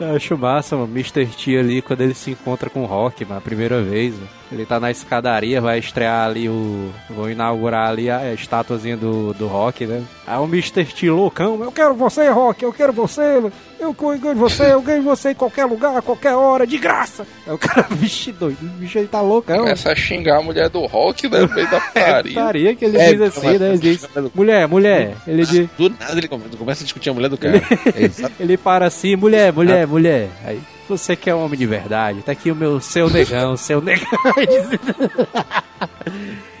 Eu 0.00 0.16
acho 0.16 0.36
massa, 0.36 0.76
mano. 0.76 0.88
o 0.88 0.90
Mr. 0.90 1.26
T 1.26 1.56
ali, 1.56 1.80
quando 1.80 2.00
ele 2.00 2.14
se 2.14 2.32
encontra 2.32 2.68
com 2.68 2.82
o 2.82 2.86
Rock, 2.86 3.24
mano, 3.24 3.38
a 3.38 3.40
primeira 3.40 3.80
vez, 3.82 4.12
mano. 4.14 4.28
Ele 4.50 4.64
tá 4.64 4.78
na 4.78 4.90
escadaria, 4.90 5.60
vai 5.60 5.78
estrear 5.78 6.26
ali 6.26 6.48
o... 6.48 6.90
Vão 7.10 7.28
inaugurar 7.30 7.90
ali 7.90 8.08
a 8.08 8.32
estátuazinha 8.32 8.96
do, 8.96 9.34
do 9.34 9.46
Rock, 9.46 9.86
né? 9.86 10.02
Aí 10.26 10.38
o 10.38 10.44
Mr. 10.44 10.84
T 10.84 11.10
loucão, 11.10 11.62
eu 11.62 11.72
quero 11.72 11.94
você, 11.94 12.28
Rock, 12.28 12.62
eu 12.62 12.72
quero 12.72 12.92
você. 12.92 13.42
Eu 13.78 13.92
ganho 13.92 14.34
você, 14.36 14.72
eu 14.72 14.80
ganho 14.80 15.02
você 15.02 15.30
em 15.30 15.34
qualquer 15.34 15.64
lugar, 15.66 15.96
a 15.96 16.02
qualquer 16.02 16.34
hora, 16.34 16.66
de 16.66 16.78
graça. 16.78 17.26
Aí 17.46 17.52
o 17.52 17.58
cara, 17.58 17.86
vixe 17.90 18.32
doido, 18.32 18.58
o 18.62 18.68
bicho 18.78 18.98
ele 18.98 19.08
tá 19.08 19.20
loucão. 19.20 19.58
Começa 19.58 19.92
a 19.92 19.94
xingar 19.94 20.38
a 20.38 20.42
mulher 20.42 20.68
do 20.68 20.86
rock, 20.86 21.28
né? 21.28 21.40
No 21.40 21.48
meio 21.54 21.70
da 21.70 21.80
putaria. 21.92 22.32
Putaria 22.34 22.74
que 22.74 22.84
ele 22.84 22.98
É, 22.98 23.12
diz 23.12 23.20
assim, 23.20 23.58
né? 23.58 23.68
Ele 23.70 23.78
diz, 23.78 24.08
mulher, 24.34 24.66
mulher. 24.68 25.14
Ele 25.26 25.44
diz, 25.44 25.68
Do 25.76 25.90
nada 25.90 26.16
ele 26.16 26.28
começa, 26.28 26.82
a 26.82 26.84
discutir 26.84 27.10
a 27.10 27.14
mulher 27.14 27.28
do 27.28 27.36
cara. 27.36 27.56
É 27.58 28.10
ele 28.42 28.56
para 28.56 28.86
assim, 28.86 29.14
mulher, 29.16 29.52
mulher, 29.52 29.86
mulher. 29.86 30.28
Aí, 30.44 30.60
você 30.88 31.14
que 31.16 31.28
é 31.30 31.34
homem 31.34 31.58
de 31.58 31.66
verdade, 31.66 32.22
tá 32.22 32.32
aqui 32.32 32.50
o 32.50 32.56
meu 32.56 32.80
seu 32.80 33.08
negão, 33.10 33.56
seu 33.60 33.80
negão. 33.80 34.06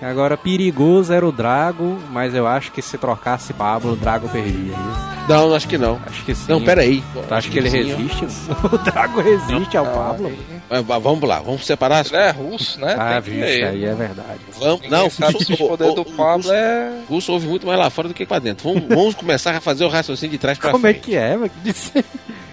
Agora, 0.00 0.36
perigoso 0.36 1.12
era 1.12 1.26
o 1.26 1.32
Drago, 1.32 1.98
mas 2.12 2.34
eu 2.34 2.46
acho 2.46 2.70
que 2.70 2.82
se 2.82 2.98
trocasse 2.98 3.52
Pablo, 3.54 3.92
o 3.92 3.96
Drago 3.96 4.28
perdia. 4.28 4.52
viu? 4.74 5.26
Não, 5.28 5.54
acho 5.54 5.66
que 5.66 5.76
não. 5.78 5.98
Acho 6.06 6.24
que 6.24 6.34
sim. 6.34 6.44
Não, 6.48 6.62
pera 6.62 6.82
aí. 6.82 7.02
Tu 7.26 7.34
acha 7.34 7.50
que 7.50 7.58
ele 7.58 7.70
sim, 7.70 7.92
ó. 7.92 7.96
resiste? 7.96 8.26
o 8.72 8.78
Drago 8.78 9.20
resiste 9.20 9.76
ao 9.76 9.86
Pablo? 9.86 10.32
Mas 10.68 10.84
vamos 11.02 11.28
lá, 11.28 11.40
vamos 11.40 11.64
separar 11.66 12.04
Ele 12.06 12.16
é 12.16 12.30
russo, 12.30 12.78
né? 12.80 12.94
Ah, 12.98 13.18
vixe, 13.18 13.40
aí 13.64 13.84
é 13.84 13.94
verdade. 13.94 14.38
Vamos, 14.58 14.82
Ninguém 14.82 14.90
não, 14.90 15.10
sabe 15.10 15.44
se 15.44 15.52
o 15.54 15.56
poder 15.56 15.94
do 15.94 16.04
Pablo 16.04 16.52
é. 16.52 16.92
O 17.08 17.14
russo 17.14 17.32
ouve 17.32 17.46
muito 17.48 17.66
mais 17.66 17.78
lá 17.78 17.90
fora 17.90 18.08
do 18.08 18.14
que 18.14 18.24
pra 18.26 18.38
dentro. 18.38 18.68
Vamos, 18.72 18.88
vamos 18.88 19.14
começar 19.14 19.56
a 19.56 19.60
fazer 19.60 19.84
o 19.84 19.88
raciocínio 19.88 20.32
de 20.32 20.38
trás 20.38 20.58
pra 20.58 20.70
Como 20.70 20.86
é 20.86 20.90
frente. 20.90 21.04
que 21.04 21.16
é, 21.16 21.36
mano? 21.36 21.50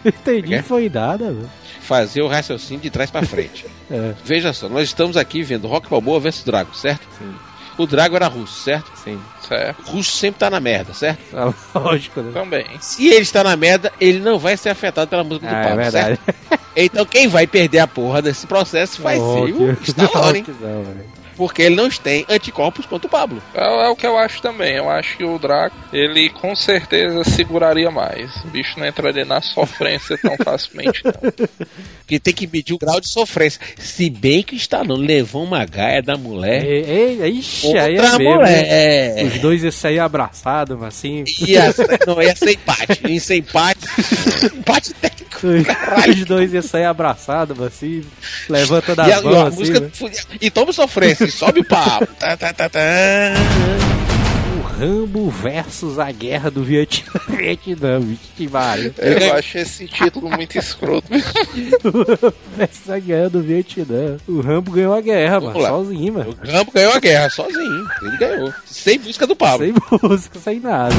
Entendi, 0.05 0.55
É? 0.55 0.61
foi 0.61 0.89
nada, 0.89 1.25
mano. 1.25 1.49
Fazer 1.83 2.21
o 2.21 2.27
raciocínio 2.27 2.81
de 2.81 2.89
trás 2.89 3.11
pra 3.11 3.23
frente. 3.23 3.65
É, 3.91 4.13
Veja 4.25 4.51
só, 4.53 4.67
nós 4.69 4.85
estamos 4.85 5.15
aqui 5.17 5.43
vendo 5.43 5.67
Rock 5.67 5.87
Balboa 5.89 6.19
versus 6.19 6.43
Drago, 6.43 6.73
certo? 6.75 7.05
Sim. 7.19 7.31
O 7.77 7.85
Drago 7.85 8.15
era 8.15 8.27
russo, 8.27 8.63
certo? 8.63 8.91
sim. 8.95 9.19
Certo. 9.47 9.83
O 9.87 9.91
russo 9.91 10.11
sempre 10.17 10.39
tá 10.39 10.49
na 10.49 10.59
merda, 10.59 10.93
certo? 10.93 11.19
Ah, 11.35 11.53
Lógico, 11.77 12.21
né? 12.21 12.31
Também. 12.33 12.65
Se 12.79 13.07
ele 13.07 13.21
está 13.21 13.43
na 13.43 13.55
merda, 13.55 13.91
ele 13.99 14.19
não 14.19 14.39
vai 14.39 14.55
ser 14.57 14.69
afetado 14.69 15.09
pela 15.09 15.23
música 15.23 15.45
do 15.47 15.53
Ah, 15.53 15.59
é 15.59 15.63
Pablo, 15.63 15.77
verdade. 15.77 16.19
certo? 16.25 16.59
Então 16.75 17.05
quem 17.05 17.27
vai 17.27 17.45
perder 17.45 17.79
a 17.79 17.87
porra 17.87 18.19
desse 18.21 18.47
processo 18.47 18.99
vai 19.01 19.17
ser 19.17 19.21
o 19.21 19.77
Stallone, 19.83 20.39
hein? 20.39 20.45
Rockzão, 20.47 20.83
velho. 20.83 21.05
Porque 21.35 21.61
ele 21.61 21.75
não 21.75 21.89
tem 21.89 22.25
anticorpos 22.29 22.85
contra 22.85 23.07
o 23.07 23.09
Pablo. 23.09 23.41
É, 23.53 23.85
é 23.85 23.89
o 23.89 23.95
que 23.95 24.05
eu 24.05 24.17
acho 24.17 24.41
também. 24.41 24.75
Eu 24.75 24.89
acho 24.89 25.17
que 25.17 25.23
o 25.23 25.37
Draco, 25.37 25.75
ele 25.91 26.29
com 26.29 26.55
certeza 26.55 27.23
seguraria 27.23 27.91
mais. 27.91 28.35
O 28.43 28.47
bicho 28.47 28.79
não 28.79 28.87
entraria 28.87 29.25
na 29.25 29.41
sofrência 29.41 30.17
tão 30.17 30.35
facilmente, 30.37 31.01
não. 31.03 31.13
Porque 31.99 32.19
tem 32.19 32.33
que 32.33 32.47
medir 32.47 32.73
o 32.73 32.77
grau 32.77 32.99
de 32.99 33.07
sofrência. 33.07 33.59
Se 33.77 34.09
bem 34.09 34.43
que 34.43 34.55
o 34.55 34.57
Stallone 34.57 35.05
levou 35.07 35.43
uma 35.43 35.65
gaia 35.65 36.01
da 36.01 36.17
mulher. 36.17 36.63
Ei, 36.65 37.21
ei, 37.21 37.29
ixi, 37.29 37.77
aí 37.77 37.95
é 37.95 38.01
Outra 38.01 38.17
mesmo. 38.19 38.35
né? 38.35 38.35
mulher. 38.35 39.25
Os 39.25 39.39
dois 39.39 39.63
iam 39.63 39.71
sair 39.71 39.99
abraçados, 39.99 40.81
assim. 40.83 41.23
Ia, 41.47 41.73
não, 42.05 42.21
ia 42.21 42.35
ser 42.35 42.51
empate. 42.51 43.07
Ia 43.07 43.19
ser 43.19 43.35
empate. 43.37 43.87
empate 44.53 44.93
técnico. 44.95 45.32
Os 46.09 46.25
dois 46.25 46.53
iam 46.53 46.61
sair 46.61 46.85
abraçados, 46.85 47.59
assim. 47.61 48.03
Levantando 48.49 49.01
E 49.07 49.11
a, 49.11 49.17
as 49.17 49.23
e 49.23 49.27
a 49.27 49.29
mãos 49.31 49.47
assim. 49.47 49.57
música. 49.59 49.79
né? 49.79 49.89
E 50.41 50.49
toma 50.51 50.71
sofrência. 50.73 51.25
E 51.25 51.31
sobe 51.31 51.59
o 51.61 51.65
papo. 51.65 52.07
Tá, 52.19 52.37
tá, 52.37 52.53
tá, 52.53 52.69
tá. 52.69 52.79
O 54.57 54.61
Rambo 54.79 55.29
versus 55.29 55.99
a 55.99 56.11
guerra 56.11 56.49
do 56.49 56.63
Vietnã. 56.63 57.11
Vietnã, 57.29 57.99
Maria. 58.51 58.93
Ele 58.97 59.25
Eu 59.25 59.33
acho 59.35 59.57
esse 59.57 59.87
título 59.87 60.29
muito 60.29 60.57
escroto. 60.57 61.07
versus 62.57 62.89
a 62.89 62.99
guerra 62.99 63.29
do 63.29 63.41
Vietnã. 63.41 64.17
O 64.27 64.41
Rambo 64.41 64.71
ganhou 64.71 64.93
a 64.93 65.01
guerra, 65.01 65.39
Vamos 65.39 65.55
mano. 65.55 65.63
lá. 65.63 65.69
Sozinho, 65.69 66.13
mano. 66.13 66.37
O 66.43 66.51
Rambo 66.51 66.71
ganhou 66.71 66.93
a 66.93 66.99
guerra 66.99 67.29
sozinho. 67.29 67.85
Ele 68.01 68.17
ganhou. 68.17 68.53
Sem 68.65 68.99
música 68.99 69.27
do 69.27 69.35
Pablo. 69.35 69.65
Sem 69.65 69.75
música, 70.09 70.39
sem 70.39 70.59
nada. 70.59 70.95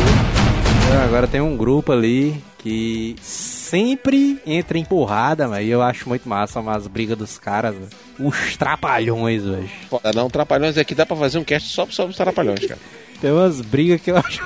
Agora 1.04 1.26
tem 1.26 1.40
um 1.40 1.56
grupo 1.56 1.90
ali 1.92 2.36
que 2.58 3.16
sempre 3.64 4.38
entra 4.46 4.78
em 4.78 4.84
porrada, 4.84 5.48
mas 5.48 5.66
eu 5.66 5.82
acho 5.82 6.08
muito 6.08 6.28
massa 6.28 6.60
umas 6.60 6.86
brigas 6.86 7.16
dos 7.16 7.38
caras, 7.38 7.74
velho. 7.74 7.88
os 8.18 8.56
trapalhões, 8.56 9.42
velho. 9.42 9.70
Não, 10.14 10.28
Trapalhões 10.28 10.76
aqui 10.76 10.94
dá 10.94 11.06
pra 11.06 11.16
fazer 11.16 11.38
um 11.38 11.44
cast 11.44 11.70
só 11.70 11.86
sobre 11.86 12.10
os 12.10 12.16
Trapalhões, 12.16 12.64
cara. 12.66 12.80
Tem 13.20 13.32
umas 13.32 13.60
brigas 13.60 14.00
que 14.00 14.10
eu 14.10 14.16
acho 14.18 14.42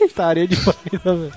estaria 0.00 0.46
demais, 0.46 0.76
né, 0.90 1.00
velho. 1.04 1.32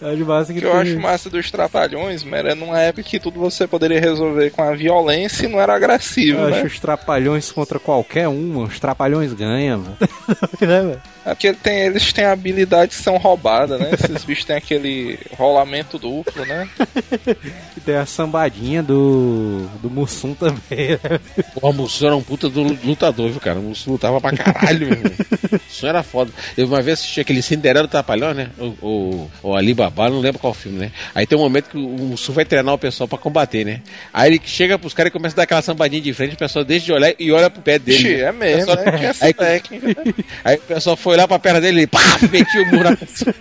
Eu 0.00 0.08
acho 0.08 0.24
massa 0.24 0.52
que 0.52 0.60
que 0.60 0.66
eu 0.66 0.76
acho 0.76 0.98
massa 0.98 1.30
dos 1.30 1.50
trapalhões, 1.50 2.24
mano, 2.24 2.48
é 2.48 2.54
numa 2.54 2.80
época 2.80 3.02
que 3.02 3.20
tudo 3.20 3.38
você 3.38 3.66
poderia 3.66 4.00
resolver 4.00 4.50
com 4.50 4.62
a 4.62 4.74
violência 4.74 5.44
e 5.44 5.48
não 5.48 5.60
era 5.60 5.74
agressivo, 5.74 6.38
Eu 6.38 6.46
acho 6.46 6.56
né? 6.60 6.64
os 6.64 6.80
trapalhões 6.80 7.52
contra 7.52 7.78
qualquer 7.78 8.28
um, 8.28 8.48
mano. 8.54 8.68
Os 8.68 8.80
trapalhões 8.80 9.32
ganham, 9.32 9.80
mano. 9.80 9.96
né, 10.60 10.82
velho? 10.82 11.02
É 11.24 11.34
porque 11.34 11.52
tem, 11.52 11.80
eles 11.80 12.12
têm 12.12 12.24
habilidades 12.24 12.96
que 12.96 13.02
são 13.02 13.18
roubadas, 13.18 13.78
né? 13.78 13.90
Esses 13.94 14.24
bichos 14.24 14.44
têm 14.44 14.56
aquele 14.56 15.18
rolamento 15.36 15.98
duplo, 15.98 16.44
né? 16.46 16.68
E 17.76 17.80
tem 17.80 17.96
a 17.96 18.04
sambadinha 18.04 18.82
do, 18.82 19.66
do 19.80 19.88
Mussum 19.88 20.34
também, 20.34 20.90
né? 20.90 21.20
O 21.62 21.72
Mussum 21.72 22.06
era 22.06 22.16
um 22.16 22.22
puta 22.22 22.48
do 22.48 22.62
lutador, 22.62 23.30
viu, 23.30 23.40
cara? 23.40 23.58
O 23.58 23.62
Mussum 23.62 23.92
lutava 23.92 24.20
pra 24.20 24.32
caralho, 24.36 24.88
meu 24.88 24.98
irmão. 24.98 25.12
O 25.52 25.54
Mussum 25.54 25.86
era 25.86 26.02
foda. 26.02 26.32
Eu 26.56 26.66
uma 26.66 26.82
vez 26.82 26.98
assisti 26.98 27.20
aquele 27.20 27.42
Cinderela 27.42 27.86
do 27.86 27.90
Trapalhão, 27.90 28.34
né? 28.34 28.50
O, 28.58 28.64
o, 28.86 29.30
o 29.42 29.54
Alibaba, 29.54 29.89
não 29.96 30.20
lembro 30.20 30.38
qual 30.38 30.54
filme, 30.54 30.78
né? 30.78 30.92
Aí 31.14 31.26
tem 31.26 31.36
um 31.38 31.40
momento 31.42 31.70
que 31.70 31.76
o 31.76 31.80
Mussum 31.80 32.32
vai 32.32 32.44
treinar 32.44 32.74
o 32.74 32.78
pessoal 32.78 33.06
pra 33.08 33.18
combater, 33.18 33.64
né? 33.64 33.80
Aí 34.12 34.30
ele 34.30 34.40
chega 34.44 34.78
pros 34.78 34.94
caras 34.94 35.10
e 35.10 35.12
começa 35.12 35.34
a 35.34 35.38
dar 35.38 35.42
aquela 35.44 35.62
sambadinha 35.62 36.00
de 36.02 36.12
frente, 36.12 36.34
o 36.34 36.38
pessoal 36.38 36.64
deixa 36.64 36.86
de 36.86 36.92
olhar 36.92 37.12
e 37.18 37.30
olha 37.32 37.50
pro 37.50 37.62
pé 37.62 37.78
dele. 37.78 38.16
Né? 38.16 38.20
é 38.22 38.32
mesmo, 38.32 38.66
pessoal- 38.76 38.84
né? 39.00 39.12
Aí, 39.20 39.34
aí 40.44 40.56
o 40.56 40.60
pessoal 40.60 40.96
foi 40.96 41.16
lá 41.16 41.26
pra 41.28 41.38
perna 41.38 41.60
dele 41.60 41.82
e 41.82 41.86
pá, 41.86 42.00
metia 42.30 42.62
o 42.62 42.66
murro 42.66 42.84
na 42.84 42.96
pessoa. 42.96 43.34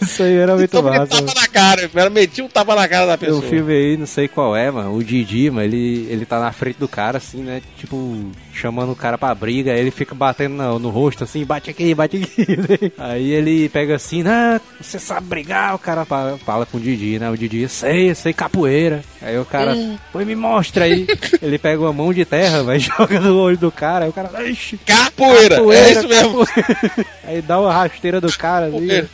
Isso 0.00 0.22
aí 0.22 0.36
era 0.36 0.56
muito 0.56 0.64
Então 0.74 0.88
ele 0.88 0.98
massa. 1.00 1.22
tava 1.22 1.34
na 1.38 1.46
cara, 1.46 1.90
ela 1.94 2.08
metia 2.10 2.42
um 2.42 2.48
tapa 2.48 2.74
na 2.74 2.88
cara 2.88 3.04
da 3.06 3.18
Tem 3.18 3.28
pessoa. 3.28 3.44
um 3.44 3.48
filme 3.48 3.72
aí, 3.74 3.96
não 3.96 4.06
sei 4.06 4.26
qual 4.26 4.56
é, 4.56 4.70
mano. 4.70 4.94
O 4.96 5.04
Didi, 5.04 5.50
mano, 5.50 5.66
ele, 5.66 6.06
ele 6.08 6.24
tá 6.24 6.40
na 6.40 6.50
frente 6.50 6.76
do 6.78 6.88
cara, 6.88 7.18
assim, 7.18 7.42
né? 7.42 7.60
Tipo, 7.78 8.30
chamando 8.52 8.92
o 8.92 8.96
cara 8.96 9.16
pra 9.16 9.34
briga. 9.34 9.72
Aí 9.72 9.80
ele 9.80 9.90
fica 9.90 10.14
batendo 10.14 10.54
no, 10.54 10.78
no 10.78 10.90
rosto, 10.90 11.24
assim, 11.24 11.44
bate 11.44 11.70
aqui, 11.70 11.94
bate 11.94 12.16
aqui. 12.16 12.56
né? 12.56 12.92
Aí 12.98 13.30
ele 13.30 13.68
pega 13.68 13.96
assim, 13.96 14.22
ah, 14.26 14.60
você 14.80 14.98
sabe 14.98 15.26
brigar? 15.26 15.74
O 15.74 15.78
cara 15.78 16.04
fala, 16.04 16.38
fala 16.38 16.66
com 16.66 16.78
o 16.78 16.80
Didi, 16.80 17.18
né? 17.18 17.30
O 17.30 17.36
Didi, 17.36 17.68
sei, 17.68 18.14
sei 18.14 18.32
capoeira. 18.32 19.02
Aí 19.22 19.38
o 19.38 19.44
cara, 19.44 19.74
pô, 20.12 20.18
me 20.20 20.34
mostra 20.34 20.84
aí. 20.84 21.06
ele 21.42 21.58
pega 21.58 21.80
uma 21.80 21.92
mão 21.92 22.12
de 22.12 22.24
terra, 22.24 22.62
vai 22.62 22.78
joga 22.80 23.20
no 23.20 23.36
olho 23.38 23.58
do 23.58 23.70
cara. 23.70 24.04
Aí 24.04 24.10
o 24.10 24.12
cara, 24.12 24.48
ixi, 24.48 24.78
Capoeira, 24.78 25.56
é 25.56 25.92
isso 25.92 26.08
mesmo. 26.08 26.46
capoeira. 26.46 27.06
Aí 27.24 27.42
dá 27.42 27.60
uma 27.60 27.72
rasteira 27.72 28.20
do 28.20 28.32
cara 28.36 28.66
ali. 28.66 28.88
Capoeira. 28.88 29.08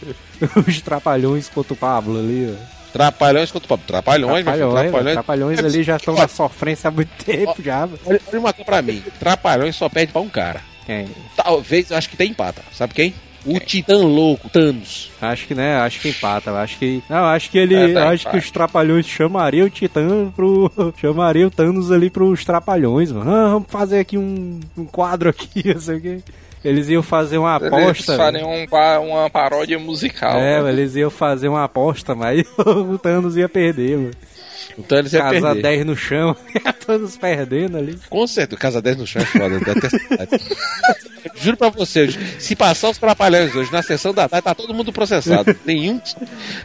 Os 0.67 0.81
trapalhões 0.83 1.49
contra 1.49 1.73
o 1.73 1.77
Pablo 1.77 2.19
ali, 2.19 2.55
ó. 2.55 2.77
Trapalhões 2.97 3.51
contra 3.53 3.75
o. 3.75 3.79
Trapalhões, 3.79 4.45
meu 4.45 4.55
filho, 4.55 4.71
Trapalhões, 4.71 4.91
trapalhões. 4.91 5.13
trapalhões 5.15 5.59
ali 5.59 5.83
já 5.83 5.97
estão 5.97 6.15
na 6.15 6.29
sofrência 6.29 6.89
há 6.89 6.91
muito 6.91 7.25
tempo 7.25 7.63
já. 7.63 7.89
Olha, 8.07 8.21
olha 8.29 8.41
uma 8.41 8.53
coisa 8.53 8.65
pra 8.65 8.83
mim. 8.83 9.03
Trapalhões 9.19 9.77
só 9.77 9.89
perde 9.89 10.13
pra 10.13 10.23
um 10.23 10.29
cara. 10.29 10.61
Quem? 10.87 11.09
Talvez, 11.37 11.91
acho 11.93 12.09
que 12.09 12.17
tem 12.17 12.31
empata. 12.31 12.63
Sabe 12.73 12.95
quem? 12.95 13.15
O 13.45 13.61
Titã 13.61 13.97
Louco, 13.99 14.49
Thanos. 14.49 15.11
Acho 15.21 15.47
que, 15.47 15.55
né? 15.55 15.77
Acho 15.77 16.01
que 16.01 16.09
empata. 16.09 16.51
Acho 16.53 16.79
que. 16.79 17.01
Não, 17.09 17.25
acho 17.27 17.49
que 17.49 17.59
ele. 17.59 17.77
É, 17.77 17.93
tá 17.93 18.09
acho 18.09 18.29
que 18.29 18.37
os 18.37 18.51
trapalhões 18.51 19.07
chamariam 19.07 19.67
o 19.67 19.71
Titã 19.71 20.33
pro. 20.35 20.71
Chamaria 21.01 21.47
o 21.47 21.51
Thanos 21.51 21.93
ali 21.93 22.11
pros 22.11 22.45
trapalhões, 22.45 23.13
mano. 23.13 23.31
Ah, 23.31 23.51
vamos 23.51 23.71
fazer 23.71 24.01
aqui 24.01 24.19
um, 24.19 24.59
um 24.77 24.85
quadro 24.85 25.29
aqui, 25.29 25.63
não 25.73 25.81
sei 25.81 25.97
o 25.97 26.01
quê. 26.01 26.19
Eles 26.67 26.89
iam 26.89 27.03
fazer 27.03 27.39
uma 27.39 27.57
Eles 27.57 27.73
aposta. 27.73 28.17
fariam 28.17 28.51
um 28.51 28.67
uma 29.01 29.31
paródia 29.31 29.79
musical. 29.79 30.37
É, 30.39 30.63
né? 30.63 30.69
eles 30.71 30.97
iam 30.97 31.11
fazer 31.11 31.49
uma 31.49 31.65
aposta, 31.65 32.15
mas 32.15 32.45
o 32.59 32.99
Thanos 32.99 33.37
ia 33.37 33.49
perder, 33.49 33.97
mano. 33.97 34.11
O 34.77 34.83
Thanos 34.83 35.13
ia 35.13 35.21
Casa 35.21 35.41
perder. 35.41 35.63
10 35.63 35.87
no 35.87 35.97
chão, 35.97 36.37
todos 36.87 37.17
perdendo 37.17 37.79
ali. 37.79 37.99
Com 38.09 38.27
certeza, 38.27 38.59
Casa 38.59 38.83
10 38.83 38.97
no 38.97 39.07
chão 39.07 39.23
é 39.23 39.25
foda, 39.25 39.59
cidade. 39.91 40.45
Juro 41.41 41.57
pra 41.57 41.69
você, 41.69 42.09
se 42.39 42.55
passar 42.57 42.91
os 42.91 42.99
trapalhões 42.99 43.55
hoje 43.55 43.71
na 43.73 43.83
sessão 43.83 44.15
da 44.15 44.29
tarde, 44.29 44.45
tá 44.45 44.55
todo 44.55 44.73
mundo 44.73 44.93
processado. 44.93 45.55
Nenhum. 45.65 46.01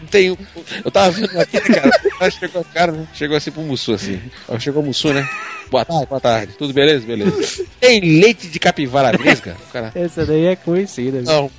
Tem 0.10 0.32
um. 0.32 0.38
Eu 0.84 0.92
tava 0.92 1.12
vendo 1.12 1.40
aqui, 1.40 1.58
né, 1.58 1.80
cara. 1.80 2.32
Chegou 2.32 2.62
o 2.62 2.66
cara, 2.66 2.92
né? 2.92 3.08
Chegou 3.14 3.36
assim 3.36 3.52
pro 3.52 3.62
Mussu, 3.62 3.94
assim. 3.94 4.22
Chegou 4.60 4.82
o 4.82 4.86
Mussu, 4.86 5.14
né? 5.14 5.28
Boa 5.70 5.86
tarde, 5.86 6.06
boa 6.06 6.22
tarde. 6.22 6.54
Tudo 6.58 6.74
beleza? 6.74 7.06
Beleza. 7.06 7.66
Tem 7.80 8.02
leite 8.02 8.48
de 8.48 8.60
capivara 8.60 9.18
brisca? 9.18 9.58
O 9.70 9.72
cara. 9.72 9.92
Essa 9.96 10.26
daí 10.26 10.46
é 10.46 10.56
conhecida. 10.56 11.22
Não. 11.22 11.50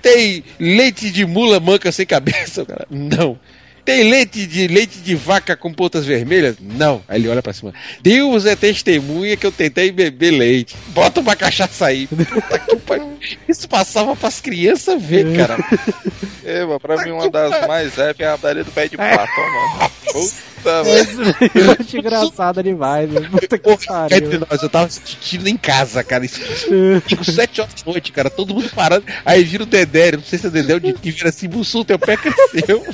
Tem 0.00 0.44
leite 0.58 1.10
de 1.10 1.24
mula 1.24 1.60
manca 1.60 1.92
sem 1.92 2.06
cabeça? 2.06 2.64
Cara. 2.64 2.86
Não. 2.90 3.38
Tem 3.84 4.08
leite 4.08 4.46
de 4.46 4.68
leite 4.68 4.98
de 4.98 5.14
vaca 5.14 5.56
com 5.56 5.72
pontas 5.72 6.06
vermelhas? 6.06 6.56
Não. 6.60 7.02
Aí 7.08 7.20
ele 7.20 7.28
olha 7.28 7.42
pra 7.42 7.52
cima. 7.52 7.74
Deus 8.00 8.46
é 8.46 8.54
testemunha 8.54 9.36
que 9.36 9.44
eu 9.44 9.50
tentei 9.52 9.90
beber 9.90 10.30
leite. 10.30 10.76
Bota 10.88 11.20
uma 11.20 11.34
cachaça 11.34 11.86
aí. 11.86 12.06
Puta 12.06 12.58
que 12.58 12.76
pariu. 12.76 13.18
Isso 13.48 13.68
passava 13.68 14.14
pras 14.14 14.40
crianças 14.40 15.00
ver, 15.02 15.36
cara. 15.36 15.56
É, 16.44 16.64
mano, 16.64 16.80
pra 16.80 17.04
mim 17.04 17.10
uma 17.10 17.30
das 17.30 17.66
mais 17.66 17.96
épicas 17.98 18.26
é 18.26 18.30
a 18.32 18.38
padaria 18.38 18.64
do 18.64 18.72
pé 18.72 18.88
de 18.88 18.96
pato, 18.96 19.32
ó, 19.36 19.78
mano. 19.78 19.90
Puta, 20.12 20.82
eu 21.54 21.76
acho 21.78 21.96
engraçada 21.96 22.62
demais, 22.62 23.10
né? 23.10 23.28
Puta 23.30 23.58
que 23.58 23.86
pariu. 23.86 24.40
nós, 24.48 24.62
eu 24.62 24.68
tava 24.68 24.86
assistindo 24.86 25.46
em 25.46 25.56
casa, 25.56 26.02
cara. 26.04 26.24
Isso, 26.24 26.40
tipo, 27.06 27.24
sete 27.24 27.60
horas 27.60 27.74
da 27.74 27.90
noite, 27.92 28.12
cara. 28.12 28.28
Todo 28.28 28.54
mundo 28.54 28.70
parando. 28.74 29.04
Aí 29.24 29.42
vira 29.44 29.62
o 29.62 29.66
Dedé, 29.66 30.12
não 30.12 30.22
sei 30.22 30.38
se 30.38 30.46
é 30.46 30.50
Dedé 30.50 30.74
ou 30.74 30.80
de 30.80 30.92
que 30.92 31.10
vira 31.10 31.28
assim, 31.28 31.48
Bussu, 31.48 31.84
teu 31.84 31.98
pé 31.98 32.16
cresceu. 32.16 32.84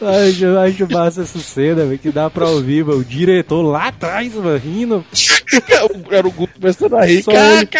Acho, 0.00 0.58
acho 0.58 0.92
massa 0.92 1.22
essa 1.22 1.38
cena, 1.38 1.84
velho, 1.84 1.98
que 1.98 2.10
dá 2.10 2.30
pra 2.30 2.46
ouvir, 2.46 2.84
mano, 2.84 3.00
o 3.00 3.04
diretor 3.04 3.62
lá 3.62 3.88
atrás, 3.88 4.32
mano, 4.34 4.56
rindo. 4.56 5.04
Era 6.10 6.26
o 6.26 6.30
Guto 6.30 6.54
começando 6.60 6.94
a 6.94 7.04
rir. 7.04 7.22
Só 7.22 7.32
ele! 7.32 7.68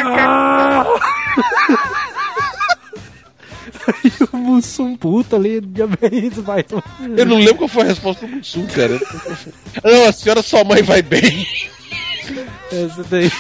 Aí 3.86 4.12
o 4.32 4.36
Mussum 4.38 4.96
puta 4.96 5.36
ali, 5.36 5.60
diabetes, 5.60 6.38
vai. 6.38 6.64
Eu 7.16 7.26
não 7.26 7.36
lembro 7.36 7.56
qual 7.56 7.68
foi 7.68 7.82
a 7.82 7.86
resposta 7.86 8.26
do 8.26 8.42
Sul, 8.42 8.66
cara. 8.74 8.98
Não, 9.82 10.08
a 10.08 10.12
senhora, 10.12 10.42
sua 10.42 10.64
mãe 10.64 10.82
vai 10.82 11.02
bem. 11.02 11.46
Essa 12.72 13.04
daí. 13.04 13.30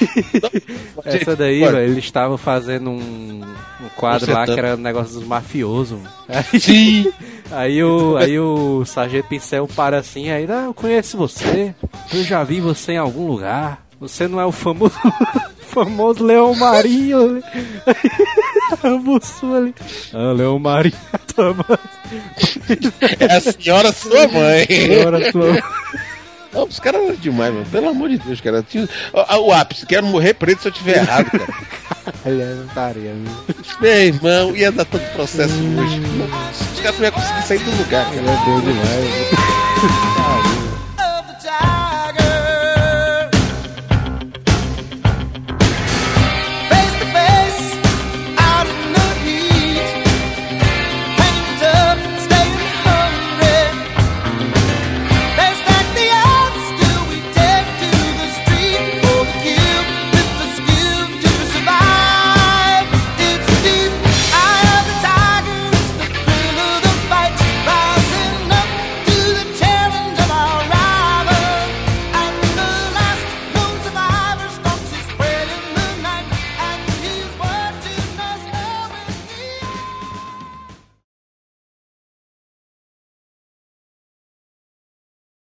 Essa 1.04 1.36
daí, 1.36 1.60
velho, 1.60 1.78
eles 1.78 2.04
estavam 2.04 2.36
fazendo 2.36 2.90
um, 2.90 3.42
um 3.80 3.88
quadro 3.96 4.30
lá 4.32 4.40
que 4.40 4.46
Consertando. 4.50 4.66
era 4.66 4.76
um 4.76 4.82
negócio 4.82 5.14
dos 5.14 5.26
mafiosos. 5.26 6.00
Aí, 6.28 6.60
Sim. 6.60 7.10
aí 7.50 7.82
o, 7.82 8.16
aí 8.16 8.38
o 8.38 8.84
Sargento 8.84 9.28
Pincel 9.28 9.66
para 9.68 9.98
assim, 9.98 10.30
aí, 10.30 10.46
não, 10.46 10.66
eu 10.66 10.74
conheço 10.74 11.16
você, 11.16 11.74
eu 12.12 12.22
já 12.24 12.42
vi 12.44 12.60
você 12.60 12.92
em 12.92 12.98
algum 12.98 13.26
lugar. 13.26 13.84
Você 14.00 14.28
não 14.28 14.40
é 14.40 14.44
o 14.44 14.52
famoso, 14.52 14.94
famoso 15.70 16.24
Leão 16.24 16.54
Marinho. 16.54 17.42
o 18.84 18.98
Mussum 18.98 19.56
ali. 19.56 19.74
Ah, 20.12 20.32
Leão 20.32 20.58
Marinho. 20.58 20.94
É 23.18 23.36
a 23.36 23.40
senhora, 23.40 23.90
sua 23.92 24.28
mãe. 24.28 24.66
Agora 25.00 25.32
sua... 25.32 25.62
Não, 26.54 26.64
os 26.64 26.78
caras 26.78 27.02
eram 27.02 27.14
demais, 27.16 27.52
mano. 27.52 27.66
Pelo 27.66 27.88
amor 27.88 28.08
de 28.08 28.18
Deus, 28.18 28.40
cara. 28.40 28.62
Tinha- 28.62 28.88
O, 29.12 29.48
o 29.48 29.52
ápice, 29.52 29.84
quero 29.86 30.06
morrer 30.06 30.34
preto 30.34 30.62
se 30.62 30.68
eu 30.68 30.72
tiver 30.72 30.98
errado, 30.98 31.30
cara. 31.30 31.52
Aliás, 32.24 32.56
não 32.58 32.66
estaria? 32.66 33.14
Meu 33.80 33.90
irmão, 33.92 34.56
ia 34.56 34.70
dar 34.70 34.84
tanto 34.84 35.04
processo 35.12 35.52
hoje. 35.54 36.00
Os 36.74 36.80
caras 36.80 36.98
não 36.98 37.04
iam 37.06 37.12
conseguir 37.12 37.42
sair 37.42 37.58
do 37.58 37.70
lugar, 37.76 38.04
cara. 38.06 38.30
É 38.30 38.44
bom 38.44 38.60
demais. 38.60 40.44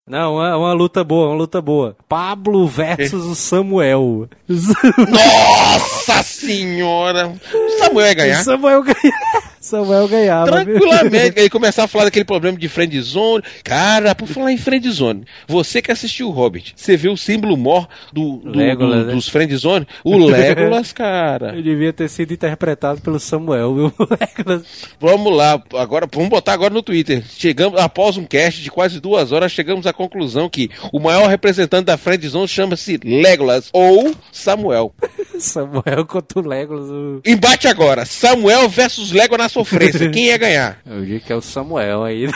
Não, 0.09 0.43
é 0.43 0.55
uma 0.55 0.73
luta 0.73 1.03
boa, 1.03 1.27
uma 1.27 1.35
luta 1.35 1.61
boa. 1.61 1.95
Pablo 2.09 2.67
versus 2.67 3.25
o 3.25 3.35
Samuel. 3.35 4.27
Nossa 4.47 6.23
senhora! 6.23 7.31
O 7.53 7.69
Samuel 7.77 8.07
ia 8.07 8.13
ganhar. 8.15 8.43
Samuel 8.43 8.81
ganhava. 8.81 9.48
Samuel 9.59 10.07
ganhava. 10.07 10.63
viu? 10.63 10.79
Tranquilamente, 10.79 11.39
ele 11.39 11.49
começar 11.49 11.83
a 11.83 11.87
falar 11.87 12.05
daquele 12.05 12.25
problema 12.25 12.57
de 12.57 12.67
friend 12.69 12.99
zone. 13.01 13.43
Cara, 13.63 14.15
por 14.15 14.27
falar 14.27 14.51
em 14.51 14.57
friend 14.57 14.89
zone, 14.91 15.25
você 15.47 15.81
que 15.81 15.91
assistiu 15.91 16.27
o 16.27 16.31
Hobbit, 16.31 16.73
você 16.75 16.95
viu 16.95 17.13
o 17.13 17.17
símbolo 17.17 17.57
mor 17.57 17.87
do, 18.13 18.37
do- 18.37 18.57
Legolas, 18.57 18.99
do- 19.01 19.05
né? 19.07 19.13
dos 19.13 19.27
friend 19.29 19.55
zone? 19.57 19.87
O 20.03 20.17
Legolas, 20.17 20.91
cara. 20.93 21.53
Ele 21.59 21.63
devia 21.63 21.91
ter 21.93 22.09
sido 22.09 22.33
interpretado 22.33 23.01
pelo 23.01 23.19
Samuel, 23.19 23.75
viu? 23.75 23.93
Vamos 24.99 25.35
lá, 25.35 25.61
agora 25.75 26.07
vamos 26.11 26.29
botar 26.29 26.53
agora 26.53 26.73
no 26.73 26.81
Twitter. 26.81 27.23
Chegamos 27.29 27.79
após 27.79 28.17
um 28.17 28.25
cast 28.25 28.61
de 28.61 28.69
quase 28.71 28.99
duas 28.99 29.31
horas, 29.31 29.51
chegamos 29.51 29.85
à 29.87 29.93
conclusão 29.93 30.49
que 30.49 30.69
o 30.91 30.99
maior 30.99 31.27
representante 31.27 31.85
da 31.85 31.97
friend 31.97 32.27
zone 32.27 32.47
chama-se 32.47 32.99
Legolas 33.03 33.69
ou 33.73 34.13
Samuel. 34.31 34.93
Samuel 35.39 36.05
contra 36.05 36.39
o 36.39 36.47
Legolas. 36.47 36.89
o- 36.89 37.21
Embate 37.25 37.67
agora, 37.67 38.05
Samuel 38.05 38.67
versus 38.69 39.11
Legolas 39.11 39.48
na 39.49 39.53
sofrência. 39.63 40.09
Quem 40.09 40.27
ia 40.27 40.37
ganhar? 40.37 40.79
Eu 40.85 41.03
digo 41.05 41.25
que 41.25 41.33
é 41.33 41.35
o 41.35 41.41
Samuel 41.41 42.03
aí. 42.03 42.27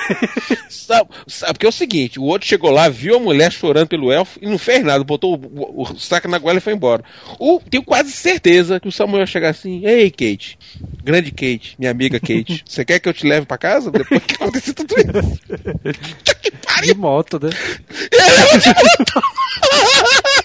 Sa- 0.70 1.06
sa- 1.28 1.48
Porque 1.54 1.66
é 1.66 1.70
o 1.70 1.72
seguinte, 1.72 2.20
o 2.20 2.24
outro 2.24 2.48
chegou 2.48 2.72
lá, 2.72 2.90
viu 2.90 3.16
a 3.16 3.20
mulher 3.20 3.52
chorando 3.52 3.88
pelo 3.88 4.12
elfo 4.12 4.40
e 4.42 4.48
não 4.48 4.58
fez 4.58 4.84
nada, 4.84 5.04
botou 5.04 5.36
o, 5.36 5.82
o, 5.82 5.84
o 5.94 6.00
saco 6.00 6.28
na 6.28 6.38
goela 6.38 6.58
e 6.58 6.62
foi 6.62 6.74
embora. 6.74 7.04
O, 7.40 7.62
tenho 7.70 7.84
quase 7.84 8.12
certeza 8.12 8.80
que 8.80 8.88
o 8.88 8.92
Samuel 8.92 9.22
ia 9.22 9.26
chegar 9.28 9.50
assim, 9.50 9.86
ei 9.86 10.10
Kate, 10.12 10.58
grande 11.04 11.32
Kate, 11.32 11.76
minha 11.80 11.92
amiga 11.92 12.20
Kate, 12.20 12.64
você 12.68 12.84
quer 12.84 13.00
que 13.00 13.08
eu 13.08 13.14
te 13.14 13.26
leve 13.26 13.46
pra 13.46 13.58
casa? 13.58 13.92
Depois 13.92 14.22
que 14.24 14.34
aconteceu 14.36 14.74
tudo 14.74 14.96
isso. 14.98 15.40
que 16.42 16.52
De 16.52 16.58
pariu! 16.58 16.96
moto, 16.96 17.40
né? 17.42 17.50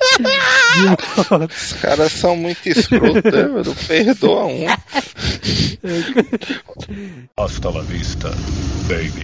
Os 1.50 1.72
caras 1.74 2.12
são 2.12 2.36
muito 2.36 2.68
escrotos, 2.68 3.32
né, 3.32 3.42
mano? 3.42 3.74
Perdoa 3.86 4.44
um. 4.46 4.66
Hasta 7.36 7.70
la 7.70 7.82
vista, 7.82 8.30
baby. 8.88 9.22